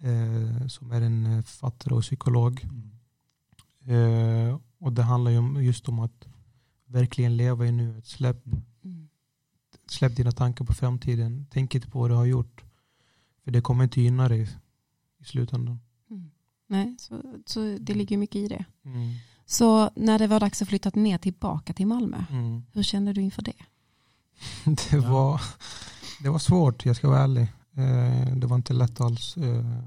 eh, 0.00 0.66
som 0.66 0.92
är 0.92 1.00
en 1.00 1.26
eh, 1.26 1.42
författare 1.42 1.94
och 1.94 2.02
psykolog. 2.02 2.66
Mm. 3.84 4.48
Eh, 4.48 4.58
och 4.78 4.92
det 4.92 5.02
handlar 5.02 5.30
ju 5.30 5.62
just 5.62 5.88
om 5.88 5.98
att 5.98 6.28
verkligen 6.86 7.36
leva 7.36 7.66
i 7.66 7.72
nuet. 7.72 8.06
Släpp, 8.06 8.46
mm. 8.84 9.08
släpp 9.86 10.16
dina 10.16 10.32
tankar 10.32 10.64
på 10.64 10.74
framtiden. 10.74 11.46
Tänk 11.50 11.74
inte 11.74 11.90
på 11.90 11.98
vad 11.98 12.10
du 12.10 12.14
har 12.14 12.24
gjort. 12.24 12.64
För 13.44 13.50
det 13.50 13.60
kommer 13.60 13.84
inte 13.84 14.00
gynna 14.00 14.28
dig 14.28 14.48
i 15.18 15.24
slutändan. 15.24 15.80
Mm. 16.10 16.30
Nej, 16.66 16.96
så, 16.98 17.22
så 17.46 17.76
det 17.80 17.94
ligger 17.94 18.16
mycket 18.16 18.36
i 18.36 18.48
det. 18.48 18.64
Mm. 18.84 19.14
Så 19.46 19.90
när 19.96 20.18
det 20.18 20.26
var 20.26 20.40
dags 20.40 20.62
att 20.62 20.68
flytta 20.68 20.90
ner 20.94 21.18
tillbaka 21.18 21.72
till 21.72 21.86
Malmö, 21.86 22.24
mm. 22.30 22.62
hur 22.72 22.82
kände 22.82 23.12
du 23.12 23.20
inför 23.20 23.42
det? 23.42 23.52
det, 24.90 24.98
var, 24.98 25.40
det 26.22 26.28
var 26.30 26.38
svårt, 26.38 26.86
jag 26.86 26.96
ska 26.96 27.08
vara 27.08 27.18
ärlig. 27.18 27.48
Eh, 27.76 28.36
det 28.36 28.46
var 28.46 28.56
inte 28.56 28.72
lätt 28.72 29.00
alls. 29.00 29.36
Eh, 29.36 29.82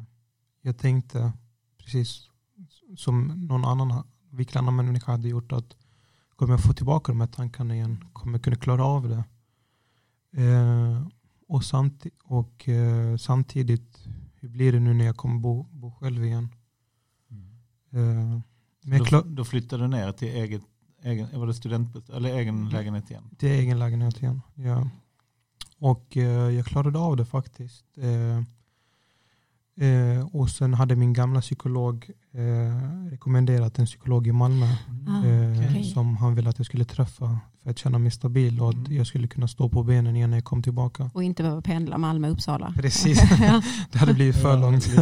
jag 0.61 0.77
tänkte 0.77 1.31
precis 1.77 2.29
som 2.97 3.47
någon 3.47 3.65
annan, 3.65 4.03
vilken 4.31 4.59
annan 4.59 4.75
människa 4.75 5.11
hade 5.11 5.29
gjort 5.29 5.51
att 5.51 5.75
kommer 6.35 6.53
jag 6.53 6.63
få 6.63 6.73
tillbaka 6.73 7.11
de 7.11 7.21
här 7.21 7.27
tankarna 7.27 7.75
igen? 7.75 8.05
Kommer 8.13 8.33
jag 8.33 8.43
kunna 8.43 8.55
klara 8.55 8.85
av 8.85 9.09
det? 9.09 9.23
Eh, 10.43 11.07
och, 11.47 11.63
samt, 11.63 12.05
och 12.23 12.69
samtidigt, 13.19 14.07
hur 14.35 14.49
blir 14.49 14.71
det 14.71 14.79
nu 14.79 14.93
när 14.93 15.05
jag 15.05 15.17
kommer 15.17 15.39
bo, 15.39 15.63
bo 15.71 15.91
själv 15.91 16.25
igen? 16.25 16.49
Mm. 17.91 18.41
Då, 19.11 19.21
då 19.21 19.45
flyttade 19.45 19.83
du 19.83 19.87
ner 19.87 20.11
till 20.11 20.27
eget, 20.27 20.61
egen, 21.01 21.39
var 21.39 21.47
det 21.47 21.53
studentbostad, 21.53 22.15
eller 22.15 22.37
egen 22.37 22.55
mm. 22.55 22.69
lägenhet 22.69 23.11
igen? 23.11 23.29
Till 23.37 23.49
egen 23.49 23.79
lägenhet 23.79 24.17
igen, 24.21 24.41
ja. 24.55 24.89
Och 25.83 26.17
eh, 26.17 26.49
jag 26.49 26.65
klarade 26.65 26.99
av 26.99 27.17
det 27.17 27.25
faktiskt. 27.25 27.85
Eh, 27.97 28.37
eh, 29.87 30.27
och 30.31 30.49
sen 30.49 30.73
hade 30.73 30.95
min 30.95 31.13
gamla 31.13 31.41
psykolog 31.41 32.09
eh, 32.31 33.09
rekommenderat 33.09 33.79
en 33.79 33.85
psykolog 33.85 34.27
i 34.27 34.31
Malmö 34.31 34.67
mm. 34.89 35.53
okay. 35.53 35.79
Eh, 35.79 35.83
som 35.83 36.17
han 36.17 36.35
ville 36.35 36.49
att 36.49 36.59
jag 36.59 36.65
skulle 36.65 36.85
träffa 36.85 37.39
för 37.63 37.69
att 37.69 37.79
känna 37.79 37.97
mig 37.97 38.11
stabil 38.11 38.61
och 38.61 38.69
att 38.69 38.75
mm. 38.75 38.97
jag 38.97 39.07
skulle 39.07 39.27
kunna 39.27 39.47
stå 39.47 39.69
på 39.69 39.83
benen 39.83 40.15
igen 40.15 40.29
när 40.29 40.37
jag 40.37 40.43
kom 40.43 40.63
tillbaka. 40.63 41.11
Och 41.13 41.23
inte 41.23 41.43
behöva 41.43 41.61
pendla 41.61 41.97
Malmö-Uppsala. 41.97 42.73
Precis, 42.77 43.21
det 43.91 43.97
hade 43.97 44.13
blivit 44.13 44.35
för 44.35 44.59
långt. 44.59 44.87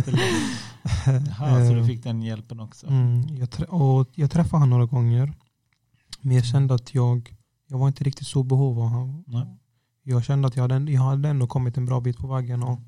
Jaha, 1.06 1.68
så 1.68 1.74
du 1.74 1.86
fick 1.86 2.04
den 2.04 2.22
hjälpen 2.22 2.60
också? 2.60 2.88
Mm, 2.88 3.38
jag, 3.38 3.50
och 3.74 4.10
jag 4.16 4.32
träffade 4.32 4.56
honom 4.58 4.70
några 4.70 4.86
gånger. 4.86 5.34
Men 6.22 6.36
jag 6.36 6.46
kände 6.46 6.74
att 6.74 6.94
jag, 6.96 7.36
jag 7.68 7.78
var 7.78 7.88
inte 7.88 8.04
riktigt 8.04 8.28
så 8.28 8.44
behov 8.44 8.80
av 8.80 8.88
honom. 8.88 9.24
Jag 10.04 10.24
kände 10.24 10.48
att 10.48 10.56
jag 10.56 10.70
hade, 10.70 10.92
jag 10.92 11.02
hade 11.02 11.30
ändå 11.30 11.48
kommit 11.48 11.78
en 11.78 11.86
bra 11.86 12.02
bit 12.02 12.18
på 12.18 12.28
vägen. 12.28 12.64
Och, 12.64 12.80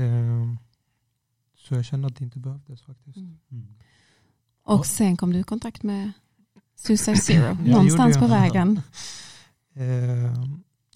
eh, 0.00 0.54
så 1.56 1.74
jag 1.74 1.84
kände 1.84 2.08
att 2.08 2.16
det 2.16 2.24
inte 2.24 2.38
behövdes 2.38 2.82
faktiskt. 2.82 3.16
Mm. 3.16 3.38
Mm. 3.50 3.74
Och 4.62 4.86
sen 4.86 5.16
kom 5.16 5.32
du 5.32 5.38
i 5.38 5.42
kontakt 5.42 5.82
med 5.82 6.12
Suicide 6.76 7.16
Zero, 7.20 7.54
någonstans 7.54 8.18
på 8.18 8.26
vägen. 8.26 8.80
Eh, 9.76 10.34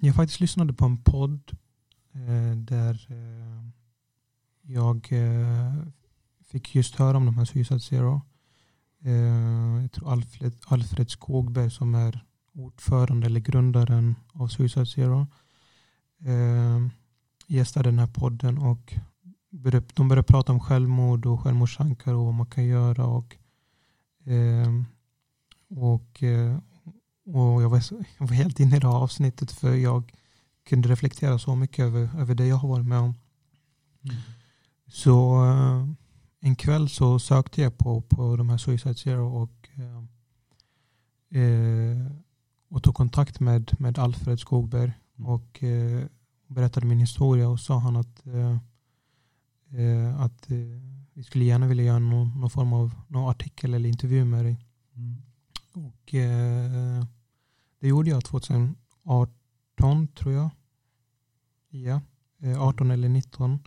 jag 0.01 0.14
faktiskt 0.14 0.40
lyssnade 0.40 0.72
på 0.72 0.85
en 0.85 1.03
podd 1.03 1.51
eh, 2.12 2.57
där 2.57 3.07
eh, 3.11 3.68
jag 4.62 5.09
eh, 5.12 5.74
fick 6.44 6.74
just 6.74 6.94
höra 6.94 7.16
om 7.16 7.27
de 7.27 7.38
här 7.38 7.44
Suicide 7.44 7.80
Zero. 7.80 8.20
Eh, 9.05 9.82
jag 9.82 9.93
tror 9.93 10.12
Alfred, 10.12 10.53
Alfred 10.66 11.11
Skogberg 11.11 11.70
som 11.70 11.95
är 11.95 12.24
ordförande 12.59 13.26
eller 13.26 13.40
grundaren 13.40 14.14
av 14.32 14.48
Suicide 14.48 14.86
Zero 14.86 15.26
eh, 16.24 16.86
gästade 17.46 17.88
den 17.88 17.98
här 17.98 18.06
podden 18.06 18.59
och 18.59 18.94
de 19.94 20.09
började 20.09 20.22
prata 20.22 20.52
om 20.52 20.61
självmord 20.61 21.26
och 21.26 21.40
självmordstankar 21.40 22.14
och 22.14 22.24
vad 22.24 22.34
man 22.34 22.46
kan 22.46 22.64
göra. 22.64 23.06
Och, 23.06 23.36
eh, 24.24 24.82
och, 25.68 26.22
och 27.24 27.62
jag, 27.62 27.68
var, 27.68 27.82
jag 28.18 28.26
var 28.26 28.34
helt 28.34 28.61
inne 28.61 28.76
i 28.76 28.80
det 28.80 28.86
här 28.86 29.02
avsnittet 29.02 29.52
för 29.52 29.74
jag 29.74 30.12
kunde 30.68 30.88
reflektera 30.88 31.38
så 31.38 31.56
mycket 31.56 31.84
över, 31.84 32.20
över 32.20 32.34
det 32.34 32.46
jag 32.46 32.56
har 32.56 32.68
varit 32.68 32.86
med 32.86 32.98
om. 32.98 33.14
Mm. 34.02 34.16
Så 34.86 35.44
eh, 35.44 35.86
en 36.40 36.56
kväll 36.56 36.88
så 36.88 37.18
sökte 37.18 37.62
jag 37.62 37.78
på, 37.78 38.02
på 38.02 38.36
de 38.36 38.50
här 38.50 38.59
Suicide 38.59 38.94
Zero 38.94 39.42
och, 39.42 39.68
eh, 39.74 40.04
eh, 41.42 42.06
och 42.68 42.82
tog 42.82 42.94
kontakt 42.94 43.40
med, 43.40 43.80
med 43.80 43.98
Alfred 43.98 44.40
Skogberg 44.40 44.92
mm. 45.18 45.30
och 45.30 45.62
eh, 45.62 46.06
berättade 46.46 46.86
min 46.86 46.98
historia 46.98 47.48
och 47.48 47.60
sa 47.60 47.78
han 47.78 47.96
att, 47.96 48.26
eh, 48.26 48.56
eh 49.80 50.20
att 50.20 50.50
eh, 50.50 50.56
vi 51.12 51.22
skulle 51.24 51.44
gärna 51.44 51.66
vilja 51.66 51.84
göra 51.84 51.98
någon, 51.98 52.40
någon, 52.40 52.50
form 52.50 52.72
av 52.72 52.94
någon 53.08 53.30
artikel 53.30 53.74
eller 53.74 53.88
intervju 53.88 54.24
med 54.24 54.44
dig. 54.44 54.58
Mm. 54.94 55.22
Och 55.72 56.14
det 57.80 57.88
gjorde 57.88 58.10
jag 58.10 58.24
2018 58.24 60.08
tror 60.14 60.34
jag. 60.34 60.50
Ja, 61.70 62.00
18 62.58 62.90
eller 62.90 63.08
19. 63.08 63.58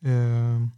Ehm, 0.00 0.70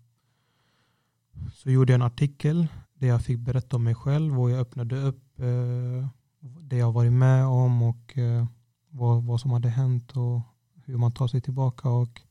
så 1.53 1.71
gjorde 1.71 1.93
jag 1.93 1.99
en 1.99 2.07
artikel 2.07 2.69
där 2.95 3.09
jag 3.09 3.23
fick 3.23 3.39
berätta 3.39 3.77
om 3.77 3.85
mig 3.85 3.95
själv 3.95 4.41
och 4.41 4.51
jag 4.51 4.61
öppnade 4.61 4.97
upp 4.97 5.41
eh, 5.41 6.09
det 6.41 6.77
jag 6.77 6.93
varit 6.93 7.13
med 7.13 7.47
om 7.47 7.83
och 7.83 8.19
eh, 8.19 8.47
vad, 8.91 9.25
vad 9.25 9.41
som 9.41 9.51
hade 9.51 9.69
hänt 9.69 10.17
och 10.17 10.41
hur 10.85 10.97
man 10.97 11.13
tar 11.13 11.29
sig 11.29 11.41
tillbaka. 11.41 11.89
Och 11.89 12.23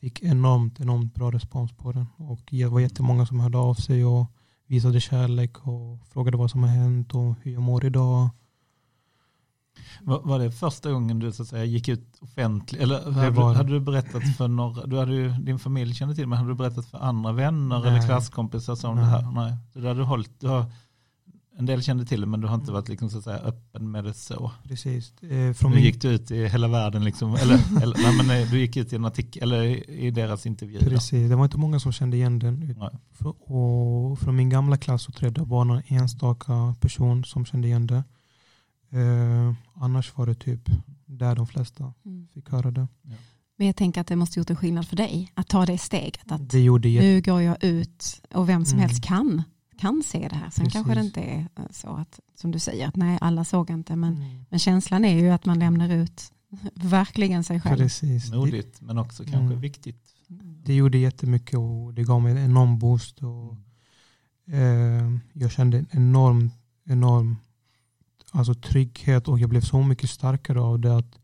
fick 0.00 0.22
enormt, 0.22 0.80
enormt 0.80 1.14
bra 1.14 1.30
respons 1.30 1.72
på 1.72 1.92
den. 1.92 2.06
Och 2.16 2.40
det 2.50 2.66
var 2.66 2.80
jättemånga 2.80 3.26
som 3.26 3.40
hörde 3.40 3.58
av 3.58 3.74
sig 3.74 4.04
och 4.04 4.26
visade 4.66 5.00
kärlek 5.00 5.66
och 5.66 6.06
frågade 6.12 6.36
vad 6.36 6.50
som 6.50 6.62
har 6.62 6.70
hänt 6.70 7.14
och 7.14 7.34
hur 7.42 7.52
jag 7.52 7.62
mår 7.62 7.84
idag. 7.84 8.28
Var, 10.00 10.20
var 10.20 10.38
det 10.38 10.52
första 10.52 10.92
gången 10.92 11.18
du 11.18 11.32
så 11.32 11.42
att 11.42 11.48
säga, 11.48 11.64
gick 11.64 11.88
ut 11.88 12.18
offentligt? 12.20 12.82
Eller 12.82 13.12
hade, 13.12 13.30
du, 13.30 13.40
hade 13.40 13.72
du 13.72 13.80
berättat 13.80 14.36
för 14.36 14.48
några, 14.48 14.86
du 14.86 14.98
hade 14.98 15.14
ju, 15.14 15.28
din 15.28 15.58
familj 15.58 15.94
kände 15.94 16.14
till 16.14 16.26
men 16.26 16.38
hade 16.38 16.50
du 16.50 16.54
berättat 16.54 16.86
för 16.86 16.98
andra 16.98 17.32
vänner 17.32 17.80
Nej. 17.80 17.88
eller 17.88 18.06
klasskompisar 18.06 18.88
om 18.88 18.96
Nej. 18.96 19.04
det 19.04 19.10
här? 19.10 19.32
Nej. 19.32 19.56
Så 19.72 19.78
du 19.78 19.88
hade 19.88 20.02
hållit, 20.02 20.40
du 20.40 20.48
har, 20.48 20.64
en 21.58 21.66
del 21.66 21.82
kände 21.82 22.04
till 22.04 22.20
det 22.20 22.26
men 22.26 22.40
du 22.40 22.46
har 22.46 22.54
inte 22.54 22.72
varit 22.72 22.88
liksom, 22.88 23.10
så 23.10 23.18
att 23.18 23.24
säga, 23.24 23.38
öppen 23.38 23.90
med 23.90 24.04
det 24.04 24.14
så. 24.14 24.52
Precis. 24.68 25.22
Eh, 25.22 25.52
från 25.52 25.70
min... 25.70 25.84
gick 25.84 26.02
du 26.02 26.08
ut 26.08 26.30
i 26.30 26.46
hela 26.46 26.68
världen, 26.68 27.04
liksom, 27.04 27.34
eller, 27.34 27.54
eller 27.82 27.96
nej, 28.02 28.16
men 28.16 28.42
eh, 28.42 28.50
du 28.50 28.58
gick 28.58 28.76
ut 28.76 28.92
i 28.92 28.96
en 28.96 29.04
artikel, 29.04 29.42
eller 29.42 29.90
i 29.90 30.10
deras 30.10 30.46
intervju. 30.46 30.78
Precis, 30.78 31.28
det 31.28 31.36
var 31.36 31.44
inte 31.44 31.58
många 31.58 31.80
som 31.80 31.92
kände 31.92 32.16
igen 32.16 32.38
den. 32.38 32.74
Nej. 32.78 32.90
Och 33.38 34.18
från 34.18 34.36
min 34.36 34.48
gamla 34.48 34.76
klass 34.76 35.02
så 35.02 35.12
tror 35.12 35.26
jag 35.26 35.34
det 35.34 35.44
var 35.44 35.64
någon 35.64 35.82
enstaka 35.86 36.74
person 36.80 37.24
som 37.24 37.44
kände 37.44 37.68
igen 37.68 37.86
det. 37.86 38.04
Eh, 38.90 39.54
annars 39.74 40.16
var 40.16 40.26
det 40.26 40.34
typ 40.34 40.68
där 41.06 41.36
de 41.36 41.46
flesta 41.46 41.92
mm. 42.04 42.28
fick 42.34 42.50
höra 42.50 42.70
det. 42.70 42.88
Ja. 43.02 43.14
Men 43.56 43.66
jag 43.66 43.76
tänker 43.76 44.00
att 44.00 44.06
det 44.06 44.16
måste 44.16 44.40
gjort 44.40 44.50
en 44.50 44.56
skillnad 44.56 44.88
för 44.88 44.96
dig 44.96 45.32
att 45.34 45.48
ta 45.48 45.66
det 45.66 45.78
steget. 45.78 46.32
Att 46.32 46.50
det 46.50 46.60
gjorde 46.60 46.88
nu 46.88 47.20
går 47.20 47.42
jag 47.42 47.64
ut 47.64 48.22
och 48.34 48.48
vem 48.48 48.64
som 48.64 48.78
mm. 48.78 48.88
helst 48.88 49.04
kan, 49.04 49.42
kan 49.74 50.02
se 50.02 50.28
det 50.28 50.36
här. 50.36 50.50
Sen 50.50 50.64
Precis. 50.64 50.72
kanske 50.72 50.94
det 50.94 51.00
inte 51.00 51.20
är 51.20 51.48
eh, 51.56 51.64
så 51.70 51.88
att, 51.88 52.20
som 52.34 52.50
du 52.50 52.58
säger, 52.58 52.88
att 52.88 52.96
nej 52.96 53.18
alla 53.20 53.44
såg 53.44 53.70
inte. 53.70 53.96
Men, 53.96 54.16
mm. 54.16 54.44
men 54.50 54.58
känslan 54.58 55.04
är 55.04 55.20
ju 55.20 55.30
att 55.30 55.44
man 55.44 55.58
lämnar 55.58 55.88
ut 55.88 56.32
verkligen 56.74 57.44
sig 57.44 57.60
själv. 57.60 57.78
Precis. 57.78 58.32
Modigt 58.32 58.80
men 58.80 58.98
också 58.98 59.24
kanske 59.24 59.38
mm. 59.38 59.60
viktigt. 59.60 60.00
Det 60.64 60.74
gjorde 60.74 60.98
jättemycket 60.98 61.58
och 61.58 61.94
det 61.94 62.04
gav 62.04 62.22
mig 62.22 62.32
en 62.32 62.38
enorm 62.38 62.78
boost. 62.78 63.22
Och, 63.22 63.56
mm. 64.46 65.14
eh, 65.14 65.20
jag 65.32 65.50
kände 65.52 65.78
en 65.78 65.86
enorm, 65.90 66.50
enorm 66.84 67.36
alltså 68.30 68.54
trygghet 68.54 69.28
och 69.28 69.38
jag 69.38 69.50
blev 69.50 69.60
så 69.60 69.82
mycket 69.82 70.10
starkare 70.10 70.60
av 70.60 70.80
det. 70.80 70.96
att 70.96 71.18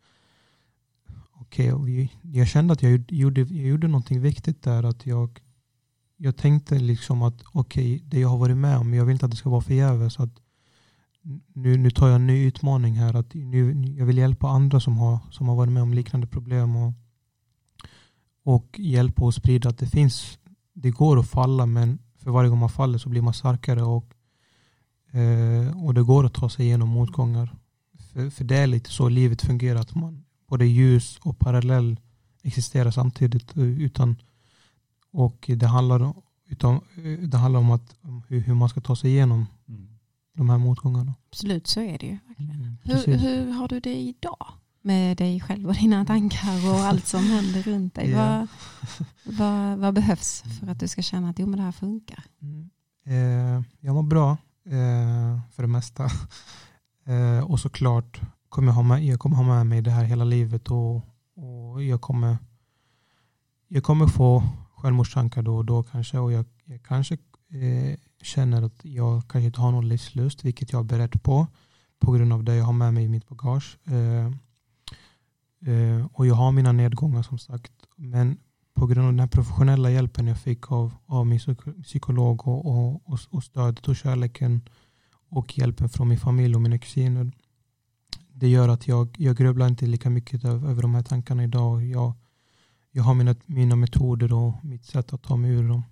okay, 1.41 2.09
Jag 2.23 2.49
kände 2.49 2.73
att 2.73 2.83
jag 2.83 3.05
gjorde, 3.09 3.41
jag 3.41 3.69
gjorde 3.69 3.89
någonting 3.89 4.21
viktigt 4.21 4.63
där. 4.63 4.83
att 4.83 5.07
Jag, 5.07 5.41
jag 6.23 6.37
tänkte 6.37 6.79
liksom 6.79 7.23
att 7.23 7.43
okej, 7.53 7.95
okay, 7.95 8.09
det 8.09 8.21
jag 8.21 8.29
har 8.29 8.39
varit 8.39 8.57
med 8.57 8.79
om, 8.79 8.95
jag 8.95 9.05
vill 9.05 9.13
inte 9.13 9.25
att 9.25 9.31
det 9.31 9.37
ska 9.37 9.51
vara 9.51 9.61
förgäves. 9.61 10.17
Nu, 11.55 11.77
nu 11.77 11.91
tar 11.91 12.07
jag 12.07 12.17
en 12.17 12.27
ny 12.27 12.47
utmaning 12.47 12.95
här. 12.95 13.17
att 13.17 13.35
nu, 13.35 13.85
Jag 13.99 14.07
vill 14.07 14.19
hjälpa 14.19 14.49
andra 14.49 14.81
som 14.81 14.97
har, 14.99 15.19
som 15.31 15.49
har 15.49 15.57
varit 15.57 15.73
med 15.73 15.83
om 15.83 15.95
liknande 15.95 16.27
problem. 16.27 16.77
Och, 16.77 16.93
och 18.45 18.79
hjälpa 18.79 19.25
och 19.25 19.35
sprida 19.35 19.69
att 19.69 19.79
det 19.79 19.87
finns, 19.87 20.39
det 20.73 20.91
går 20.91 21.19
att 21.19 21.31
falla 21.31 21.67
men 21.67 21.99
för 22.17 22.31
varje 22.31 22.51
gång 22.51 22.59
man 22.59 22.69
faller 22.69 22.99
så 22.99 23.09
blir 23.09 23.23
man 23.23 23.35
starkare. 23.35 23.83
och 23.83 24.15
Eh, 25.13 25.85
och 25.85 25.95
det 25.95 26.03
går 26.03 26.27
att 26.27 26.35
ta 26.35 26.49
sig 26.49 26.67
igenom 26.67 26.89
motgångar. 26.89 27.57
För, 28.13 28.31
för 28.31 28.45
det 28.45 28.57
är 28.57 28.67
lite 28.67 28.91
så 28.91 29.09
livet 29.09 29.43
fungerar. 29.43 29.81
Att 29.81 29.95
man 29.95 30.25
både 30.47 30.67
ljus 30.67 31.19
och 31.23 31.39
parallell 31.39 32.01
existerar 32.43 32.91
samtidigt. 32.91 33.57
Eh, 33.57 33.63
utan, 33.63 34.17
och 35.13 35.51
det 35.57 35.67
handlar, 35.67 36.15
utan, 36.49 36.81
det 37.29 37.37
handlar 37.37 37.61
om, 37.61 37.71
att, 37.71 37.97
hur, 38.29 38.41
hur, 38.41 38.55
man 38.55 38.69
ska 38.69 38.81
ta 38.81 38.97
sig 38.97 39.11
igenom 39.11 39.47
mm. 39.69 39.89
de 40.37 40.51
här 40.51 40.59
motgångarna. 40.59 41.15
Absolut, 41.31 41.67
så 41.67 41.81
är 41.81 41.99
det 41.99 42.07
ju. 42.07 42.19
Mm, 42.39 42.77
hur, 42.85 43.17
hur, 43.17 43.51
har 43.51 43.69
du 43.69 43.81
det 43.81 44.01
idag? 44.01 44.47
Med 44.83 45.17
dig 45.17 45.41
själv 45.41 45.69
och 45.69 45.75
dina 45.75 46.05
tankar 46.05 46.71
och 46.71 46.79
allt 46.79 47.07
som 47.07 47.25
händer 47.25 47.63
runt 47.63 47.95
dig. 47.95 48.09
Yeah. 48.11 48.47
Vad, 49.25 49.37
vad, 49.39 49.79
vad, 49.79 49.95
behövs 49.95 50.45
för 50.61 50.67
att 50.67 50.81
du 50.81 50.89
ska 50.89 51.03
känna 51.03 51.31
att 51.31 51.39
jo, 51.39 51.47
men 51.47 51.57
det 51.57 51.65
här 51.65 51.73
funkar? 51.73 52.25
Mm. 52.43 52.71
Eh, 53.07 53.65
jag 53.81 53.95
mår 53.95 54.03
bra 54.03 54.31
eh, 54.65 55.41
för 55.53 55.63
det 55.63 55.69
mesta. 55.69 56.09
Eh, 57.05 57.51
och 57.51 57.61
såklart 57.61 58.21
kommer 58.49 58.69
jag, 58.69 58.75
ha 58.75 58.83
med, 58.83 59.05
jag 59.05 59.21
kommer 59.21 59.37
ha 59.37 59.43
med 59.43 59.67
mig 59.67 59.83
det 59.83 59.91
här 59.91 60.05
hela 60.05 60.25
livet 60.25 60.71
och, 60.71 60.95
och 61.35 61.83
jag, 61.83 62.01
kommer, 62.01 62.39
jag 63.69 63.83
kommer 63.83 64.07
få 64.07 64.43
självmordstankar 64.81 65.43
då 65.43 65.57
och 65.57 65.65
då 65.65 65.83
kanske 65.83 66.19
och 66.19 66.33
jag, 66.33 66.45
jag 66.65 66.83
kanske 66.83 67.15
eh, 67.51 67.99
känner 68.23 68.63
att 68.63 68.81
jag 68.83 69.23
kanske 69.29 69.47
inte 69.47 69.61
har 69.61 69.73
någon 69.73 69.89
livslust, 69.89 70.45
vilket 70.45 70.73
jag 70.73 70.81
är 70.81 70.85
beredd 70.85 71.23
på 71.23 71.47
på 72.01 72.13
grund 72.13 72.33
av 72.33 72.45
det 72.45 72.55
jag 72.55 72.65
har 72.65 72.73
med 72.73 72.95
mig 72.95 73.05
i 73.05 73.09
mitt 73.09 73.29
bagage. 73.29 73.79
Eh, 73.85 74.27
eh, 75.75 76.07
och 76.13 76.27
jag 76.27 76.35
har 76.35 76.53
mina 76.53 76.73
nedgångar 76.73 77.23
som 77.23 77.39
sagt. 77.39 77.73
Men 77.97 78.39
på 78.75 78.87
grund 78.87 79.07
av 79.07 79.13
den 79.13 79.21
här 79.21 79.27
professionella 79.27 79.91
hjälpen 79.91 80.27
jag 80.27 80.39
fick 80.39 80.73
av, 80.73 80.95
av 81.07 81.27
min 81.27 81.41
psykolog 81.83 82.49
och, 82.49 82.67
och, 82.67 83.03
och, 83.05 83.19
och 83.31 83.45
stödet 83.45 83.89
och 83.89 83.97
kärleken 83.97 84.61
och 85.31 85.59
hjälpen 85.59 85.89
från 85.89 86.09
min 86.09 86.19
familj 86.19 86.55
och 86.55 86.63
mina 86.63 86.79
kusiner. 86.79 87.33
Det 88.33 88.49
gör 88.49 88.69
att 88.69 88.89
jag, 88.89 89.17
jag 89.19 89.37
grubblar 89.37 89.69
inte 89.69 89.87
lika 89.87 90.11
mycket 90.11 90.45
över, 90.45 90.69
över 90.69 90.83
de 90.83 90.95
här 90.95 91.03
tankarna 91.03 91.45
idag. 91.45 91.85
Jag, 91.85 92.13
jag 92.93 93.03
har 93.03 93.15
mina, 93.15 93.35
mina 93.47 93.77
metoder 93.77 94.33
och 94.33 94.65
mitt 94.65 94.85
sätt 94.85 95.13
att 95.13 95.23
ta 95.23 95.37
mig 95.37 95.51
ur 95.51 95.69
dem. 95.69 95.83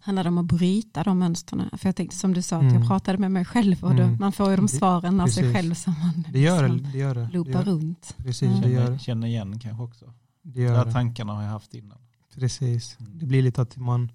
Handlar 0.00 0.22
det 0.22 0.28
om 0.28 0.38
att 0.38 0.46
bryta 0.46 1.02
de 1.02 1.18
mönstren? 1.18 1.70
För 1.78 1.88
jag 1.88 1.96
tänkte 1.96 2.16
som 2.16 2.34
du 2.34 2.42
sa, 2.42 2.56
att 2.56 2.62
mm. 2.62 2.74
jag 2.74 2.86
pratade 2.86 3.18
med 3.18 3.30
mig 3.30 3.44
själv 3.44 3.84
och 3.84 3.90
mm. 3.90 4.12
då, 4.12 4.18
man 4.20 4.32
får 4.32 4.50
ju 4.50 4.56
de 4.56 4.68
svaren 4.68 5.20
av 5.20 5.26
sig 5.26 5.54
själv 5.54 5.74
som 5.74 5.92
man 5.92 6.24
det 6.32 6.40
gör, 6.40 6.68
liksom 6.68 6.92
det 6.92 6.98
gör 6.98 7.14
det. 7.14 7.28
loopar 7.32 7.50
det 7.50 7.58
gör. 7.58 7.64
runt. 7.64 8.14
Precis, 8.16 8.42
mm. 8.48 8.60
det 8.60 8.70
gör. 8.70 8.98
Känner 8.98 9.26
igen 9.26 9.58
kanske 9.58 9.82
också. 9.82 10.12
Det 10.42 10.60
gör 10.60 10.92
tankarna 10.92 11.32
har 11.32 11.42
jag 11.42 11.50
haft 11.50 11.74
innan. 11.74 11.98
Precis. 12.34 12.96
Mm. 13.00 13.18
Det 13.18 13.26
blir 13.26 13.42
lite 13.42 13.62
att 13.62 13.76
man... 13.76 14.12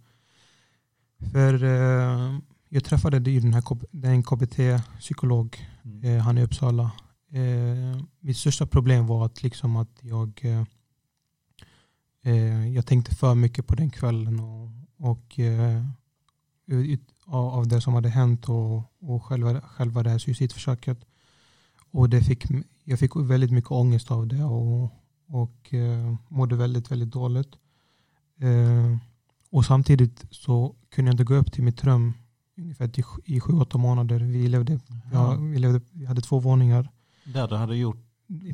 För 1.31 1.63
eh, 1.63 2.39
jag 2.69 2.83
träffade 2.83 3.19
den 3.19 3.53
här 3.53 3.63
den 3.91 4.23
KBT-psykolog, 4.23 5.57
mm. 5.83 6.03
eh, 6.03 6.23
han 6.23 6.37
är 6.37 6.41
i 6.41 6.45
Uppsala. 6.45 6.91
Eh, 7.31 8.01
mitt 8.19 8.37
största 8.37 8.65
problem 8.65 9.07
var 9.07 9.25
att, 9.25 9.43
liksom 9.43 9.75
att 9.75 9.99
jag, 10.01 10.45
eh, 12.23 12.69
jag 12.69 12.85
tänkte 12.85 13.15
för 13.15 13.35
mycket 13.35 13.67
på 13.67 13.75
den 13.75 13.89
kvällen 13.89 14.39
och, 14.39 14.69
och 14.97 15.39
eh, 15.39 15.83
av 17.25 17.67
det 17.67 17.81
som 17.81 17.93
hade 17.93 18.09
hänt 18.09 18.49
och, 18.49 18.83
och 18.99 19.23
själva, 19.23 19.61
själva 19.61 20.03
det 20.03 20.09
här 20.09 20.17
suicidförsöket. 20.17 21.05
Och 21.91 22.09
det 22.09 22.21
fick, 22.21 22.45
jag 22.83 22.99
fick 22.99 23.15
väldigt 23.15 23.51
mycket 23.51 23.71
ångest 23.71 24.11
av 24.11 24.27
det 24.27 24.43
och, 24.43 24.91
och 25.27 25.73
eh, 25.73 26.15
mådde 26.27 26.55
väldigt, 26.55 26.91
väldigt 26.91 27.11
dåligt. 27.11 27.55
Eh, 28.39 28.97
och 29.51 29.65
samtidigt 29.65 30.25
så 30.31 30.75
kunde 30.89 31.09
jag 31.09 31.13
inte 31.13 31.23
gå 31.23 31.33
upp 31.33 31.51
till 31.51 31.63
mitt 31.63 31.83
rum 31.83 32.13
ungefär 32.57 32.91
i 33.25 33.39
sju, 33.39 33.53
åtta 33.53 33.77
månader. 33.77 34.19
Vi, 34.19 34.47
levde, 34.47 34.79
ja, 35.13 35.35
vi, 35.35 35.59
levde, 35.59 35.81
vi 35.91 36.05
hade 36.05 36.21
två 36.21 36.39
våningar. 36.39 36.89
Där 37.23 37.47
du 37.47 37.55
hade 37.55 37.77
gjort 37.77 37.97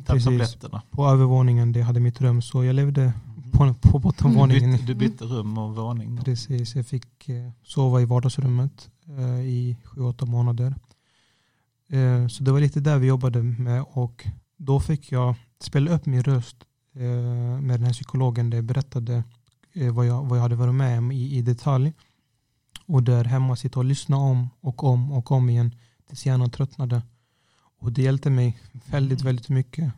Precis, 0.06 0.56
på 0.90 1.06
övervåningen 1.06 1.72
det 1.72 1.82
hade 1.82 2.00
mitt 2.00 2.20
rum. 2.20 2.42
Så 2.42 2.64
jag 2.64 2.74
levde. 2.74 3.12
På, 3.56 3.74
på 3.74 3.98
bottenvåningen. 3.98 4.70
Du 4.70 4.76
bytte, 4.76 4.86
du 4.86 4.94
bytte 4.94 5.24
rum 5.24 5.58
och 5.58 5.76
våning? 5.76 6.16
Då. 6.16 6.22
Precis, 6.22 6.76
jag 6.76 6.86
fick 6.86 7.28
eh, 7.28 7.50
sova 7.62 8.00
i 8.00 8.04
vardagsrummet 8.04 8.90
eh, 9.08 9.40
i 9.40 9.76
sju, 9.84 10.00
åtta 10.00 10.26
månader. 10.26 10.74
Eh, 11.88 12.28
så 12.28 12.44
det 12.44 12.52
var 12.52 12.60
lite 12.60 12.80
där 12.80 12.98
vi 12.98 13.06
jobbade 13.06 13.42
med 13.42 13.84
och 13.88 14.26
då 14.56 14.80
fick 14.80 15.12
jag 15.12 15.34
spela 15.60 15.90
upp 15.90 16.06
min 16.06 16.22
röst 16.22 16.56
med 17.62 17.80
den 17.80 17.84
här 17.84 17.92
psykologen 17.92 18.50
där 18.50 18.58
jag 18.58 18.64
berättade 18.64 19.24
vad 19.92 20.06
jag, 20.06 20.24
vad 20.24 20.38
jag 20.38 20.42
hade 20.42 20.56
varit 20.56 20.74
med 20.74 20.98
om 20.98 21.12
i, 21.12 21.36
i 21.36 21.42
detalj. 21.42 21.92
Och 22.86 23.02
där 23.02 23.24
hemma 23.24 23.56
sitta 23.56 23.78
och 23.78 23.84
lyssna 23.84 24.16
om 24.16 24.48
och 24.60 24.84
om 24.84 25.12
och 25.12 25.32
om 25.32 25.50
igen 25.50 25.74
tills 26.08 26.26
hjärnan 26.26 26.50
tröttnade. 26.50 27.02
Och 27.78 27.92
det 27.92 28.02
hjälpte 28.02 28.30
mig 28.30 28.58
väldigt, 28.90 29.20
mm. 29.20 29.26
väldigt 29.26 29.48
mycket. 29.48 29.92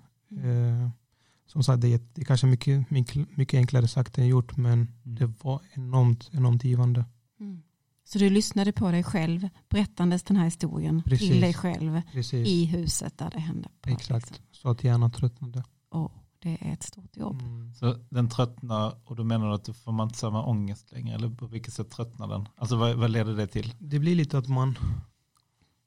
Som 1.49 1.63
sagt, 1.63 1.81
det 1.81 1.95
är, 1.95 2.01
det 2.13 2.21
är 2.21 2.25
kanske 2.25 2.47
mycket, 2.47 2.91
mycket 3.37 3.59
enklare 3.59 3.89
sagt 3.89 4.19
än 4.19 4.27
gjort, 4.27 4.57
men 4.57 4.73
mm. 4.73 4.89
det 5.03 5.27
var 5.27 5.61
enormt, 5.73 6.31
enormt 6.33 6.65
givande. 6.65 7.05
Mm. 7.41 7.63
Så 8.05 8.19
du 8.19 8.31
lyssnade 8.31 8.73
på 8.73 8.91
dig 8.91 9.05
själv 9.05 9.49
berättandes 9.69 10.23
den 10.23 10.37
här 10.37 10.45
historien 10.45 11.03
Precis. 11.03 11.29
till 11.29 11.41
dig 11.41 11.55
själv 11.55 12.03
Precis. 12.13 12.49
i 12.49 12.65
huset 12.65 13.19
där 13.19 13.31
det 13.31 13.41
hände? 13.41 13.69
Exakt, 13.87 14.31
liksom. 14.31 14.47
så 14.53 14.71
att 14.71 14.85
hjärnan 14.85 15.11
tröttnade. 15.11 15.65
Oh 15.91 16.11
det 16.39 16.59
är 16.61 16.73
ett 16.73 16.83
stort 16.83 17.17
jobb. 17.17 17.41
Mm. 17.43 17.75
Så 17.75 17.97
den 18.11 18.29
tröttnar 18.29 18.95
och 19.05 19.17
då 19.17 19.25
menar 19.25 19.49
du 19.49 19.55
att 19.55 19.65
du 19.65 19.73
får 19.73 19.93
man 19.93 20.07
inte 20.07 20.19
samma 20.19 20.45
ångest 20.45 20.93
längre? 20.93 21.15
Eller 21.15 21.29
på 21.29 21.47
vilket 21.47 21.75
sätt 21.75 21.91
tröttnar 21.91 22.29
den? 22.29 22.49
Alltså 22.57 22.77
vad, 22.77 22.97
vad 22.97 23.11
leder 23.11 23.37
det 23.37 23.47
till? 23.47 23.75
Det 23.79 23.99
blir 23.99 24.15
lite 24.15 24.39
att 24.39 24.49
man, 24.49 24.79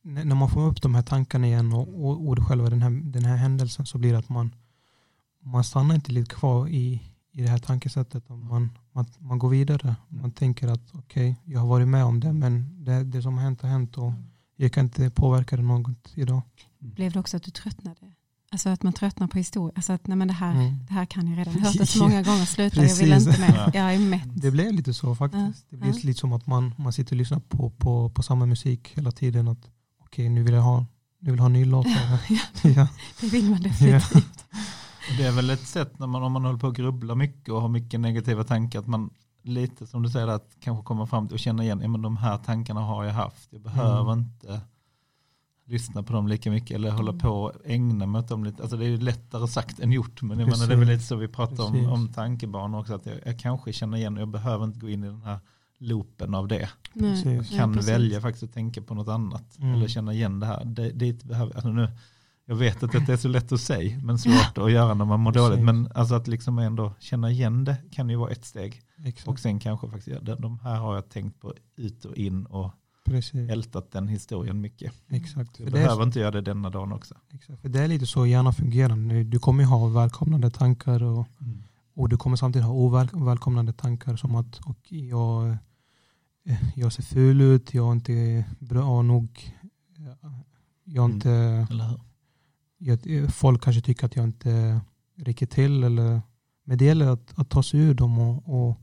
när 0.02 0.36
man 0.36 0.50
får 0.50 0.68
upp 0.68 0.82
de 0.82 0.96
här 0.96 1.02
tankarna 1.02 1.48
igen 1.48 1.74
och, 1.74 2.06
och, 2.06 2.28
och 2.28 2.48
själva 2.48 2.70
den 2.70 2.82
här, 2.82 2.90
den 2.90 3.26
här 3.26 3.36
händelsen 3.36 3.86
så 3.86 3.98
blir 3.98 4.12
det 4.12 4.20
att 4.20 4.30
man, 4.30 4.56
man 5.44 5.64
stannar 5.64 5.96
inte 5.96 6.12
lite 6.12 6.36
kvar 6.36 6.68
i, 6.68 7.02
i 7.32 7.42
det 7.42 7.50
här 7.50 7.58
tankesättet. 7.58 8.30
Man, 8.30 8.72
man, 8.92 9.06
man 9.20 9.40
går 9.40 9.50
vidare. 9.50 9.96
Man 10.10 10.32
tänker 10.32 10.68
att 10.68 10.90
okej, 10.94 11.32
okay, 11.32 11.54
jag 11.54 11.60
har 11.60 11.68
varit 11.68 11.88
med 11.88 12.06
om 12.06 12.20
det 12.20 12.34
men 12.34 12.84
det, 12.86 13.04
det 13.04 13.22
som 13.22 13.38
har 13.38 13.44
hänt 13.44 13.62
har 13.62 13.70
hänt 13.70 13.98
och 13.98 14.14
jag 14.56 14.74
kan 14.74 14.86
inte 14.86 15.10
påverka 15.10 15.58
det 15.58 15.64
något 15.64 16.12
idag. 16.16 16.42
Blev 16.80 17.12
det 17.12 17.20
också 17.20 17.38
att 17.38 17.44
du 17.44 17.52
tröttnade? 17.52 18.14
Alltså 18.52 18.70
att 18.70 18.84
man 18.84 18.94
tröttnar 18.94 19.28
på 19.28 19.38
historia. 19.38 19.74
Alltså 19.76 19.94
att 19.94 20.08
nej 20.08 20.18
men 20.18 20.28
det, 20.28 20.34
här, 20.34 20.52
mm. 20.54 20.86
det 20.88 20.94
här 20.94 21.06
kan 21.06 21.28
jag 21.28 21.38
redan. 21.38 21.54
Jag 21.54 21.62
har 21.62 21.68
hört 21.68 21.78
det 21.78 21.86
så 21.86 22.00
många 22.00 22.22
gånger, 22.22 22.46
sluta 22.46 22.86
jag 22.86 22.96
vill 22.96 23.14
inte 23.14 23.40
mer. 23.40 23.72
Jag 23.74 23.94
är 23.94 24.00
mätt. 24.00 24.30
Det 24.36 24.52
blir 24.52 24.72
lite 24.72 24.94
så 24.94 25.16
faktiskt. 25.16 25.66
Ja. 25.70 25.70
Det 25.70 25.78
blir 25.78 25.90
ja. 25.90 26.00
lite 26.04 26.20
som 26.20 26.34
att 26.34 26.48
man, 26.48 26.74
man 26.78 26.94
sitter 26.94 27.14
och 27.14 27.18
lyssnar 27.18 27.40
på, 27.40 27.70
på, 27.70 28.10
på 28.10 28.24
samma 28.24 28.46
musik 28.46 28.92
hela 28.96 29.12
tiden. 29.12 29.48
Okej, 29.48 29.72
okay, 30.00 30.30
nu 30.30 30.44
vill 30.44 30.54
jag 30.54 30.62
ha, 30.62 30.86
nu 31.20 31.32
vill 31.32 31.40
ha 31.40 31.46
en 31.46 31.54
ny 31.54 31.66
låt. 31.66 31.88
ja, 32.64 32.88
Det 33.22 33.28
vill 33.28 33.50
man 33.50 33.62
definitivt. 33.62 34.46
Det 35.18 35.24
är 35.24 35.32
väl 35.32 35.50
ett 35.50 35.68
sätt 35.68 36.00
när 36.00 36.08
man, 36.08 36.24
om 36.24 36.32
man 36.32 36.46
håller 36.46 36.60
på 36.60 36.68
att 36.68 36.76
grubbla 36.76 37.16
mycket 37.16 37.50
och 37.50 37.62
har 37.62 37.70
mycket 37.70 38.00
negativa 38.00 38.44
tankar, 38.44 38.80
att 38.80 38.88
man 38.88 39.10
lite 39.44 39.88
som 39.88 40.04
du 40.04 40.10
säger 40.10 40.28
att 40.28 40.56
kanske 40.60 40.84
komma 40.84 41.08
fram 41.08 41.28
till 41.28 41.34
och 41.34 41.40
känna 41.40 41.64
igen, 41.64 41.80
ja 41.82 41.88
men 41.88 42.02
de 42.02 42.18
här 42.18 42.38
tankarna 42.38 42.82
har 42.82 43.04
jag 43.04 43.14
haft, 43.14 43.48
jag 43.52 43.62
behöver 43.62 44.12
mm. 44.12 44.20
inte 44.20 44.62
lyssna 45.66 46.04
på 46.04 46.14
dem 46.14 46.28
lika 46.28 46.52
mycket 46.52 46.76
eller 46.76 46.92
hålla 46.92 47.14
på 47.14 47.30
och 47.30 47.52
ägna 47.66 48.06
mig 48.06 48.20
åt 48.20 48.28
dem 48.28 48.44
lite. 48.44 48.62
Alltså 48.62 48.78
det 48.78 48.86
är 48.86 48.90
ju 48.90 48.98
lättare 48.98 49.48
sagt 49.48 49.80
än 49.80 49.92
gjort. 49.92 50.22
Men 50.22 50.40
jag 50.40 50.50
menar, 50.50 50.68
det 50.68 50.74
är 50.74 50.78
väl 50.78 50.88
lite 50.88 51.04
så 51.04 51.16
vi 51.16 51.28
pratar 51.28 51.64
om, 51.64 51.86
om 51.86 52.08
tankebanor 52.08 52.80
också. 52.80 52.94
Att 52.94 53.06
jag, 53.06 53.16
jag, 53.26 53.40
kanske 53.40 53.74
känner 53.74 53.98
igen 53.98 54.16
och 54.16 54.22
jag 54.22 54.28
behöver 54.28 54.66
inte 54.66 54.80
gå 54.80 54.90
in 54.90 55.04
i 55.04 55.08
den 55.08 55.22
här 55.22 55.40
loopen 55.78 56.36
av 56.36 56.48
det. 56.48 56.70
Nej. 56.94 57.36
Jag 57.36 57.48
kan 57.48 57.74
ja, 57.74 57.82
välja 57.82 58.22
faktiskt 58.22 58.44
att 58.44 58.54
tänka 58.54 58.82
på 58.82 58.94
något 58.94 59.08
annat. 59.08 59.58
Mm. 59.60 59.74
Eller 59.74 59.88
känna 59.88 60.14
igen 60.14 60.40
det 60.40 60.46
här. 60.46 60.66
Det, 60.66 60.90
det 60.90 61.24
behöver, 61.24 61.54
alltså 61.54 61.70
nu, 61.70 61.90
jag 62.46 62.56
vet 62.56 62.84
att 62.84 62.92
det 62.92 63.14
är 63.14 63.18
så 63.18 63.28
lätt 63.28 63.52
att 63.52 63.62
säga 63.62 64.00
men 64.04 64.18
svårt 64.18 64.58
att 64.58 64.72
göra 64.72 64.94
när 64.94 65.06
man 65.06 65.20
mår 65.20 65.32
dåligt. 65.32 65.66
Men 65.66 65.92
alltså 65.96 66.16
att 66.16 66.28
liksom 66.28 66.60
ändå 66.60 66.94
känna 67.00 67.32
igen 67.32 67.64
det 67.64 67.78
kan 67.92 68.10
ju 68.10 68.16
vara 68.16 68.32
ett 68.32 68.46
steg. 68.46 68.82
Exakt. 69.06 69.28
Och 69.28 69.40
sen 69.40 69.60
kanske 69.60 69.90
faktiskt, 69.90 70.20
ja, 70.26 70.36
de 70.36 70.60
här 70.60 70.76
har 70.76 70.96
jag 70.96 71.10
tänkt 71.10 71.40
på 71.40 71.54
ut 71.76 72.06
och 72.06 72.18
in 72.18 72.46
och 72.46 72.72
Precis. 73.06 73.50
ältat 73.50 73.92
den 73.92 74.08
historien 74.08 74.62
mycket. 74.62 74.94
Exakt. 75.10 75.60
Jag 75.60 75.72
behöver 75.72 75.96
så, 75.96 76.04
inte 76.04 76.20
göra 76.20 76.32
det 76.32 76.42
denna 76.42 76.70
dagen 76.70 76.92
också. 76.92 77.16
Exakt. 77.34 77.62
För 77.62 77.70
det 77.70 77.80
är 77.80 77.88
lite 77.88 78.06
så 78.06 78.26
hjärnan 78.26 78.54
fungerar. 78.54 79.24
Du 79.24 79.40
kommer 79.40 79.64
ha 79.64 79.88
välkomnande 79.88 80.50
tankar 80.50 81.04
och, 81.04 81.28
mm. 81.42 81.64
och 81.94 82.10
du 82.10 82.18
kommer 82.18 82.38
samtidigt 82.38 82.66
ha 82.66 82.74
ovälkomnande 82.74 83.74
tankar 83.74 84.16
som 84.16 84.36
att 84.36 84.60
och 84.66 84.92
jag, 84.92 85.50
eh, 86.46 86.58
jag 86.76 86.94
ser 86.94 87.04
ful 87.04 87.42
ut, 87.42 87.74
jag 87.74 87.88
är 87.88 87.92
inte 87.92 88.46
bra 88.60 89.02
nog. 89.02 89.54
Jag 90.84 91.10
är 91.10 91.14
inte, 91.14 91.32
mm. 91.32 92.00
Folk 93.30 93.64
kanske 93.64 93.82
tycker 93.82 94.06
att 94.06 94.16
jag 94.16 94.26
inte 94.26 94.82
räcker 95.16 95.46
till. 95.46 95.84
Eller, 95.84 96.22
men 96.64 96.78
det 96.78 96.86
gäller 96.86 97.08
att, 97.08 97.40
att 97.40 97.50
ta 97.50 97.64
sig 97.64 97.80
ur 97.80 97.94
dem 97.94 98.20
och, 98.20 98.44
och, 98.46 98.78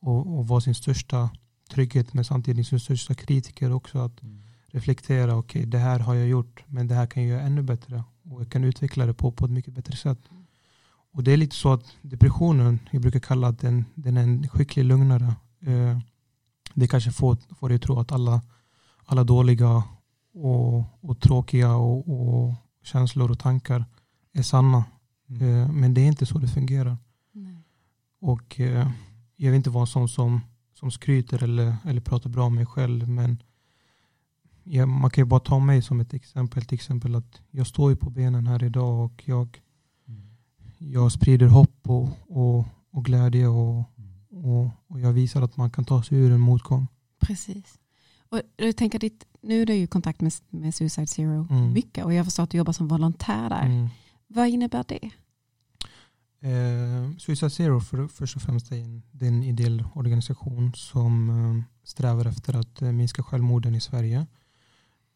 och, 0.00 0.38
och 0.38 0.48
vara 0.48 0.60
sin 0.60 0.74
största 0.74 1.30
trygghet 1.70 2.14
men 2.14 2.24
samtidigt 2.24 2.66
sin 2.66 2.80
största 2.80 3.14
kritiker 3.14 3.72
också. 3.72 3.98
Att 3.98 4.22
mm. 4.22 4.42
reflektera, 4.66 5.36
okej 5.36 5.60
okay, 5.60 5.70
det 5.70 5.78
här 5.78 5.98
har 5.98 6.14
jag 6.14 6.28
gjort 6.28 6.64
men 6.66 6.86
det 6.86 6.94
här 6.94 7.06
kan 7.06 7.22
jag 7.22 7.30
göra 7.30 7.42
ännu 7.42 7.62
bättre 7.62 8.04
och 8.30 8.40
jag 8.40 8.50
kan 8.50 8.64
utveckla 8.64 9.06
det 9.06 9.14
på, 9.14 9.32
på 9.32 9.44
ett 9.44 9.50
mycket 9.50 9.74
bättre 9.74 9.96
sätt. 9.96 10.18
Och 11.12 11.24
det 11.24 11.32
är 11.32 11.36
lite 11.36 11.56
så 11.56 11.72
att 11.72 11.96
depressionen, 12.02 12.78
jag 12.90 13.02
brukar 13.02 13.20
kalla 13.20 13.48
att 13.48 13.58
den, 13.58 13.84
den 13.94 14.16
är 14.16 14.22
en 14.22 14.48
skicklig 14.48 14.84
lugnare. 14.84 15.34
Eh, 15.60 15.98
det 16.74 16.86
kanske 16.86 17.10
får, 17.10 17.36
får 17.58 17.68
dig 17.68 17.76
att 17.76 17.82
tro 17.82 18.00
att 18.00 18.12
alla, 18.12 18.42
alla 19.04 19.24
dåliga 19.24 19.82
och, 20.34 20.84
och 21.00 21.20
tråkiga 21.20 21.74
och, 21.74 22.08
och 22.08 22.54
känslor 22.88 23.30
och 23.30 23.38
tankar 23.38 23.84
är 24.32 24.42
sanna. 24.42 24.84
Mm. 25.28 25.42
Eh, 25.42 25.72
men 25.72 25.94
det 25.94 26.00
är 26.00 26.06
inte 26.06 26.26
så 26.26 26.38
det 26.38 26.48
fungerar. 26.48 26.96
Nej. 27.32 27.62
Och 28.20 28.60
eh, 28.60 28.90
jag 29.36 29.50
vill 29.50 29.56
inte 29.56 29.70
vara 29.70 29.82
en 29.82 29.86
sån 29.86 30.08
som 30.08 30.40
som 30.78 30.90
skryter 30.90 31.42
eller, 31.42 31.76
eller 31.84 32.00
pratar 32.00 32.30
bra 32.30 32.44
om 32.44 32.54
mig 32.54 32.66
själv. 32.66 33.08
Men 33.08 33.42
ja, 34.64 34.86
man 34.86 35.10
kan 35.10 35.22
ju 35.22 35.26
bara 35.26 35.40
ta 35.40 35.58
mig 35.58 35.82
som 35.82 36.00
ett 36.00 36.14
exempel. 36.14 36.64
Till 36.64 36.74
exempel 36.74 37.14
att 37.14 37.40
jag 37.50 37.66
står 37.66 37.90
ju 37.90 37.96
på 37.96 38.10
benen 38.10 38.46
här 38.46 38.64
idag 38.64 39.04
och 39.04 39.22
jag, 39.24 39.60
mm. 40.08 40.22
jag 40.78 41.12
sprider 41.12 41.46
hopp 41.46 41.88
och, 41.88 42.08
och, 42.26 42.66
och 42.90 43.04
glädje 43.04 43.46
och, 43.46 43.84
mm. 43.96 44.46
och, 44.46 44.70
och, 44.86 45.00
jag 45.00 45.12
visar 45.12 45.42
att 45.42 45.56
man 45.56 45.70
kan 45.70 45.84
ta 45.84 46.02
sig 46.02 46.18
ur 46.18 46.32
en 46.32 46.40
motgång. 46.40 46.86
Precis. 47.20 47.78
Och 48.28 48.40
jag 48.56 48.76
tänker 48.76 48.98
ditt, 48.98 49.26
nu 49.48 49.62
är 49.62 49.66
du 49.66 49.74
i 49.74 49.86
kontakt 49.86 50.20
med, 50.20 50.32
med 50.50 50.74
Suicide 50.74 51.06
Zero 51.06 51.46
mm. 51.50 51.72
mycket 51.72 52.04
och 52.04 52.14
jag 52.14 52.24
förstår 52.24 52.42
att 52.42 52.50
du 52.50 52.58
jobbar 52.58 52.72
som 52.72 52.88
volontär 52.88 53.50
där. 53.50 53.66
Mm. 53.66 53.88
Vad 54.26 54.48
innebär 54.48 54.84
det? 54.88 55.10
Eh, 56.40 57.16
Suicide 57.18 57.50
Zero 57.50 57.80
för, 57.80 58.08
först 58.08 58.36
och 58.36 58.42
främst 58.42 58.72
är 58.72 58.76
en, 58.76 59.02
det 59.12 59.26
är 59.26 59.28
en 59.28 59.42
ideell 59.42 59.84
organisation 59.94 60.74
som 60.74 61.30
eh, 61.30 61.62
strävar 61.84 62.24
efter 62.24 62.56
att 62.56 62.82
eh, 62.82 62.92
minska 62.92 63.22
självmorden 63.22 63.74
i 63.74 63.80
Sverige. 63.80 64.26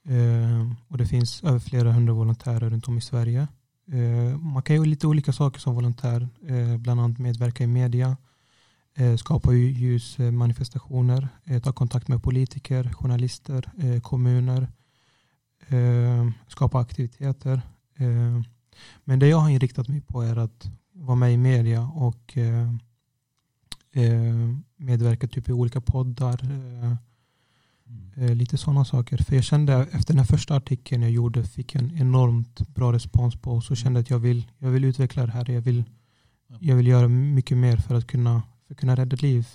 Eh, 0.08 0.72
och 0.88 0.98
det 0.98 1.06
finns 1.06 1.44
över 1.44 1.58
flera 1.58 1.92
hundra 1.92 2.14
volontärer 2.14 2.70
runt 2.70 2.88
om 2.88 2.98
i 2.98 3.00
Sverige. 3.00 3.48
Eh, 3.92 4.38
man 4.38 4.62
kan 4.62 4.76
göra 4.76 4.86
lite 4.86 5.06
olika 5.06 5.32
saker 5.32 5.60
som 5.60 5.74
volontär, 5.74 6.28
eh, 6.48 6.76
bland 6.76 7.00
annat 7.00 7.18
medverka 7.18 7.64
i 7.64 7.66
media, 7.66 8.16
Eh, 8.94 9.16
skapa 9.16 9.52
ljusmanifestationer, 9.52 11.28
eh, 11.44 11.62
ta 11.62 11.72
kontakt 11.72 12.08
med 12.08 12.22
politiker, 12.22 12.92
journalister, 12.92 13.70
eh, 13.78 14.00
kommuner, 14.00 14.68
skapa 16.48 16.80
aktiviteter. 16.80 17.62
Men 19.04 19.18
det 19.18 19.28
jag 19.28 19.36
har 19.36 19.50
inriktat 19.50 19.88
mig 19.88 20.00
på 20.00 20.22
är 20.22 20.36
att 20.36 20.70
vara 20.92 21.16
med 21.16 21.34
i 21.34 21.36
media 21.36 21.82
och 21.82 22.38
medverka 24.76 25.28
typ 25.28 25.48
i 25.48 25.52
olika 25.52 25.80
poddar. 25.80 26.40
Mm. 26.42 26.96
lite 28.38 28.58
sådana 28.58 28.84
saker. 28.84 29.16
För 29.16 29.34
jag 29.34 29.44
kände 29.44 29.74
efter 29.92 30.12
den 30.14 30.18
här 30.18 30.26
första 30.26 30.56
artikeln 30.56 31.02
jag 31.02 31.10
gjorde 31.10 31.44
fick 31.44 31.74
en 31.74 31.98
enormt 31.98 32.68
bra 32.68 32.92
respons 32.92 33.36
på. 33.36 33.60
Så 33.60 33.74
kände 33.74 33.98
jag 33.98 34.02
att 34.02 34.10
jag 34.10 34.18
vill, 34.18 34.50
jag 34.58 34.70
vill 34.70 34.84
utveckla 34.84 35.26
det 35.26 35.32
här. 35.32 35.50
Jag 35.50 35.60
vill, 35.60 35.84
jag 36.60 36.76
vill 36.76 36.86
göra 36.86 37.08
mycket 37.08 37.58
mer 37.58 37.76
för 37.76 37.94
att 37.94 38.06
kunna, 38.06 38.42
för 38.72 38.74
att 38.74 38.80
kunna 38.80 38.96
rädda 38.96 39.16
liv. 39.16 39.48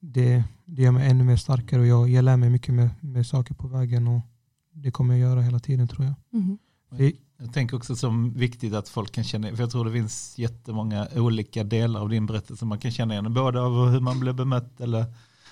Det, 0.00 0.44
det 0.64 0.82
gör 0.82 0.92
mig 0.92 1.10
ännu 1.10 1.24
mer 1.24 1.36
starkare 1.36 1.80
och 1.80 1.86
jag, 1.86 2.08
jag 2.08 2.24
lär 2.24 2.36
mig 2.36 2.50
mycket 2.50 2.74
med, 2.74 2.90
med 3.00 3.26
saker 3.26 3.54
på 3.54 3.68
vägen. 3.68 4.08
och 4.08 4.20
Det 4.72 4.90
kommer 4.90 5.14
jag 5.14 5.20
göra 5.30 5.40
hela 5.40 5.58
tiden 5.58 5.88
tror 5.88 6.04
jag. 6.04 6.14
Mm. 6.32 6.58
För, 6.88 7.12
jag 7.38 7.52
tänker 7.52 7.76
också 7.76 7.96
som 7.96 8.32
viktigt 8.32 8.74
att 8.74 8.88
folk 8.88 9.12
kan 9.12 9.24
känna, 9.24 9.48
för 9.48 9.62
jag 9.62 9.70
tror 9.70 9.84
det 9.84 9.92
finns 9.92 10.38
jättemånga 10.38 11.08
olika 11.14 11.64
delar 11.64 12.00
av 12.00 12.08
din 12.08 12.26
berättelse 12.26 12.64
man 12.64 12.78
kan 12.78 12.90
känna 12.90 13.14
igen, 13.14 13.34
både 13.34 13.60
av 13.60 13.90
hur 13.90 14.00
man 14.00 14.20
blev 14.20 14.34
bemött 14.34 14.80
eller 14.80 15.04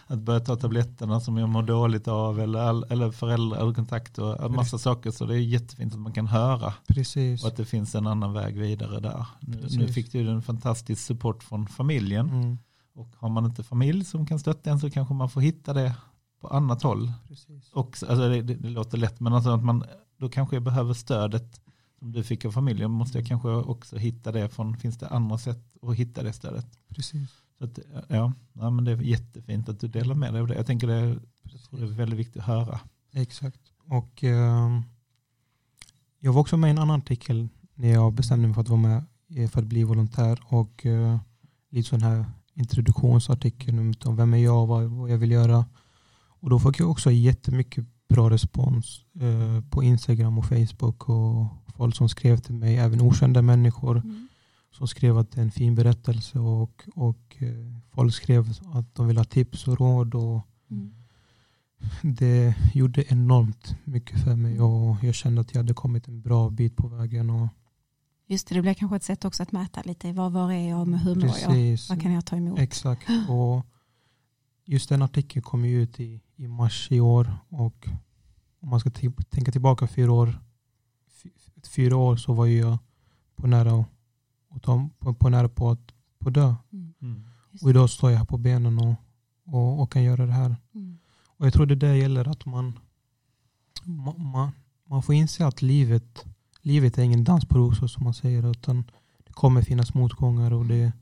att 0.06 0.18
börja 0.18 0.40
ta 0.40 0.56
tabletterna 0.56 1.20
som 1.20 1.36
jag 1.36 1.48
mår 1.48 1.62
dåligt 1.62 2.08
av 2.08 2.40
eller, 2.40 2.92
eller 2.92 3.10
föräldrakontakt 3.10 4.18
och 4.18 4.50
massa 4.50 4.78
saker. 4.78 5.10
Så 5.10 5.26
det 5.26 5.34
är 5.34 5.38
jättefint 5.38 5.92
att 5.92 6.00
man 6.00 6.12
kan 6.12 6.26
höra. 6.26 6.74
Precis. 6.88 7.42
Och 7.42 7.48
att 7.48 7.56
det 7.56 7.64
finns 7.64 7.94
en 7.94 8.06
annan 8.06 8.32
väg 8.32 8.58
vidare 8.58 9.00
där. 9.00 9.26
Nu, 9.40 9.66
nu 9.70 9.88
fick 9.88 10.12
du 10.12 10.30
en 10.30 10.42
fantastisk 10.42 11.02
support 11.02 11.42
från 11.44 11.66
familjen. 11.66 12.30
Mm. 12.30 12.58
Och 12.94 13.08
har 13.16 13.28
man 13.28 13.44
inte 13.44 13.62
familj 13.62 14.04
som 14.04 14.26
kan 14.26 14.38
stötta 14.38 14.70
en 14.70 14.80
så 14.80 14.90
kanske 14.90 15.14
man 15.14 15.30
får 15.30 15.40
hitta 15.40 15.72
det 15.72 15.94
på 16.40 16.48
annat 16.48 16.82
håll. 16.82 17.12
Precis. 17.28 17.72
Och, 17.72 17.86
alltså 17.86 18.28
det, 18.28 18.42
det, 18.42 18.54
det 18.54 18.68
låter 18.68 18.98
lätt 18.98 19.20
men 19.20 19.32
alltså 19.32 19.50
att 19.50 19.64
man, 19.64 19.84
då 20.18 20.28
kanske 20.28 20.56
jag 20.56 20.62
behöver 20.62 20.94
stödet 20.94 21.60
som 21.98 22.12
du 22.12 22.24
fick 22.24 22.44
av 22.44 22.50
familjen 22.50 22.90
måste 22.90 23.18
jag 23.18 23.26
kanske 23.26 23.48
också 23.48 23.96
hitta 23.96 24.32
det 24.32 24.48
från, 24.48 24.76
finns 24.76 24.98
det 24.98 25.08
andra 25.08 25.38
sätt 25.38 25.64
att 25.82 25.94
hitta 25.96 26.22
det 26.22 26.32
stödet? 26.32 26.66
Precis. 26.88 27.30
Så 27.58 27.64
att, 27.64 27.78
ja, 28.08 28.32
ja, 28.52 28.70
men 28.70 28.84
det 28.84 28.92
är 28.92 28.96
jättefint 28.96 29.68
att 29.68 29.80
du 29.80 29.88
delar 29.88 30.14
med 30.14 30.32
dig 30.32 30.40
av 30.40 30.46
det. 30.48 30.54
Jag 30.54 30.66
tänker 30.66 30.86
det 30.86 30.94
är, 30.94 31.18
det 31.70 31.82
är 31.82 31.86
väldigt 31.86 32.18
viktigt 32.18 32.36
att 32.36 32.48
höra. 32.48 32.80
Exakt. 33.12 33.60
Och 33.88 34.24
eh, 34.24 34.80
jag 36.20 36.32
var 36.32 36.40
också 36.40 36.56
med 36.56 36.68
i 36.68 36.70
en 36.70 36.78
annan 36.78 37.00
artikel 37.00 37.48
när 37.74 37.92
jag 37.92 38.12
bestämde 38.12 38.48
mig 38.48 38.54
för 38.54 38.60
att 38.60 38.68
vara 38.68 38.80
med 38.80 39.04
för 39.50 39.60
att 39.60 39.66
bli 39.66 39.84
volontär 39.84 40.40
och 40.44 40.86
eh, 40.86 41.18
lite 41.70 41.88
sån 41.88 42.02
här 42.02 42.24
introduktionsartikel 42.54 43.94
om 44.04 44.16
vem 44.16 44.34
är 44.34 44.38
jag, 44.38 44.66
vad, 44.66 44.84
vad 44.84 45.10
jag 45.10 45.18
vill 45.18 45.30
göra. 45.30 45.64
Och 46.40 46.50
då 46.50 46.58
fick 46.58 46.80
jag 46.80 46.90
också 46.90 47.10
jättemycket 47.10 47.84
bra 48.08 48.30
respons 48.30 49.04
eh, 49.20 49.64
på 49.70 49.82
Instagram 49.82 50.38
och 50.38 50.44
Facebook 50.44 51.08
och 51.08 51.46
folk 51.76 51.96
som 51.96 52.08
skrev 52.08 52.36
till 52.36 52.54
mig, 52.54 52.76
även 52.76 53.00
okända 53.00 53.42
människor 53.42 53.96
mm. 53.96 54.28
Som 54.76 54.88
skrev 54.88 55.18
att 55.18 55.30
det 55.30 55.40
är 55.40 55.42
en 55.42 55.50
fin 55.50 55.74
berättelse 55.74 56.38
och, 56.38 56.82
och 56.94 57.36
eh, 57.38 57.80
folk 57.94 58.14
skrev 58.14 58.52
att 58.74 58.94
de 58.94 59.06
vill 59.06 59.18
ha 59.18 59.24
tips 59.24 59.68
och 59.68 59.78
råd. 59.78 60.14
Och 60.14 60.40
mm. 60.70 60.94
Det 62.02 62.54
gjorde 62.74 63.12
enormt 63.12 63.76
mycket 63.84 64.24
för 64.24 64.36
mig 64.36 64.60
och 64.60 64.96
jag 65.02 65.14
kände 65.14 65.40
att 65.40 65.54
jag 65.54 65.58
hade 65.58 65.74
kommit 65.74 66.08
en 66.08 66.22
bra 66.22 66.50
bit 66.50 66.76
på 66.76 66.88
vägen. 66.88 67.30
Och, 67.30 67.48
Just 68.26 68.48
det, 68.48 68.54
det 68.54 68.62
blir 68.62 68.74
kanske 68.74 68.96
ett 68.96 69.02
sätt 69.02 69.24
också 69.24 69.42
att 69.42 69.52
mäta 69.52 69.82
lite. 69.82 70.12
Var, 70.12 70.30
var 70.30 70.52
är 70.52 70.68
jag 70.68 70.88
med 70.88 71.00
hur 71.00 71.14
mår 71.14 71.36
jag? 71.42 71.78
Vad 71.88 72.02
kan 72.02 72.12
jag 72.12 72.26
ta 72.26 72.36
emot? 72.36 72.58
Exakt. 72.58 73.08
Och 73.28 73.66
just 74.64 74.88
den 74.88 75.02
artikeln 75.02 75.42
kom 75.42 75.64
ju 75.64 75.82
ut 75.82 76.00
i, 76.00 76.20
i 76.36 76.48
mars 76.48 76.88
i 76.90 77.00
år 77.00 77.36
och 77.48 77.88
om 78.60 78.68
man 78.68 78.80
ska 78.80 78.90
tänka 79.30 79.52
tillbaka 79.52 79.86
fyra 79.86 80.12
år, 80.12 80.40
fyra 81.68 81.96
år 81.96 82.16
så 82.16 82.32
var 82.32 82.46
jag 82.46 82.78
på 83.36 83.46
nära, 83.46 83.84
och 84.56 84.62
ta, 84.62 84.88
på, 84.98 85.14
på 85.14 85.28
nära 85.28 85.48
på 85.48 85.70
att 85.70 85.92
på 86.18 86.30
dö. 86.30 86.54
Mm. 86.72 86.94
mm. 87.02 87.24
Och 87.62 87.70
idag 87.70 87.90
står 87.90 88.10
jag 88.10 88.18
här 88.18 88.24
på 88.24 88.38
benen 88.38 88.78
och, 88.78 88.94
och, 89.44 89.82
och 89.82 89.92
kan 89.92 90.02
göra 90.02 90.26
det 90.26 90.32
här. 90.32 90.56
Mm. 90.74 90.98
Och 91.26 91.46
Jag 91.46 91.52
tror 91.52 91.66
det 91.66 91.74
där 91.74 91.94
gäller 91.94 92.28
att 92.28 92.46
man, 92.46 92.78
man, 94.16 94.50
man 94.84 95.02
får 95.02 95.14
inse 95.14 95.46
att 95.46 95.62
livet, 95.62 96.24
livet 96.60 96.98
är 96.98 97.02
ingen 97.02 97.24
dans 97.24 97.44
på 97.44 97.58
rosor 97.58 97.86
som 97.86 98.04
man 98.04 98.14
säger 98.14 98.50
utan 98.50 98.90
det 99.26 99.32
kommer 99.32 99.62
finnas 99.62 99.94
motgångar 99.94 100.52
och 100.52 100.66
det, 100.66 100.92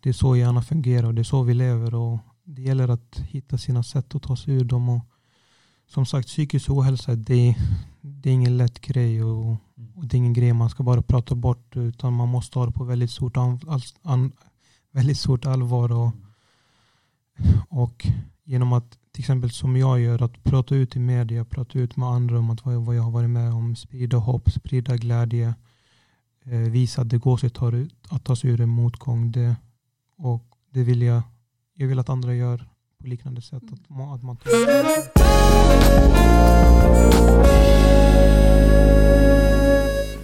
det 0.00 0.08
är 0.08 0.12
så 0.12 0.36
hjärnan 0.36 0.62
fungerar 0.62 1.06
och 1.06 1.14
det 1.14 1.22
är 1.22 1.24
så 1.24 1.42
vi 1.42 1.54
lever 1.54 1.94
och 1.94 2.18
det 2.44 2.62
gäller 2.62 2.88
att 2.88 3.18
hitta 3.18 3.58
sina 3.58 3.82
sätt 3.82 4.14
att 4.14 4.22
ta 4.22 4.36
sig 4.36 4.54
ur 4.54 4.64
dem. 4.64 4.88
Och 4.88 5.00
som 5.86 6.06
sagt, 6.06 6.28
psykisk 6.28 6.70
ohälsa 6.70 7.14
det, 7.14 7.56
det 8.00 8.30
är 8.30 8.34
ingen 8.34 8.56
lätt 8.56 8.80
grej 8.80 9.24
och, 9.24 9.50
och, 9.94 10.06
det 10.06 10.16
är 10.16 10.18
ingen 10.18 10.32
grej 10.32 10.52
man 10.52 10.70
ska 10.70 10.82
bara 10.82 11.02
prata 11.02 11.34
bort 11.34 11.76
utan 11.76 12.12
man 12.12 12.28
måste 12.28 12.58
ha 12.58 12.66
det 12.66 12.72
på 12.72 12.84
väldigt 12.84 13.10
stort, 13.10 13.36
an, 13.36 13.60
an, 14.02 14.32
väldigt 14.90 15.18
stort 15.18 15.46
allvar. 15.46 15.92
Och, 15.92 16.12
och 17.68 18.06
genom 18.44 18.72
att 18.72 18.98
till 19.12 19.22
exempel 19.22 19.50
som 19.50 19.76
jag 19.76 20.00
gör, 20.00 20.22
att 20.22 20.44
prata 20.44 20.74
ut 20.74 20.96
i 20.96 20.98
media, 20.98 21.44
prata 21.44 21.78
ut 21.78 21.96
med 21.96 22.08
andra 22.08 22.38
om 22.38 22.50
att 22.50 22.64
vad, 22.64 22.74
jag, 22.74 22.80
vad 22.80 22.96
jag 22.96 23.02
har 23.02 23.10
varit 23.10 23.30
med 23.30 23.52
om, 23.52 23.76
sprida 23.76 24.16
hopp, 24.16 24.50
sprida 24.50 24.96
glädje, 24.96 25.54
eh, 26.44 26.58
visa 26.58 27.02
att 27.02 27.08
det 27.08 27.18
går 27.18 27.36
sig 27.36 27.46
att 27.46 27.54
ta, 27.54 27.72
att 28.08 28.24
ta 28.24 28.36
sig 28.36 28.50
ur 28.50 28.60
en 28.60 28.68
motgång. 28.68 29.32
Det, 29.32 29.56
och 30.16 30.44
det 30.70 30.82
vill 30.82 31.02
jag, 31.02 31.22
jag 31.74 31.88
vill 31.88 31.98
att 31.98 32.08
andra 32.08 32.34
gör 32.34 32.68
på 32.98 33.06
liknande 33.06 33.42
sätt. 33.42 33.72
Att, 33.72 33.88
man, 33.88 34.14
att 34.14 34.22
man 34.22 34.36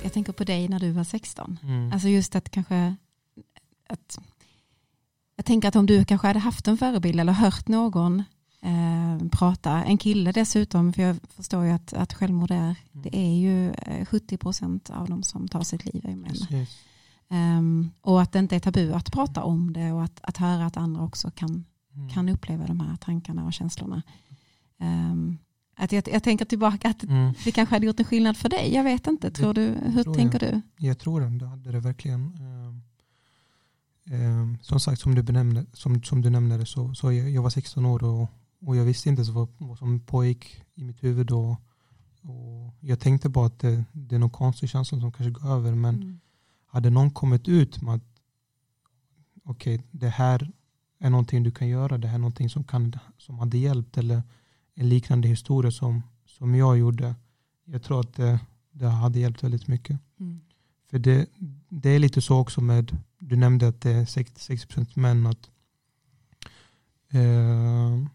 jag 0.03 0.13
tänker 0.13 0.33
på 0.33 0.45
dig 0.45 0.69
när 0.69 0.81
du 0.81 0.91
var 0.91 1.05
16. 1.05 1.59
Mm. 1.63 1.93
Alltså 1.93 2.09
just 2.09 2.35
att 2.35 2.51
kanske 2.51 2.97
att 3.89 4.19
jag 5.37 5.47
tänker 5.47 5.69
att 5.69 5.77
om 5.77 5.87
du 5.87 6.05
kanske 6.05 6.27
hade 6.27 6.39
haft 6.39 6.69
en 6.69 6.79
förebild 6.79 7.21
eller 7.21 7.33
hört 7.33 7.69
någon 7.69 8.23
eh, 8.63 9.29
prata, 9.33 9.85
en 9.85 9.99
kille 9.99 10.33
dessutom, 10.33 10.93
för 10.93 11.03
jag 11.03 11.17
förstår 11.37 11.65
ju 11.65 11.71
att, 11.71 11.93
att 11.93 12.13
självmord 12.13 12.51
är, 12.51 12.57
mm. 12.57 12.77
det 12.93 13.17
är 13.17 13.35
ju 13.35 13.75
70 14.05 14.35
eh, 14.35 14.39
procent 14.39 14.91
av 14.91 15.09
de 15.09 15.23
som 15.23 15.49
tar 15.49 15.63
sitt 15.63 15.85
liv 15.85 16.07
är 16.07 16.17
män. 16.17 16.67
Um, 17.31 17.91
och 18.01 18.23
att 18.23 18.33
det 18.33 18.39
inte 18.39 18.57
är 18.57 18.61
tabu 18.61 18.93
att 18.93 19.13
prata 19.13 19.43
om 19.43 19.73
det 19.73 19.93
och 19.93 20.05
att, 20.05 20.21
att 20.23 20.37
höra 20.37 20.67
att 20.67 20.77
andra 20.77 21.03
också 21.03 21.31
kan, 21.31 21.65
mm. 21.95 22.09
kan 22.09 22.29
uppleva 22.29 22.67
de 22.67 22.81
här 22.81 22.97
tankarna 22.97 23.45
och 23.45 23.53
känslorna. 23.53 24.03
Um, 24.81 25.39
att 25.77 25.93
jag, 25.93 26.09
jag, 26.09 26.23
tänker 26.23 26.45
tillbaka 26.45 26.89
att 26.89 27.03
mm. 27.03 27.33
det 27.45 27.53
kanske 27.53 27.75
hade 27.75 27.87
gjort 27.87 28.01
en 28.01 28.05
skillnad 28.05 28.37
för 28.37 28.49
dig. 28.49 28.75
Jag 28.75 28.85
vet 28.85 29.07
inte. 29.07 29.31
Tror 29.31 29.55
du, 29.55 29.63
hur 29.63 30.03
tror 30.03 30.15
tänker 30.15 30.45
jag. 30.45 30.55
du? 30.55 30.87
Jag 30.87 30.99
tror 30.99 31.21
det. 31.21 31.39
Det 31.39 31.47
hade 31.47 31.73
det 31.73 31.81
verkligen. 31.81 32.39
Um, 34.11 34.59
som 34.63 34.81
sagt, 34.81 35.01
som 35.01 35.15
du, 35.15 35.23
benämnde, 35.23 35.67
som, 35.73 36.03
som 36.03 36.23
du 36.23 36.31
nämnde 36.31 36.67
så, 36.67 36.95
så 36.95 37.13
jag, 37.13 37.31
jag 37.31 37.43
var 37.43 37.51
16 37.51 37.87
år 37.87 38.05
och, 38.05 38.29
och 38.61 38.77
jag 38.77 38.85
visste 38.85 39.09
inte 39.09 39.23
vad, 39.23 39.49
vad 39.59 39.79
som 39.79 40.01
pågick 40.01 40.63
i 40.75 40.85
mitt 40.85 41.05
huvud 41.05 41.27
då. 41.27 41.57
Och 42.23 42.75
jag 42.81 43.01
tänkte 43.01 43.29
bara 43.29 43.47
att 43.47 43.59
det, 43.59 43.85
det 43.93 44.15
är 44.15 44.19
någon 44.19 44.31
konstig 44.31 44.69
känsla 44.69 45.01
som 45.01 45.13
kanske 45.13 45.31
går 45.31 45.51
över. 45.51 45.75
Men 45.75 45.95
mm. 45.95 46.21
hade 46.67 46.91
någon 46.91 47.11
kommit 47.11 47.49
ut 47.49 47.83
med 47.83 47.95
att 47.95 48.03
okej, 49.45 49.75
okay, 49.75 49.89
det 49.91 50.09
här 50.09 50.51
är 51.03 51.11
någonting 51.11 51.43
du 51.43 51.51
kan 51.51 51.69
göra. 51.69 51.99
Det 51.99 52.09
här 52.09 52.15
är 52.15 52.19
någonting 52.19 52.51
som, 52.51 52.65
kan, 52.65 52.97
som 53.19 53.39
hade 53.39 53.59
hjälpt. 53.59 53.99
Eller 53.99 54.23
en 54.75 54.89
liknande 54.89 55.29
historia 55.29 55.71
som, 55.71 56.03
som 56.27 56.55
jag 56.55 56.79
gjorde. 56.79 57.15
Jag 57.65 57.83
tror 57.83 58.01
att 58.01 58.15
det, 58.15 58.41
det 58.71 58.89
hade 58.89 59.21
hjälpt 59.21 59.43
väldigt 59.43 59.69
mycket. 59.69 59.99
Mm. 60.21 60.41
För 60.91 60.99
det, 60.99 61.27
det 61.69 61.91
är 61.91 61.99
lite 61.99 62.21
så 62.21 62.39
också 62.39 62.61
med, 62.61 62.99
du 63.19 63.37
nämnde 63.37 63.69
att 63.69 63.81
det 63.81 63.91
är 63.91 64.05
60% 64.05 64.99
män. 64.99 65.27
Att, 65.27 65.51
eh, 67.11 68.07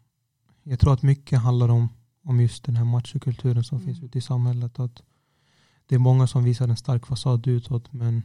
jag 0.63 0.79
tror 0.79 0.93
att 0.93 1.01
mycket 1.01 1.39
handlar 1.39 1.69
om, 1.69 1.89
om 2.23 2.41
just 2.41 2.63
den 2.63 2.75
här 2.75 2.85
machokulturen 2.85 3.63
som 3.63 3.77
mm. 3.77 3.85
finns 3.85 4.03
ute 4.03 4.17
i 4.17 4.21
samhället. 4.21 4.79
Att 4.79 5.01
det 5.85 5.95
är 5.95 5.99
många 5.99 6.27
som 6.27 6.43
visar 6.43 6.67
en 6.67 6.77
stark 6.77 7.05
fasad 7.05 7.47
utåt 7.47 7.93
men 7.93 8.23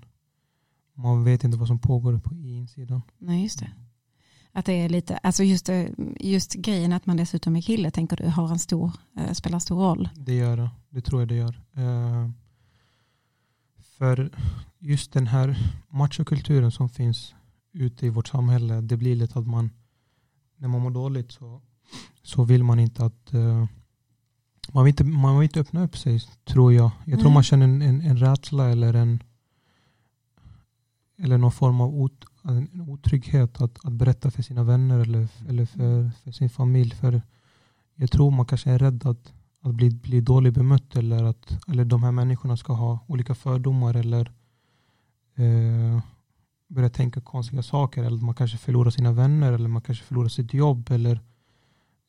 man 0.95 1.25
vet 1.25 1.45
inte 1.45 1.59
vad 1.59 1.69
som 1.69 1.79
pågår 1.79 2.19
på 2.19 2.35
insidan. 2.35 3.03
Nej, 3.19 3.43
just 3.43 3.59
det. 3.59 3.71
Att 4.53 4.65
det 4.65 4.73
är 4.73 4.89
lite, 4.89 5.17
alltså 5.17 5.43
just, 5.43 5.69
just 6.21 6.55
grejen 6.55 6.93
att 6.93 7.07
man 7.07 7.17
dessutom 7.17 7.57
är 7.57 7.61
kille, 7.61 7.91
tänker 7.91 8.17
du, 8.17 8.27
har 8.27 8.49
en 8.49 8.59
stor, 8.59 8.93
äh, 9.19 9.33
spelar 9.33 9.59
stor 9.59 9.77
roll? 9.77 10.09
Det 10.17 10.35
gör 10.35 10.57
det, 10.57 10.71
det 10.91 11.01
tror 11.01 11.21
jag 11.21 11.29
det 11.29 11.35
gör. 11.35 11.61
Uh, 11.79 12.31
för 13.99 14.31
just 14.79 15.13
den 15.13 15.27
här 15.27 15.57
machokulturen 15.89 16.73
som 16.73 16.89
finns 16.89 17.35
ute 17.73 18.07
i 18.07 18.09
vårt 18.09 18.29
samhälle, 18.29 18.81
det 18.81 18.97
blir 18.97 19.17
lite 19.17 19.39
att 19.39 19.47
man, 19.47 19.71
när 20.57 20.69
man 20.69 20.81
mår 20.81 20.91
dåligt 20.91 21.33
så, 21.33 21.61
så 22.23 22.45
vill 22.45 22.65
man 22.65 22.79
inte 22.79 23.05
att 23.05 23.33
man 24.73 24.85
vill, 24.85 24.93
inte, 24.93 25.05
man 25.05 25.39
vill 25.39 25.45
inte 25.45 25.61
öppna 25.61 25.85
upp 25.85 25.99
sig, 25.99 26.21
tror 26.45 26.73
jag. 26.73 26.91
Jag 27.05 27.19
tror 27.19 27.29
mm. 27.29 27.35
man 27.35 27.43
känner 27.43 27.65
en, 27.65 27.83
en, 27.83 28.01
en 28.01 28.19
rädsla 28.19 28.71
eller 28.71 28.95
en 28.95 29.23
eller 31.19 31.39
någon 31.39 31.53
form 31.53 31.81
av 31.81 32.03
en 32.43 32.81
otrygghet 32.89 33.61
att, 33.61 33.87
att 33.87 33.93
berätta 33.93 34.31
för 34.31 34.43
sina 34.43 34.63
vänner 34.63 34.99
eller, 34.99 35.29
eller 35.49 35.67
för, 35.67 36.11
för 36.25 36.33
sin 36.33 36.51
familj. 36.51 36.91
För 36.91 37.23
jag 37.95 38.11
tror 38.11 38.31
man 38.31 38.47
kanske 38.47 38.71
är 38.71 38.79
rädd 38.79 39.07
att, 39.07 39.33
att 39.61 39.75
bli, 39.75 39.91
bli 39.91 40.21
dåligt 40.21 40.55
bemött 40.55 40.97
eller 40.97 41.25
att 41.25 41.69
eller 41.69 41.85
de 41.85 42.03
här 42.03 42.13
människorna 42.13 42.57
ska 42.57 42.73
ha 42.73 42.99
olika 43.07 43.35
fördomar 43.35 43.95
eller 43.95 44.33
eh, 45.35 46.01
börja 46.69 46.89
tänka 46.91 47.21
konstiga 47.21 47.63
saker. 47.63 48.05
Eller 48.05 48.19
man 48.19 48.35
kanske 48.35 48.59
förlorar 48.59 48.91
sina 48.91 49.13
vänner 49.13 49.53
eller 49.53 49.69
man 49.69 49.83
kanske 49.83 50.05
förlorar 50.05 50.29
sitt 50.29 50.55
jobb. 50.55 50.91
Eller, 50.91 51.21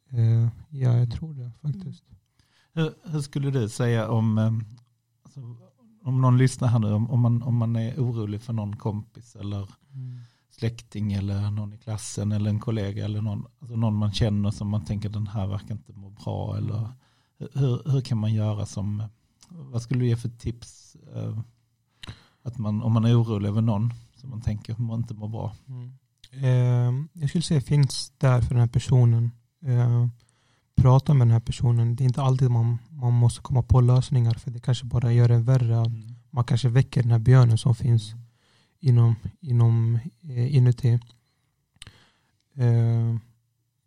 eh, 0.09 0.47
ja, 0.69 0.97
jag 0.97 1.11
tror 1.11 1.33
det 1.33 1.51
faktiskt. 1.61 2.03
Hur, 2.73 2.93
hur 3.03 3.21
skulle 3.21 3.51
du 3.51 3.69
säga 3.69 4.09
om, 4.09 4.37
eh, 4.37 4.51
alltså, 5.23 5.39
om 6.03 6.21
någon 6.21 6.37
lyssnar 6.37 6.67
här 6.67 6.79
nu, 6.79 6.93
om, 6.93 7.11
om, 7.11 7.19
man, 7.19 7.43
om 7.43 7.55
man 7.55 7.75
är 7.75 7.95
orolig 7.97 8.41
för 8.41 8.53
någon 8.53 8.75
kompis 8.75 9.35
eller 9.35 9.69
mm. 9.93 10.19
släkting 10.49 11.13
eller 11.13 11.51
någon 11.51 11.73
i 11.73 11.77
klassen 11.77 12.31
eller 12.31 12.49
en 12.49 12.59
kollega 12.59 13.05
eller 13.05 13.21
någon, 13.21 13.45
alltså 13.59 13.75
någon 13.75 13.95
man 13.95 14.13
känner 14.13 14.51
som 14.51 14.69
man 14.69 14.85
tänker 14.85 15.09
den 15.09 15.27
här 15.27 15.47
verkar 15.47 15.71
inte 15.71 15.93
må 15.93 16.09
bra 16.09 16.57
eller 16.57 16.77
mm. 16.77 16.89
hur, 17.53 17.91
hur 17.91 18.01
kan 18.01 18.17
man 18.17 18.33
göra 18.33 18.65
som, 18.65 19.03
vad 19.49 19.81
skulle 19.81 19.99
du 19.99 20.07
ge 20.07 20.15
för 20.15 20.29
tips 20.29 20.95
eh, 21.15 21.39
att 22.43 22.57
man, 22.57 22.81
om 22.81 22.93
man 22.93 23.05
är 23.05 23.21
orolig 23.21 23.49
över 23.49 23.61
någon 23.61 23.93
som 24.15 24.29
man 24.29 24.41
tänker 24.41 24.77
man 24.77 24.99
inte 24.99 25.13
mår 25.13 25.27
bra? 25.27 25.55
Mm. 25.67 25.93
Eh, 26.31 27.07
jag 27.13 27.29
skulle 27.29 27.41
säga 27.41 27.61
finns 27.61 28.13
där 28.17 28.41
för 28.41 28.49
den 28.49 28.59
här 28.59 28.67
personen. 28.67 29.31
Eh, 29.65 30.07
prata 30.75 31.13
med 31.13 31.27
den 31.27 31.31
här 31.31 31.39
personen. 31.39 31.95
Det 31.95 32.03
är 32.03 32.05
inte 32.05 32.21
alltid 32.21 32.51
man, 32.51 32.77
man 32.89 33.13
måste 33.13 33.41
komma 33.41 33.63
på 33.63 33.81
lösningar 33.81 34.33
för 34.33 34.51
det 34.51 34.59
kanske 34.59 34.85
bara 34.85 35.13
gör 35.13 35.27
det 35.27 35.37
värre. 35.37 35.75
Mm. 35.75 36.15
Man 36.29 36.43
kanske 36.43 36.69
väcker 36.69 37.01
den 37.01 37.11
här 37.11 37.19
björnen 37.19 37.57
som 37.57 37.75
finns 37.75 38.13
inom, 38.79 39.15
inom 39.39 39.99
eh, 40.21 40.55
inuti. 40.55 40.99
Eh, 42.55 43.15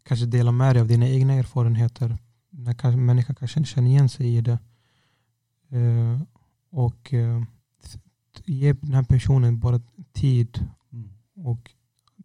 kanske 0.02 0.26
dela 0.26 0.52
med 0.52 0.74
dig 0.74 0.80
av 0.80 0.88
dina 0.88 1.08
egna 1.08 1.32
erfarenheter. 1.32 2.18
När 2.50 2.74
kanske, 2.74 3.00
människan 3.00 3.36
kanske 3.36 3.64
känner 3.64 3.90
igen 3.90 4.08
sig 4.08 4.36
i 4.36 4.40
det. 4.40 4.58
Eh, 5.70 6.20
och 6.70 7.14
eh, 7.14 7.42
ge 8.44 8.72
den 8.72 8.94
här 8.94 9.02
personen 9.02 9.58
bara 9.58 9.80
tid 10.12 10.68
mm. 10.92 11.10
och 11.34 11.70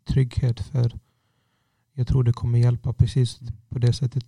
trygghet 0.04 0.60
för 0.62 1.00
jag 1.94 2.08
tror 2.08 2.24
det 2.24 2.34
kommer 2.34 2.60
hjälpa 2.60 2.94
precis 2.94 3.40
på 3.70 3.80
det 3.80 3.94
sättet 3.94 4.26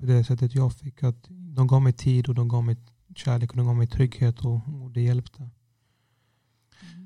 på 0.00 0.06
det 0.06 0.24
sättet 0.24 0.54
jag 0.54 0.72
fick. 0.72 1.02
att 1.02 1.26
De 1.28 1.66
gav 1.66 1.82
mig 1.82 1.92
tid 1.92 2.28
och 2.28 2.34
de 2.34 2.48
gav 2.48 2.64
mig 2.64 2.76
kärlek 3.14 3.50
och 3.50 3.56
de 3.56 3.66
gav 3.66 3.76
mig 3.76 3.86
trygghet 3.86 4.44
och, 4.44 4.60
och 4.82 4.90
det 4.90 5.00
hjälpte. 5.00 5.50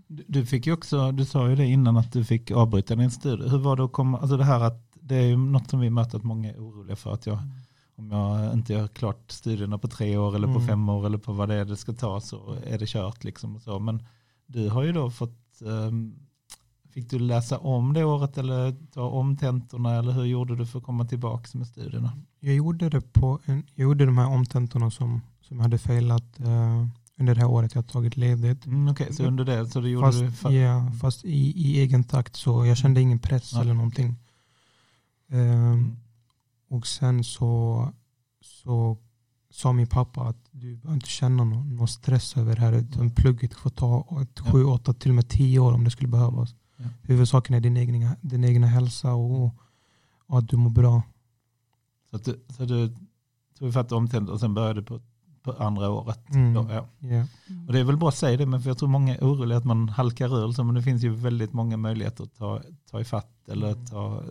Du 0.07 0.47
fick 0.47 0.67
ju 0.67 0.73
också, 0.73 1.13
du 1.13 1.25
sa 1.25 1.49
ju 1.49 1.57
det 1.57 1.67
innan 1.67 1.97
att 1.97 2.13
du 2.13 2.25
fick 2.25 2.51
avbryta 2.51 2.97
din 2.97 3.11
studie. 3.11 3.49
Hur 3.49 3.59
var 3.59 3.77
det 3.77 3.85
att 3.85 3.93
komma, 3.93 4.19
alltså 4.19 4.37
det 4.37 4.45
här 4.45 4.61
att 4.61 4.91
det 4.95 5.17
är 5.17 5.27
ju 5.27 5.37
något 5.37 5.71
som 5.71 5.81
vi 5.81 5.91
möter 5.91 6.19
att 6.19 6.25
många 6.25 6.51
är 6.53 6.59
oroliga 6.59 6.97
för 6.97 7.13
att 7.13 7.27
jag, 7.27 7.39
mm. 7.39 7.51
om 7.97 8.11
jag 8.11 8.53
inte 8.53 8.73
gör 8.73 8.89
klart 8.89 9.31
studierna 9.31 9.79
på 9.79 9.89
tre 9.89 10.17
år 10.17 10.37
eller 10.37 10.47
på 10.47 10.55
mm. 10.55 10.67
fem 10.67 10.89
år 10.89 11.07
eller 11.07 11.19
på 11.19 11.33
vad 11.33 11.49
det 11.49 11.55
är 11.55 11.65
det 11.65 11.77
ska 11.77 11.93
ta 11.93 12.21
så 12.21 12.57
är 12.67 12.79
det 12.79 12.89
kört 12.89 13.25
liksom 13.25 13.57
och 13.57 13.63
så. 13.63 13.79
Men 13.79 14.03
du 14.47 14.69
har 14.69 14.83
ju 14.83 14.93
då 14.93 15.11
fått 15.11 15.63
um, 15.63 16.15
Fick 16.91 17.11
du 17.11 17.19
läsa 17.19 17.59
om 17.59 17.93
det 17.93 18.05
året 18.05 18.39
eller 18.39 18.77
ta 18.93 19.03
om 19.03 19.37
tentorna 19.37 19.99
eller 19.99 20.13
hur 20.13 20.25
gjorde 20.25 20.57
du 20.57 20.67
för 20.67 20.79
att 20.79 20.85
komma 20.85 21.05
tillbaka 21.05 21.59
med 21.59 21.67
studierna? 21.67 22.13
Jag 22.41 22.55
gjorde, 22.55 22.89
det 22.89 23.01
på 23.01 23.41
en, 23.45 23.67
jag 23.75 23.83
gjorde 23.85 24.07
de 24.07 24.19
här 24.19 24.29
omtentorna 24.29 24.91
som, 24.91 25.21
som 25.41 25.57
jag 25.57 25.63
hade 25.63 25.79
failat 25.79 26.41
uh, 26.41 26.87
under 27.19 27.35
det 27.35 27.41
här 27.41 27.49
året 27.49 27.75
jag 27.75 27.89
tagit 27.89 28.17
ledigt. 28.17 28.67
Mm, 28.67 28.89
Okej, 28.89 29.05
okay, 29.05 29.17
så 29.17 29.25
under 29.25 29.45
det 29.45 29.67
så 29.67 29.81
du 29.81 29.89
gjorde 29.89 30.07
fast, 30.07 30.21
du? 30.21 30.33
Fa 30.33 30.53
ja, 30.53 30.93
fast 31.01 31.25
i, 31.25 31.69
i 31.69 31.81
egen 31.81 32.05
takt 32.05 32.37
så 32.37 32.67
jag 32.67 32.77
kände 32.77 33.01
ingen 33.01 33.19
press 33.19 33.53
ja. 33.53 33.61
eller 33.61 33.75
någonting. 33.75 34.17
Uh, 35.33 35.41
mm. 35.41 35.97
Och 36.69 36.87
sen 36.87 37.25
så, 37.25 37.89
så 38.41 38.99
sa 39.51 39.73
min 39.73 39.87
pappa 39.87 40.23
att 40.23 40.37
du 40.51 40.77
behöver 40.77 40.95
inte 40.95 41.09
känna 41.09 41.45
någon, 41.45 41.77
någon 41.77 41.89
stress 41.89 42.37
över 42.37 42.57
det 42.57 42.61
här. 42.61 42.73
Utan 42.73 43.11
plugget 43.11 43.55
får 43.55 43.71
ta 43.71 44.23
ett, 44.23 44.41
sju, 44.41 44.65
åtta, 44.65 44.93
till 44.93 45.11
och 45.11 45.15
med 45.15 45.29
tio 45.29 45.59
år 45.59 45.73
om 45.73 45.85
det 45.85 45.91
skulle 45.91 46.09
behövas. 46.09 46.55
Ja. 46.77 46.85
Huvudsaken 47.03 47.55
är 47.55 47.61
din 47.61 47.77
egna, 47.77 48.17
din 48.21 48.45
egna 48.45 48.67
hälsa 48.67 49.15
och, 49.15 49.55
och 50.27 50.39
att 50.39 50.49
du 50.49 50.57
mår 50.57 50.71
bra. 50.71 51.03
Så, 52.11 52.17
att 52.17 52.25
du, 52.25 52.45
så 52.57 52.65
du 52.65 52.97
tog 53.59 53.73
fatt 53.75 53.93
omtänd 53.93 54.29
och 54.31 54.41
sen 54.41 54.55
började 54.55 54.83
på 54.83 55.01
på 55.43 55.53
andra 55.53 55.91
året. 55.91 56.31
Mm. 56.31 56.55
Då, 56.55 56.67
ja. 56.71 56.89
Yeah. 57.09 57.27
Och 57.67 57.73
det 57.73 57.81
är 57.81 57.85
väl 57.85 57.97
bra 57.97 58.09
att 58.09 58.17
säga 58.17 58.37
det, 58.37 58.47
men 58.47 58.63
för 58.63 58.71
jag 58.71 58.79
tror 58.79 58.89
många 58.89 59.17
är 59.17 59.21
oroliga 59.21 59.59
att 59.59 59.65
man 59.65 59.89
halkar 59.89 60.45
ur, 60.45 60.53
så, 60.53 60.65
men 60.65 60.75
det 60.75 60.83
finns 60.83 61.03
ju 61.05 61.11
väldigt 61.15 61.53
många 61.53 61.77
möjligheter 61.77 62.25
att 62.25 62.35
ta, 62.37 62.61
ta 62.91 63.01
ifatt 63.01 63.49
eller 63.49 63.73
Mm. 63.73 63.87
ta 63.87 64.23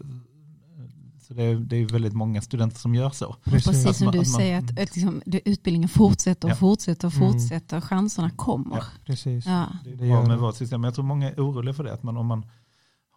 så 1.21 1.34
det 1.34 1.43
är, 1.43 1.55
det 1.55 1.75
är 1.77 1.86
väldigt 1.86 2.13
många 2.13 2.41
studenter 2.41 2.77
som 2.77 2.95
gör 2.95 3.09
så. 3.09 3.36
Precis. 3.43 3.67
precis 3.67 3.97
som 3.97 4.05
man- 4.05 4.11
du 4.13 4.19
att 4.19 4.27
man- 4.27 4.39
säger, 4.39 4.57
att, 4.57 4.69
att 4.71 4.95
liksom, 4.95 5.21
det, 5.25 5.49
utbildningen 5.49 5.89
fortsätter 5.89 6.47
och 6.47 6.51
Ja. 6.51 6.55
fortsätter 6.55 7.07
och 7.07 7.13
Mm. 7.13 7.32
fortsätter. 7.34 7.82
Chanserna 7.82 8.30
kommer. 8.30 8.77
Ja. 8.77 8.84
Precis. 9.05 9.45
Ja. 9.45 9.65
Det 9.84 9.89
är 9.89 9.95
Det 9.95 10.07
bra 10.09 10.21
med 10.21 10.30
det. 10.30 10.38
vårt 10.38 10.55
system. 10.55 10.82
Men 10.82 10.88
jag 10.88 10.95
tror 10.95 11.05
många 11.05 11.32
är 11.32 11.36
oroliga 11.41 11.73
för 11.73 11.84
det. 11.84 11.93
Att 11.93 12.03
man, 12.03 12.17
om 12.17 12.25
man 12.27 12.45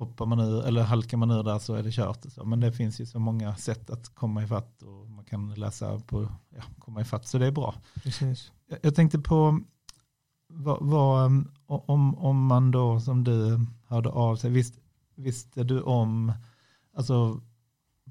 hoppar 0.03 0.27
man 0.27 0.41
ur, 0.41 0.65
eller 0.65 0.83
halkar 0.83 1.17
man 1.17 1.31
ur 1.31 1.43
där 1.43 1.59
så 1.59 1.75
är 1.75 1.83
det 1.83 1.91
kört. 1.91 2.33
Så. 2.33 2.45
Men 2.45 2.61
det 2.61 2.73
finns 2.73 3.01
ju 3.01 3.07
så 3.07 3.19
många 3.19 3.57
sätt 3.57 3.91
att 3.91 4.15
komma 4.15 4.43
ifatt 4.43 4.83
och 4.83 5.11
man 5.11 5.25
kan 5.25 5.55
läsa 5.55 5.99
på, 5.99 6.29
ja, 6.57 6.63
komma 6.79 7.01
ifatt. 7.01 7.27
Så 7.27 7.39
det 7.39 7.47
är 7.47 7.51
bra. 7.51 7.75
Precis. 8.03 8.53
Jag, 8.83 8.95
tänkte 8.95 9.19
på 9.19 9.61
vad, 10.49 10.79
vad, 10.81 11.27
um, 11.27 11.51
om, 11.67 12.19
om 12.19 12.47
man 12.47 12.71
då 12.71 13.01
som 13.01 13.25
du 13.25 13.67
hörde 13.87 14.09
av 14.09 14.37
sig, 14.37 14.51
visst, 14.51 14.75
visste 15.15 15.65
du 15.65 15.81
om, 15.83 16.33
alltså 16.97 17.41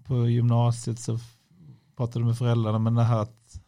på 0.03 0.29
gymnasiet 0.29 0.99
så 0.99 1.19
pratade 1.97 2.19
du 2.19 2.25
med 2.25 2.37
föräldrarna 2.37 2.79
men 2.79 2.95
det 2.95 3.03
här 3.03 3.19
att 3.19 3.61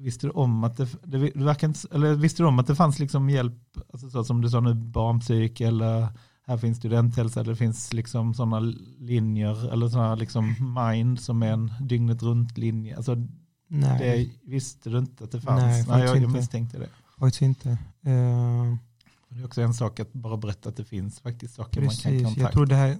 Visste 0.00 0.26
du 0.26 0.30
om 0.30 0.64
att 0.64 0.76
det, 0.76 0.88
det, 1.02 1.18
det 1.18 1.44
verkar 1.44 1.68
inte, 1.68 1.88
eller 1.92 2.14
visste 2.14 2.42
du 2.42 2.46
om 2.46 2.58
att 2.58 2.66
det 2.66 2.74
fanns 2.74 2.98
liksom 2.98 3.30
hjälp, 3.30 3.78
alltså 3.92 4.10
så 4.10 4.24
som 4.24 4.40
du 4.40 4.50
sa 4.50 4.60
nu, 4.60 4.74
barnpsyk 4.74 5.60
eller 5.60 6.08
här 6.48 6.56
finns 6.56 6.78
studenthälsa, 6.78 7.42
det 7.42 7.56
finns 7.56 7.92
liksom 7.92 8.34
sådana 8.34 8.60
linjer 8.98 9.72
eller 9.72 9.88
sådana 9.88 10.14
liksom 10.14 10.54
mind 10.90 11.20
som 11.20 11.42
är 11.42 11.52
en 11.52 11.72
dygnet 11.80 12.22
runt 12.22 12.58
linje. 12.58 12.96
Alltså 12.96 13.16
Nej, 13.68 13.98
det 14.44 14.50
visste 14.50 14.90
du 14.90 14.98
inte 14.98 15.24
att 15.24 15.30
det 15.32 15.40
fanns? 15.40 15.62
Nej, 15.62 15.84
Nej, 15.88 16.06
jag, 16.06 16.16
jag 16.16 16.32
misstänkte 16.32 16.78
det. 16.78 16.88
faktiskt 17.18 17.42
inte. 17.42 17.70
Eh, 18.02 18.76
Det 19.28 19.40
är 19.40 19.44
också 19.44 19.62
en 19.62 19.74
sak 19.74 20.00
att 20.00 20.12
bara 20.12 20.36
berätta 20.36 20.68
att 20.68 20.76
det 20.76 20.84
finns 20.84 21.20
faktiskt 21.20 21.54
saker 21.54 21.80
man 21.80 21.88
kan 21.90 21.96
precis. 21.96 22.22
kontakta. 22.22 22.40
Jag 22.42 22.52
tror 22.52 22.66
det 22.66 22.76
här 22.76 22.98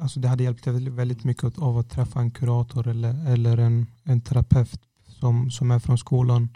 alltså 0.00 0.20
det 0.20 0.28
hade 0.28 0.42
hjälpt 0.44 0.66
väldigt, 0.66 1.24
mycket 1.24 1.58
av 1.58 1.78
att 1.78 1.90
träffa 1.90 2.20
en 2.20 2.30
kurator 2.30 2.88
eller, 2.88 3.30
eller 3.32 3.58
en, 3.58 3.86
en 4.04 4.20
terapeut 4.20 4.80
som, 5.06 5.50
som 5.50 5.70
är 5.70 5.78
från 5.78 5.98
skolan. 5.98 6.48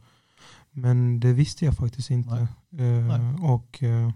Men 0.71 1.21
det 1.21 1.33
visste 1.33 1.65
jag 1.65 1.75
faktiskt 1.75 2.11
inte. 2.11 2.49
Eh, 2.73 2.79
Nej. 2.79 3.35
och, 3.43 3.83
eh, 3.83 4.11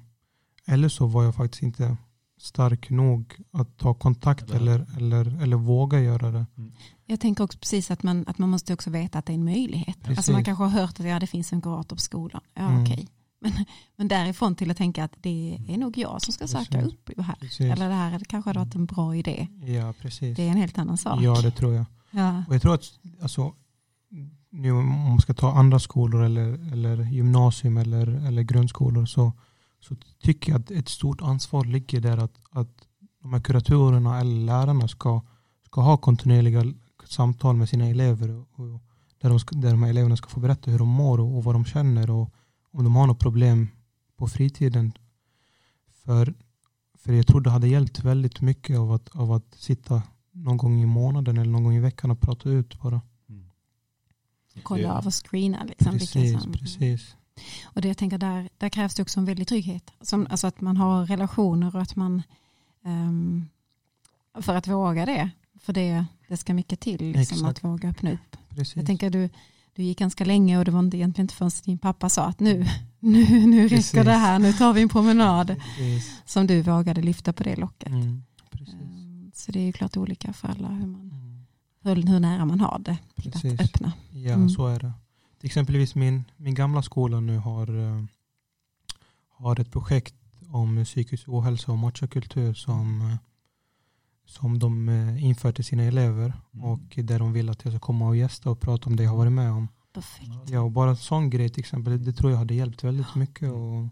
eller 0.68 0.88
så 0.88 1.06
var 1.06 1.24
jag 1.24 1.34
faktiskt 1.34 1.62
inte 1.62 1.96
stark 2.40 2.90
nog 2.90 3.34
att 3.52 3.76
ta 3.78 3.94
kontakt 3.94 4.50
Eller- 4.50 4.86
eller, 4.96 5.42
eller, 5.42 5.56
våga 5.56 6.00
göra 6.00 6.30
det. 6.30 6.46
Jag 7.06 7.20
tänker 7.20 7.44
också 7.44 7.58
precis 7.58 7.90
att 7.90 8.02
man, 8.02 8.24
att 8.26 8.38
man 8.38 8.48
måste 8.48 8.74
också 8.74 8.90
veta 8.90 9.18
att 9.18 9.26
det 9.26 9.32
är 9.32 9.34
en 9.34 9.44
möjlighet. 9.44 9.96
Precis. 10.02 10.18
Alltså 10.18 10.32
man 10.32 10.44
kanske 10.44 10.64
har 10.64 10.70
hört 10.80 11.00
att 11.00 11.06
ja, 11.06 11.18
det 11.20 11.26
finns 11.26 11.52
en 11.52 11.60
kurator 11.62 11.96
på 11.96 12.02
skolan. 12.02 12.40
Ja, 12.54 12.62
Mm. 12.68 12.82
okej. 12.82 13.08
Men, 13.40 13.52
men 13.96 14.08
därifrån 14.08 14.54
till 14.54 14.70
att 14.70 14.76
tänka 14.76 15.04
att 15.04 15.12
det 15.20 15.58
är 15.68 15.76
nog 15.78 15.98
jag 15.98 16.22
som 16.22 16.32
ska 16.32 16.46
söka 16.46 16.64
Precis. 16.64 16.92
upp 16.92 17.10
här. 17.24 17.36
Precis. 17.40 17.60
Eller 17.60 17.88
det 17.88 17.94
här 17.94 18.18
det 18.18 18.24
kanske 18.24 18.48
hade 18.50 18.58
varit 18.60 18.74
en 18.74 18.86
bra 18.86 19.16
idé. 19.16 19.48
Ja, 19.66 19.94
precis. 20.00 20.36
Det 20.36 20.42
är 20.42 20.50
en 20.50 20.56
helt 20.56 20.78
annan 20.78 20.98
sak. 20.98 21.22
Ja, 21.22 21.40
det 21.42 21.50
tror 21.50 21.74
jag. 21.74 21.84
Ja. 22.10 22.44
Och 22.48 22.54
jag 22.54 22.62
tror 22.62 22.74
att 22.74 22.84
alltså, 23.22 23.54
nu 24.50 24.72
om 24.72 24.86
man 24.88 25.20
ska 25.20 25.34
ta 25.34 25.52
andra 25.52 25.78
skolor 25.78 26.22
eller, 26.22 26.72
eller 26.72 27.04
gymnasium 27.04 27.76
eller, 27.76 28.06
eller 28.06 28.42
grundskolor 28.42 29.06
så, 29.06 29.32
så 29.80 29.96
tycker 30.22 30.52
jag 30.52 30.60
att 30.60 30.70
ett 30.70 30.88
stort 30.88 31.22
ansvar 31.22 31.64
ligger 31.64 32.00
där 32.00 32.18
att, 32.18 32.40
att 32.50 32.86
de 33.22 33.32
här 33.32 33.40
kuratorerna 33.40 34.20
eller 34.20 34.46
lärarna 34.46 34.88
ska, 34.88 35.22
ska 35.64 35.80
ha 35.80 35.96
kontinuerliga 35.96 36.64
samtal 37.04 37.56
med 37.56 37.68
sina 37.68 37.86
elever 37.86 38.30
och, 38.30 38.46
och 38.52 38.82
där, 39.18 39.28
de 39.28 39.40
ska, 39.40 39.56
där 39.56 39.70
de 39.70 39.82
här 39.82 39.90
eleverna 39.90 40.16
ska 40.16 40.28
få 40.28 40.40
berätta 40.40 40.70
hur 40.70 40.78
de 40.78 40.88
mår 40.88 41.20
och, 41.20 41.36
och 41.36 41.44
vad 41.44 41.54
de 41.54 41.64
känner 41.64 42.10
och 42.10 42.34
om 42.70 42.84
de 42.84 42.96
har 42.96 43.06
något 43.06 43.18
problem 43.18 43.68
på 44.16 44.28
fritiden. 44.28 44.92
För, 46.04 46.34
för 46.98 47.12
jag 47.12 47.26
tror 47.26 47.40
det 47.40 47.50
hade 47.50 47.68
hjälpt 47.68 48.04
väldigt 48.04 48.40
mycket 48.40 48.78
av 48.78 48.92
att, 48.92 49.16
av 49.16 49.32
att 49.32 49.54
sitta 49.54 50.02
någon 50.32 50.56
gång 50.56 50.82
i 50.82 50.86
månaden 50.86 51.38
eller 51.38 51.50
någon 51.50 51.64
gång 51.64 51.74
i 51.74 51.80
veckan 51.80 52.10
och 52.10 52.20
prata 52.20 52.50
ut 52.50 52.80
bara. 52.80 53.00
Kolla 54.62 54.98
av 54.98 55.06
och 55.06 55.14
screena. 55.14 55.64
Liksom, 55.64 55.92
Precis, 55.92 56.46
precis. 56.46 57.16
Och 57.64 57.80
det 57.80 57.88
jag 57.88 57.96
tänker 57.96 58.18
där, 58.18 58.48
där 58.58 58.68
krävs 58.68 58.94
det 58.94 59.02
också 59.02 59.20
en 59.20 59.26
väldig 59.26 59.48
trygghet. 59.48 59.90
Som, 60.00 60.26
alltså 60.30 60.46
att 60.46 60.60
man 60.60 60.76
har 60.76 61.06
relationer 61.06 61.76
och 61.76 61.82
att 61.82 61.96
man 61.96 62.22
ehm, 62.84 63.48
för 64.40 64.54
att 64.56 64.66
våga 64.68 65.06
det. 65.06 65.30
För 65.60 65.72
det, 65.72 66.04
det 66.28 66.36
ska 66.36 66.54
mycket 66.54 66.80
till 66.80 67.12
liksom, 67.12 67.44
att 67.44 67.64
våga 67.64 67.88
öppna 67.88 68.12
upp. 68.12 68.36
precis. 68.48 68.76
Jag 68.76 68.86
tänker 68.86 69.10
du, 69.10 69.30
du 69.74 69.82
gick 69.82 69.98
ganska 69.98 70.24
länge 70.24 70.58
och 70.58 70.64
det 70.64 70.70
var 70.70 70.80
inte 70.80 70.96
egentligen 70.96 71.24
inte 71.24 71.34
förrän 71.34 71.50
din 71.64 71.78
pappa 71.78 72.08
sa 72.08 72.24
att 72.24 72.40
nu, 72.40 72.66
nu, 72.98 73.46
nu 73.46 73.62
räcker 73.62 73.76
Precis. 73.76 73.92
det 74.04 74.12
här, 74.12 74.38
nu 74.38 74.52
tar 74.52 74.72
vi 74.72 74.82
en 74.82 74.88
promenad. 74.88 75.46
Precis. 75.76 76.20
Som 76.24 76.46
du 76.46 76.62
vågade 76.62 77.02
lyfta 77.02 77.32
på 77.32 77.42
det 77.44 77.56
locket. 77.56 77.88
Mm. 77.88 78.22
Ehm, 78.52 79.30
Så 79.34 79.52
det 79.52 79.60
är 79.60 79.64
ju 79.64 79.72
klart 79.72 79.96
olika 79.96 80.32
för 80.32 80.48
alla 80.48 80.68
hur, 80.68 80.86
man, 80.86 81.00
Mm, 81.00 81.46
hur, 81.82 82.12
hur 82.12 82.20
nära 82.20 82.44
man 82.44 82.60
har 82.60 82.78
det 82.78 82.98
till 83.22 83.32
Precis. 83.32 83.52
att 83.54 83.60
öppna. 83.60 83.92
ja, 84.10 84.32
Mm. 84.32 84.50
så 84.50 84.66
är 84.66 84.78
det. 84.80 84.92
Till 85.38 85.46
exempelvis 85.46 85.94
min, 85.94 86.24
min 86.36 86.54
gamla 86.54 86.82
skola 86.82 87.20
nu 87.20 87.36
har, 87.38 87.78
eh, 87.78 88.04
har 89.28 89.60
ett 89.60 89.72
projekt 89.72 90.14
om 90.50 90.84
psykisk 90.84 91.28
ohälsa 91.28 91.72
och 91.72 91.78
machokultur 91.78 92.54
som, 92.54 93.00
eh, 93.00 93.16
som 94.26 94.58
de 94.58 94.88
eh, 94.88 95.24
inför 95.24 95.52
till 95.52 95.64
sina 95.64 95.82
elever 95.82 96.32
Mm. 96.52 96.64
och 96.64 96.80
där 96.96 97.18
de 97.18 97.32
vill 97.32 97.48
att 97.50 97.64
jag 97.64 97.72
ska 97.72 97.80
komma 97.80 98.08
och 98.08 98.16
gästa 98.16 98.50
och 98.50 98.60
prata 98.60 98.90
om 98.90 98.96
det 98.96 99.02
jag 99.02 99.10
har 99.10 99.16
varit 99.16 99.32
med 99.32 99.52
om. 99.52 99.68
Perfekt. 99.92 100.50
Ja, 100.50 100.60
och 100.60 100.70
bara 100.70 100.90
en 100.90 100.96
sån 100.96 101.30
grej 101.30 101.48
till 101.48 101.60
exempel, 101.60 102.04
det 102.04 102.12
tror 102.12 102.30
jag 102.30 102.38
hade 102.38 102.54
hjälpt 102.54 102.84
väldigt 102.84 103.14
mycket 103.14 103.50
och 103.52 103.84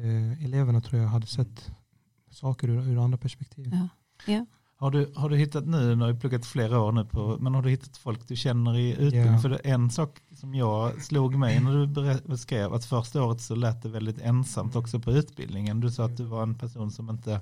eh, 0.00 0.44
eleverna 0.44 0.80
tror 0.80 1.02
jag 1.02 1.08
hade 1.08 1.26
sett 1.26 1.70
saker 2.30 2.68
ur, 2.68 2.88
ur 2.88 3.04
andra 3.04 3.18
perspektiv. 3.18 3.70
Ja. 3.74 3.88
Ja. 4.32 4.46
Har 4.84 4.90
du, 4.90 5.12
har 5.16 5.28
du 5.28 5.36
hittat 5.36 5.66
nu, 5.66 5.96
har 5.96 6.12
du 6.12 6.18
pluggat 6.20 6.46
flera 6.46 6.80
år 6.80 6.92
nu 6.92 7.04
på, 7.04 7.36
men 7.40 7.54
har 7.54 7.62
du 7.62 7.70
hittat 7.70 7.96
folk 7.96 8.28
du 8.28 8.36
känner 8.36 8.76
i 8.76 8.90
utbildning? 8.90 9.32
Ja. 9.32 9.38
För 9.38 9.60
en 9.64 9.90
sak 9.90 10.20
som 10.32 10.54
jag 10.54 11.02
slog 11.02 11.34
mig 11.34 11.60
när 11.60 11.86
du 11.86 12.20
beskrev 12.28 12.74
att 12.74 12.84
första 12.84 13.22
året 13.22 13.40
så 13.40 13.54
lät 13.54 13.82
det 13.82 13.88
väldigt 13.88 14.18
ensamt 14.18 14.76
också 14.76 15.00
på 15.00 15.12
utbildningen. 15.12 15.80
Du 15.80 15.90
sa 15.90 16.04
att 16.04 16.16
du 16.16 16.24
var 16.24 16.42
en 16.42 16.54
person 16.54 16.90
som 16.90 17.10
inte 17.10 17.40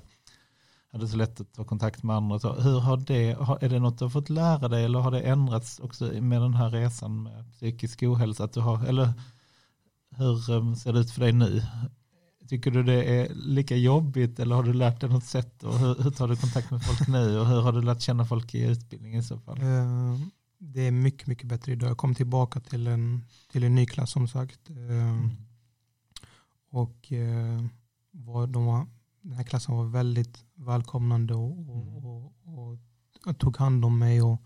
hade 0.91 1.07
så 1.07 1.17
lätt 1.17 1.41
att 1.41 1.53
ta 1.53 1.63
kontakt 1.63 2.03
med 2.03 2.15
andra. 2.15 2.39
Så 2.39 2.53
hur 2.53 2.79
har 2.79 2.97
det, 2.97 3.31
är 3.65 3.69
det 3.69 3.79
något 3.79 3.99
du 3.99 4.05
har 4.05 4.09
fått 4.09 4.29
lära 4.29 4.67
dig 4.67 4.85
eller 4.85 4.99
har 4.99 5.11
det 5.11 5.21
ändrats 5.21 5.79
också 5.79 6.05
med 6.05 6.41
den 6.41 6.53
här 6.53 6.69
resan 6.69 7.23
med 7.23 7.51
psykisk 7.51 8.03
ohälsa? 8.03 8.43
Att 8.43 8.53
du 8.53 8.59
har, 8.59 8.85
eller 8.85 9.13
hur 10.15 10.51
um, 10.51 10.75
ser 10.75 10.93
det 10.93 10.99
ut 10.99 11.11
för 11.11 11.21
dig 11.21 11.31
nu? 11.31 11.61
Tycker 12.47 12.71
du 12.71 12.83
det 12.83 13.03
är 13.03 13.33
lika 13.35 13.75
jobbigt 13.75 14.39
eller 14.39 14.55
har 14.55 14.63
du 14.63 14.73
lärt 14.73 15.01
dig 15.01 15.09
något 15.09 15.23
sätt? 15.25 15.63
Och 15.63 15.79
hur, 15.79 16.03
hur 16.03 16.11
tar 16.11 16.27
du 16.27 16.35
kontakt 16.35 16.71
med 16.71 16.83
folk 16.85 17.07
nu? 17.07 17.39
Och 17.39 17.47
hur 17.47 17.61
har 17.61 17.71
du 17.71 17.81
lärt 17.81 18.01
känna 18.01 18.25
folk 18.25 18.55
i 18.55 18.63
utbildningen 18.65 19.19
i 19.19 19.23
så 19.23 19.39
fall? 19.39 19.61
Eh, 19.61 20.17
Det 20.57 20.81
är 20.87 20.91
mycket, 20.91 21.27
mycket 21.27 21.47
bättre 21.47 21.71
idag. 21.71 21.89
Jag 21.89 21.97
kom 21.97 22.15
tillbaka 22.15 22.59
till 22.59 22.87
en, 22.87 23.23
till 23.51 23.63
en 23.63 23.75
ny 23.75 23.85
klass 23.85 24.11
som 24.11 24.27
sagt. 24.27 24.69
Eh, 24.69 25.29
Och 26.69 27.11
eh, 27.11 27.63
var, 28.11 28.47
de 28.47 28.65
var, 28.65 28.87
den 29.21 29.33
här 29.33 29.43
klassen 29.43 29.75
var 29.75 29.85
väldigt 29.85 30.43
välkomnande 30.55 31.33
och, 31.33 31.69
och, 31.69 32.33
och, 32.43 32.77
och 33.25 33.37
tog 33.37 33.57
hand 33.57 33.85
om 33.85 33.99
mig. 33.99 34.21
Och 34.21 34.41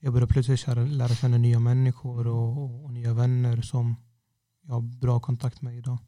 jag 0.00 0.12
började 0.12 0.32
plötsligt 0.32 0.60
kära- 0.60 0.86
lära 0.86 1.14
känna 1.14 1.38
nya 1.38 1.58
människor 1.60 2.26
och, 2.26 2.84
och 2.84 2.92
nya 2.92 3.14
vänner 3.14 3.62
som 3.62 3.96
jag 4.62 4.74
har 4.74 4.80
bra 4.80 5.20
kontakt 5.20 5.62
med 5.62 5.76
idag. 5.78 5.98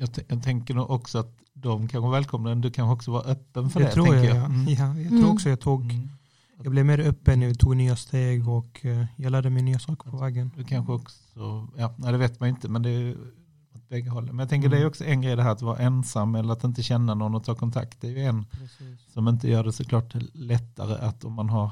Jag, 0.00 0.08
jag 0.28 0.42
tänker 0.42 0.74
nog 0.74 0.90
också 0.90 1.18
att 1.18 1.34
de 1.54 1.88
kanske 1.88 2.10
välkomnar 2.10 2.50
en. 2.50 2.60
Du 2.60 2.70
kanske 2.70 2.92
också 2.94 3.10
var 3.10 3.30
öppen 3.30 3.70
för 3.70 3.80
det 3.80 3.86
det. 3.86 3.92
tror 3.92 4.14
jag. 4.14 4.24
jag. 4.24 4.36
Ja. 4.36 4.44
Mm. 4.44 4.64
Ja, 4.68 4.86
jag 4.86 4.96
Mm. 5.06 5.20
tror 5.20 5.32
också 5.32 5.48
jag 5.48 5.60
tog 5.60 5.82
Mm. 5.92 6.08
jag 6.62 6.72
blev 6.72 6.86
mer 6.86 6.98
öppen, 7.00 7.42
jag 7.42 7.58
tog 7.58 7.76
nya 7.76 7.96
steg 7.96 8.48
och 8.48 8.84
eh, 8.86 9.04
jag 9.16 9.30
lärde 9.32 9.50
mig 9.50 9.62
nya 9.62 9.78
saker 9.78 10.10
på 10.10 10.16
vägen. 10.16 10.50
Du 10.56 10.64
kanske 10.64 10.92
också, 10.92 11.18
ja, 11.76 11.94
nej, 11.98 12.12
det 12.12 12.18
vet 12.18 12.40
man 12.40 12.48
inte, 12.48 12.68
men 12.68 12.82
det 12.82 12.90
är 12.90 13.16
åt 13.74 13.88
bägge 13.88 14.10
hållen. 14.10 14.28
Men 14.36 14.38
jag 14.38 14.48
tänker 14.48 14.68
det 14.68 14.76
är 14.76 14.80
Mm. 14.80 14.88
också 14.88 15.04
en 15.04 15.20
grej 15.22 15.36
det 15.36 15.42
här 15.42 15.50
att 15.52 15.62
vara 15.62 15.78
ensam 15.78 16.34
eller 16.34 16.52
att 16.52 16.64
inte 16.64 16.82
känna 16.82 17.14
någon 17.14 17.34
och 17.34 17.44
ta 17.44 17.54
kontakt. 17.54 18.00
Det 18.00 18.06
är 18.06 18.10
ju 18.10 18.22
en 18.24 18.46
som 19.12 19.28
inte 19.28 19.48
gör 19.48 19.64
det 19.64 19.72
såklart 19.72 20.14
lättare 20.32 20.94
att 21.06 21.24
om 21.24 21.32
man 21.32 21.48
har 21.50 21.70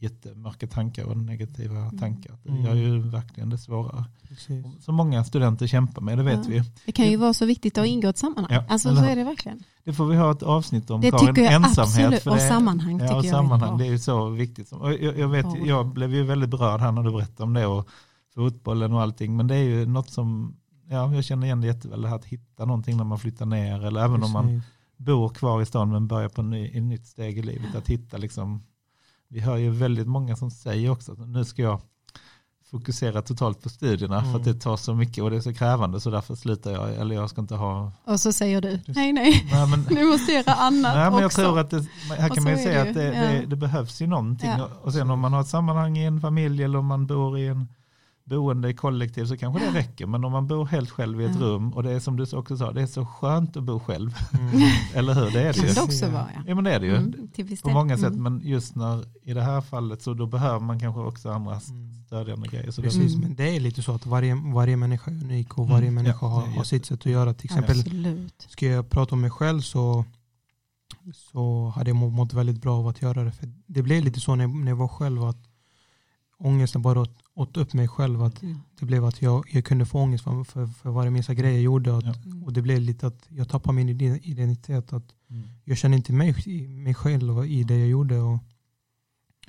jättemörka 0.00 0.66
tankar 0.66 1.04
och 1.04 1.16
negativa 1.16 1.78
Mm. 1.78 1.98
tankar. 1.98 2.38
Det 2.42 2.50
Mm. 2.50 2.64
gör 2.64 2.74
ju 2.74 2.98
verkligen 2.98 3.50
det 3.50 3.58
svårare. 3.58 4.04
Precis. 4.28 4.66
Som 4.84 4.94
många 4.94 5.24
studenter 5.24 5.66
kämpar 5.66 6.02
med, 6.02 6.18
det 6.18 6.24
vet 6.24 6.34
Ja. 6.36 6.42
vi. 6.48 6.62
Det 6.86 6.92
kan 6.92 7.10
ju 7.10 7.16
vara 7.16 7.34
så 7.34 7.46
viktigt 7.46 7.78
att 7.78 7.86
ingå 7.86 8.06
i 8.06 8.10
ett 8.10 8.18
sammanhang. 8.18 8.52
Ja, 8.52 8.64
alltså 8.68 8.88
eller 8.88 9.00
så 9.00 9.06
är 9.08 9.16
det 9.16 9.24
verkligen. 9.24 9.62
Det 9.84 9.92
får 9.92 10.06
vi 10.06 10.16
ha 10.16 10.30
ett 10.32 10.42
avsnitt 10.42 10.90
om 10.90 11.00
Det 11.00 11.10
Karin, 11.10 11.26
tycker 11.26 11.42
jag 11.42 11.52
ensamhet. 11.52 11.78
absolut. 11.96 12.22
för 12.22 12.30
Och 12.30 12.36
det- 12.36 12.48
sammanhang 12.48 12.98
tycker 12.98 13.12
ja, 13.12 13.18
och 13.18 13.24
sammanhang, 13.24 13.78
det 13.78 13.86
är 13.86 13.90
ju 13.90 13.98
så 13.98 14.28
viktigt. 14.28 14.72
Och 14.72 14.92
jag, 14.92 15.18
jag, 15.18 15.28
vet, 15.28 15.46
Ja. 15.46 15.56
jag 15.66 15.86
blev 15.88 16.14
ju 16.14 16.22
väldigt 16.22 16.50
berörd 16.50 16.80
här 16.80 16.92
när 16.92 17.02
du 17.02 17.10
berättade 17.12 17.42
om 17.42 17.52
det 17.54 17.66
och 17.66 17.88
fotbollen 18.34 18.92
och 18.92 19.02
allting. 19.02 19.36
Men 19.36 19.46
det 19.46 19.54
är 19.54 19.62
ju 19.64 19.86
något 19.86 20.10
som, 20.10 20.56
ja, 20.88 21.14
jag 21.14 21.24
känner 21.24 21.46
igen 21.46 21.60
det 21.60 21.66
jätteväl, 21.66 22.02
det 22.02 22.08
här 22.08 22.16
att 22.16 22.24
hitta 22.24 22.64
någonting 22.64 22.96
när 22.96 23.04
man 23.04 23.18
flyttar 23.18 23.46
ner 23.46 23.84
eller 23.84 24.04
även 24.04 24.22
om 24.22 24.30
man 24.32 24.44
Precis. 24.46 24.64
bor 24.96 25.28
kvar 25.28 25.62
i 25.62 25.66
stan 25.66 25.90
men 25.90 26.06
börjar 26.08 26.28
på 26.28 26.40
en 26.40 26.50
ny, 26.50 26.66
ett 26.68 26.82
nytt 26.82 27.06
steg 27.06 27.38
i 27.38 27.42
livet. 27.42 27.74
Att 27.74 27.88
hitta 27.88 28.16
liksom, 28.16 28.62
vi 29.28 29.40
hör 29.40 29.56
ju 29.56 29.70
väldigt 29.70 30.06
många 30.06 30.36
som 30.36 30.50
säger 30.50 30.90
också 30.90 31.12
att 31.12 31.28
nu 31.28 31.44
ska 31.44 31.62
jag 31.62 31.80
fokusera 32.70 33.22
totalt 33.22 33.62
på 33.62 33.68
studierna 33.68 34.18
mm. 34.18 34.32
för 34.32 34.38
att 34.38 34.44
det 34.44 34.54
tar 34.54 34.76
så 34.76 34.94
mycket 34.94 35.24
och 35.24 35.30
det 35.30 35.36
är 35.36 35.40
så 35.40 35.54
krävande 35.54 36.00
så 36.00 36.10
därför 36.10 36.34
slutar 36.34 36.70
jag 36.72 36.94
eller 36.94 37.14
jag 37.14 37.30
ska 37.30 37.40
inte 37.40 37.54
ha. 37.54 37.92
Och 38.04 38.20
så 38.20 38.32
säger 38.32 38.60
du 38.60 38.80
nej 38.86 39.12
nej, 39.12 39.48
nej 39.52 39.66
men, 39.66 39.86
nu 39.90 40.04
måste 40.04 40.32
jag 40.32 40.46
göra 40.46 40.54
annat 40.54 40.94
nej, 40.94 41.10
men 41.10 41.20
jag 41.20 41.26
också. 41.26 41.42
tror 41.42 41.58
att 41.58 41.70
det, 41.70 41.86
här 42.18 42.28
kan 42.28 42.44
man 42.44 42.52
ju 42.52 42.58
säga 42.58 42.82
att 42.82 42.94
det, 42.94 43.04
ja. 43.04 43.22
det, 43.22 43.46
det, 43.46 43.56
behövs 43.56 44.02
ju 44.02 44.06
någonting 44.06 44.50
ja. 44.50 44.68
och 44.82 44.92
sen 44.92 45.10
om 45.10 45.20
man 45.20 45.32
har 45.32 45.40
ett 45.40 45.48
sammanhang 45.48 45.98
i 45.98 46.04
en 46.04 46.20
familj 46.20 46.64
eller 46.64 46.78
om 46.78 46.86
man 46.86 47.06
bor 47.06 47.38
i 47.38 47.46
en 47.46 47.68
boende 48.28 48.70
i 48.70 48.74
kollektiv 48.74 49.24
så 49.24 49.36
kanske 49.36 49.64
det 49.64 49.78
räcker. 49.78 50.06
Men 50.06 50.24
om 50.24 50.32
man 50.32 50.46
bor 50.46 50.66
helt 50.66 50.90
själv 50.90 51.20
i 51.20 51.24
ett 51.24 51.30
mm. 51.30 51.42
rum 51.42 51.72
och 51.72 51.82
det 51.82 51.90
är 51.90 52.00
som 52.00 52.16
du 52.16 52.36
också 52.36 52.56
sa, 52.56 52.72
det 52.72 52.82
är 52.82 52.86
så 52.86 53.06
skönt 53.06 53.56
att 53.56 53.62
bo 53.62 53.80
själv. 53.80 54.14
Mm. 54.32 54.70
Eller 54.94 55.14
hur? 55.14 55.30
Det 55.30 55.40
är 55.40 55.52
det 55.52 55.58
kan 55.58 55.68
ju. 55.68 55.74
det 55.74 55.80
också 55.80 56.06
vara. 56.06 56.28
Ja. 56.34 56.40
ja 56.46 56.54
men 56.54 56.64
det 56.64 56.74
är 56.74 56.80
det 56.80 56.86
ju. 56.86 56.96
Mm, 56.96 57.28
på 57.62 57.70
många 57.70 57.96
sätt. 57.96 58.14
Mm. 58.14 58.22
Men 58.22 58.40
just 58.44 58.74
när 58.74 59.04
i 59.22 59.34
det 59.34 59.42
här 59.42 59.60
fallet 59.60 60.02
så 60.02 60.14
då 60.14 60.26
behöver 60.26 60.60
man 60.60 60.80
kanske 60.80 61.00
också 61.00 61.30
andra 61.30 61.52
mm. 61.52 61.94
stödjande 62.06 62.48
grejer. 62.48 62.70
Så 62.70 62.82
Precis, 62.82 63.14
det, 63.14 63.20
men 63.20 63.34
det 63.36 63.56
är 63.56 63.60
lite 63.60 63.82
så 63.82 63.92
att 63.92 64.06
varje, 64.06 64.34
varje 64.34 64.76
människa 64.76 65.10
är 65.10 65.14
unik 65.14 65.58
och 65.58 65.68
varje 65.68 65.90
människa 65.90 66.18
ja, 66.20 66.28
har, 66.28 66.46
har 66.46 66.64
sitt 66.64 66.86
sätt 66.86 67.00
att 67.00 67.06
göra. 67.06 67.34
Till 67.34 67.44
exempel, 67.44 67.80
Absolut. 67.80 68.46
ska 68.48 68.66
jag 68.66 68.90
prata 68.90 69.14
om 69.14 69.20
mig 69.20 69.30
själv 69.30 69.60
så 69.60 70.04
så 71.14 71.72
hade 71.76 71.90
jag 71.90 71.96
mått 71.96 72.32
väldigt 72.32 72.62
bra 72.62 72.78
av 72.78 72.88
att 72.88 73.02
göra 73.02 73.24
det. 73.24 73.32
För 73.32 73.48
det 73.66 73.82
blev 73.82 74.04
lite 74.04 74.20
så 74.20 74.34
när, 74.34 74.46
när 74.46 74.70
jag 74.70 74.76
var 74.76 74.88
själv 74.88 75.24
att 75.24 75.48
ångesten 76.38 76.82
bara 76.82 77.00
åt, 77.00 77.18
åt 77.38 77.56
upp 77.56 77.72
mig 77.72 77.88
själv. 77.88 78.22
Att 78.22 78.42
mm. 78.42 78.58
Det 78.80 78.86
blev 78.86 79.04
att 79.04 79.22
jag, 79.22 79.44
jag 79.52 79.64
kunde 79.64 79.86
få 79.86 79.98
ångest 79.98 80.24
för, 80.24 80.44
för, 80.44 80.66
för 80.66 80.90
varje 80.90 81.10
minsta 81.10 81.34
grej 81.34 81.52
jag 81.52 81.62
gjorde. 81.62 81.96
Att, 81.96 82.04
ja. 82.04 82.14
Och 82.44 82.52
det 82.52 82.62
blev 82.62 82.80
lite 82.80 83.06
att 83.06 83.26
jag 83.28 83.48
tappade 83.48 83.76
min 83.76 83.88
identitet. 84.22 84.92
Att 84.92 85.14
mm. 85.30 85.48
Jag 85.64 85.78
kände 85.78 85.96
inte 85.96 86.12
mig, 86.12 86.34
mig 86.68 86.94
själv 86.94 87.46
i 87.46 87.64
det 87.64 87.78
jag 87.78 87.88
gjorde. 87.88 88.18
Och, 88.18 88.38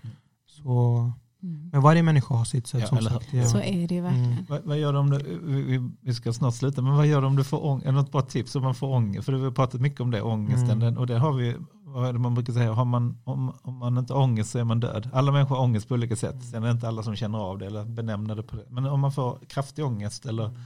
mm. 0.02 0.16
så, 0.46 1.12
mm. 1.44 1.70
Men 1.72 1.82
varje 1.82 2.04
människa 2.04 2.36
har 2.36 2.46
sitt 2.46 2.68
sätt. 2.68 2.82
Ja, 2.82 2.88
som 2.88 3.02
sagt, 3.02 3.34
ja. 3.34 3.46
Så 3.46 3.58
är 3.58 3.88
det 3.88 4.02
verkligen. 4.02 4.32
Mm. 4.32 4.46
Vad, 4.50 4.62
vad, 4.64 4.78
gör 4.78 4.94
du 4.94 5.00
om 5.00 5.10
du, 5.10 5.40
vi, 5.44 5.90
vi, 6.02 6.14
ska 6.14 6.34
snart 6.34 6.56
sluta, 6.56 6.82
men 6.82 6.96
vad 6.96 7.08
gör 7.08 7.22
du 7.22 7.28
om 7.28 7.36
du 7.36 7.44
får 7.44 7.66
ångest? 7.66 7.92
Något 7.92 8.12
bra 8.12 8.22
tips 8.22 8.56
om 8.56 8.64
man 8.64 8.76
får 8.76 8.88
ångest? 8.88 9.26
För 9.26 9.34
vi 9.34 9.44
har 9.44 9.52
pratat 9.52 9.82
mycket 9.82 10.00
om 10.00 10.12
det, 10.12 10.22
ångesten. 10.22 10.70
Mm. 10.70 10.80
Den, 10.80 10.98
och 10.98 11.08
det 11.08 11.18
har 11.18 11.34
vi 11.34 11.56
vad 11.94 12.10
är 12.10 12.14
det 12.14 12.20
man 12.20 12.34
brukar 12.34 12.54
säga, 12.54 12.74
har 12.74 12.86
man, 12.86 13.22
om, 13.24 13.54
om 13.62 13.78
man 13.78 13.98
inte 13.98 14.14
har 14.14 14.22
ångest 14.22 14.52
så 14.52 14.60
är 14.60 14.64
man 14.64 14.80
död. 14.80 15.10
Alla 15.14 15.32
människor 15.32 15.56
har 15.56 15.64
ångest 15.64 15.88
på 15.88 15.94
olika 15.94 16.16
sätt. 16.16 16.34
Mm. 16.34 16.46
Sen 16.46 16.64
är 16.64 16.68
det 16.68 16.72
inte 16.72 16.88
alla 16.88 17.04
som 17.04 17.16
känner 17.16 17.40
av 17.40 17.58
det 17.58 17.66
eller 17.66 17.86
benämner 17.86 18.36
det 18.36 18.44
på 18.44 18.56
det. 18.56 18.66
Men 18.70 18.86
om 18.86 19.00
man 19.00 19.12
får 19.12 19.40
kraftig 19.48 19.86
ångest 19.86 20.26
eller 20.26 20.46
mm. 20.46 20.62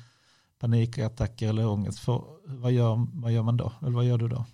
panikattacker 0.59 1.49
eller 1.49 1.67
ångest, 1.67 1.99
för, 1.99 2.23
vad, 2.45 2.71
gör, 2.71 3.07
vad 3.13 3.31
gör 3.31 3.43
man 3.43 3.57
då? 3.57 3.71
Eller 3.81 3.91
vad 3.91 4.05
gör 4.05 4.17
du 4.17 4.27
då? 4.27 4.45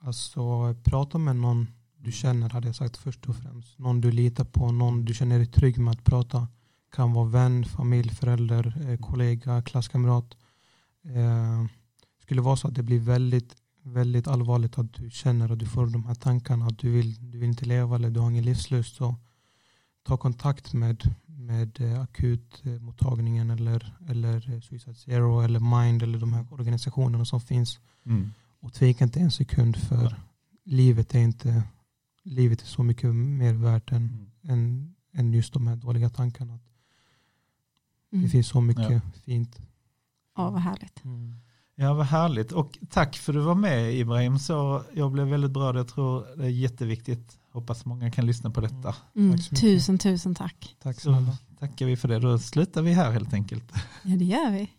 Alltså 0.00 0.74
prata 0.84 1.18
med 1.18 1.36
någon 1.36 1.66
du 2.02 2.12
känner 2.12 2.50
hade 2.50 2.68
jag 2.68 2.76
sagt 2.76 2.96
först 2.96 3.28
och 3.28 3.36
främst. 3.36 3.78
Någon 3.78 4.00
du 4.00 4.10
litar 4.10 4.44
på, 4.44 4.72
någon 4.72 5.04
du 5.04 5.14
känner 5.14 5.38
dig 5.38 5.46
trygg 5.46 5.78
med 5.78 5.92
att 5.92 6.04
prata. 6.04 6.48
Kan 6.92 7.12
vara 7.12 7.28
vän, 7.28 7.64
familj, 7.64 8.10
förälder, 8.10 8.90
eh, 8.90 8.98
kollega, 8.98 9.62
klasskamrat. 9.62 10.36
Eh, 11.04 11.66
skulle 12.22 12.40
vara 12.40 12.56
så 12.56 12.68
att 12.68 12.74
det 12.74 12.82
blir 12.82 13.00
väldigt 13.00 13.56
väldigt 13.82 14.28
allvarligt 14.28 14.78
att 14.78 14.92
du 14.92 15.10
känner 15.10 15.52
att 15.52 15.58
du 15.58 15.66
får 15.66 15.86
de 15.86 16.04
här 16.04 16.14
tankarna 16.14 16.66
att 16.66 16.78
du 16.78 16.90
vill, 16.90 17.30
du 17.30 17.38
vill 17.38 17.48
inte 17.48 17.64
leva 17.64 17.96
eller 17.96 18.10
du 18.10 18.20
har 18.20 18.30
ingen 18.30 18.44
livslust 18.44 18.96
så 18.96 19.14
ta 20.02 20.16
kontakt 20.16 20.72
med, 20.72 21.14
med 21.26 21.80
eh, 21.80 22.00
akutmottagningen 22.00 23.50
eller, 23.50 23.96
eller 24.08 24.54
eh, 24.54 24.60
Suicide 24.60 24.94
Zero 24.94 25.40
eller 25.40 25.80
Mind 25.82 26.02
eller 26.02 26.18
de 26.18 26.32
här 26.32 26.46
organisationerna 26.50 27.24
som 27.24 27.40
finns 27.40 27.80
mm. 28.06 28.30
och 28.60 28.72
tveka 28.72 29.04
inte 29.04 29.20
en 29.20 29.30
sekund 29.30 29.76
för 29.76 30.04
ja. 30.04 30.16
livet 30.64 31.14
är 31.14 31.18
inte 31.18 31.62
livet 32.22 32.62
är 32.62 32.66
så 32.66 32.82
mycket 32.82 33.14
mer 33.14 33.54
värt 33.54 33.92
än, 33.92 33.96
mm. 33.96 34.28
än, 34.42 34.94
än 35.12 35.32
just 35.32 35.52
de 35.52 35.66
här 35.66 35.76
dåliga 35.76 36.10
tankarna. 36.10 36.58
Mm. 38.12 38.24
Det 38.24 38.28
finns 38.30 38.48
så 38.48 38.60
mycket 38.60 38.90
ja. 38.90 39.00
fint. 39.24 39.58
Ja, 40.36 40.50
vad 40.50 40.60
härligt. 40.60 41.04
Mm. 41.04 41.34
Ja, 41.74 41.94
vad 41.94 42.06
härligt. 42.06 42.52
Och 42.52 42.78
tack 42.90 43.16
för 43.16 43.32
att 43.32 43.36
du 43.36 43.40
var 43.40 43.54
med 43.54 43.94
Ibrahim. 43.94 44.38
Så 44.38 44.84
jag 44.94 45.12
blev 45.12 45.26
väldigt 45.26 45.50
berörd. 45.50 45.76
Jag 45.76 45.88
tror 45.88 46.36
det 46.36 46.44
är 46.44 46.48
jätteviktigt. 46.48 47.38
Hoppas 47.52 47.84
många 47.84 48.10
kan 48.10 48.26
lyssna 48.26 48.50
på 48.50 48.60
detta. 48.60 48.94
Mm, 49.16 49.38
tusen, 49.38 49.98
tusen 49.98 50.34
tack. 50.34 50.76
Tack 50.82 51.00
så 51.00 51.26
tackar 51.58 51.86
vi 51.86 51.96
för 51.96 52.08
det. 52.08 52.18
Då 52.18 52.38
slutar 52.38 52.82
vi 52.82 52.92
här 52.92 53.10
helt 53.10 53.34
enkelt. 53.34 53.72
Ja, 54.02 54.16
det 54.16 54.24
gör 54.24 54.50
vi. 54.50 54.70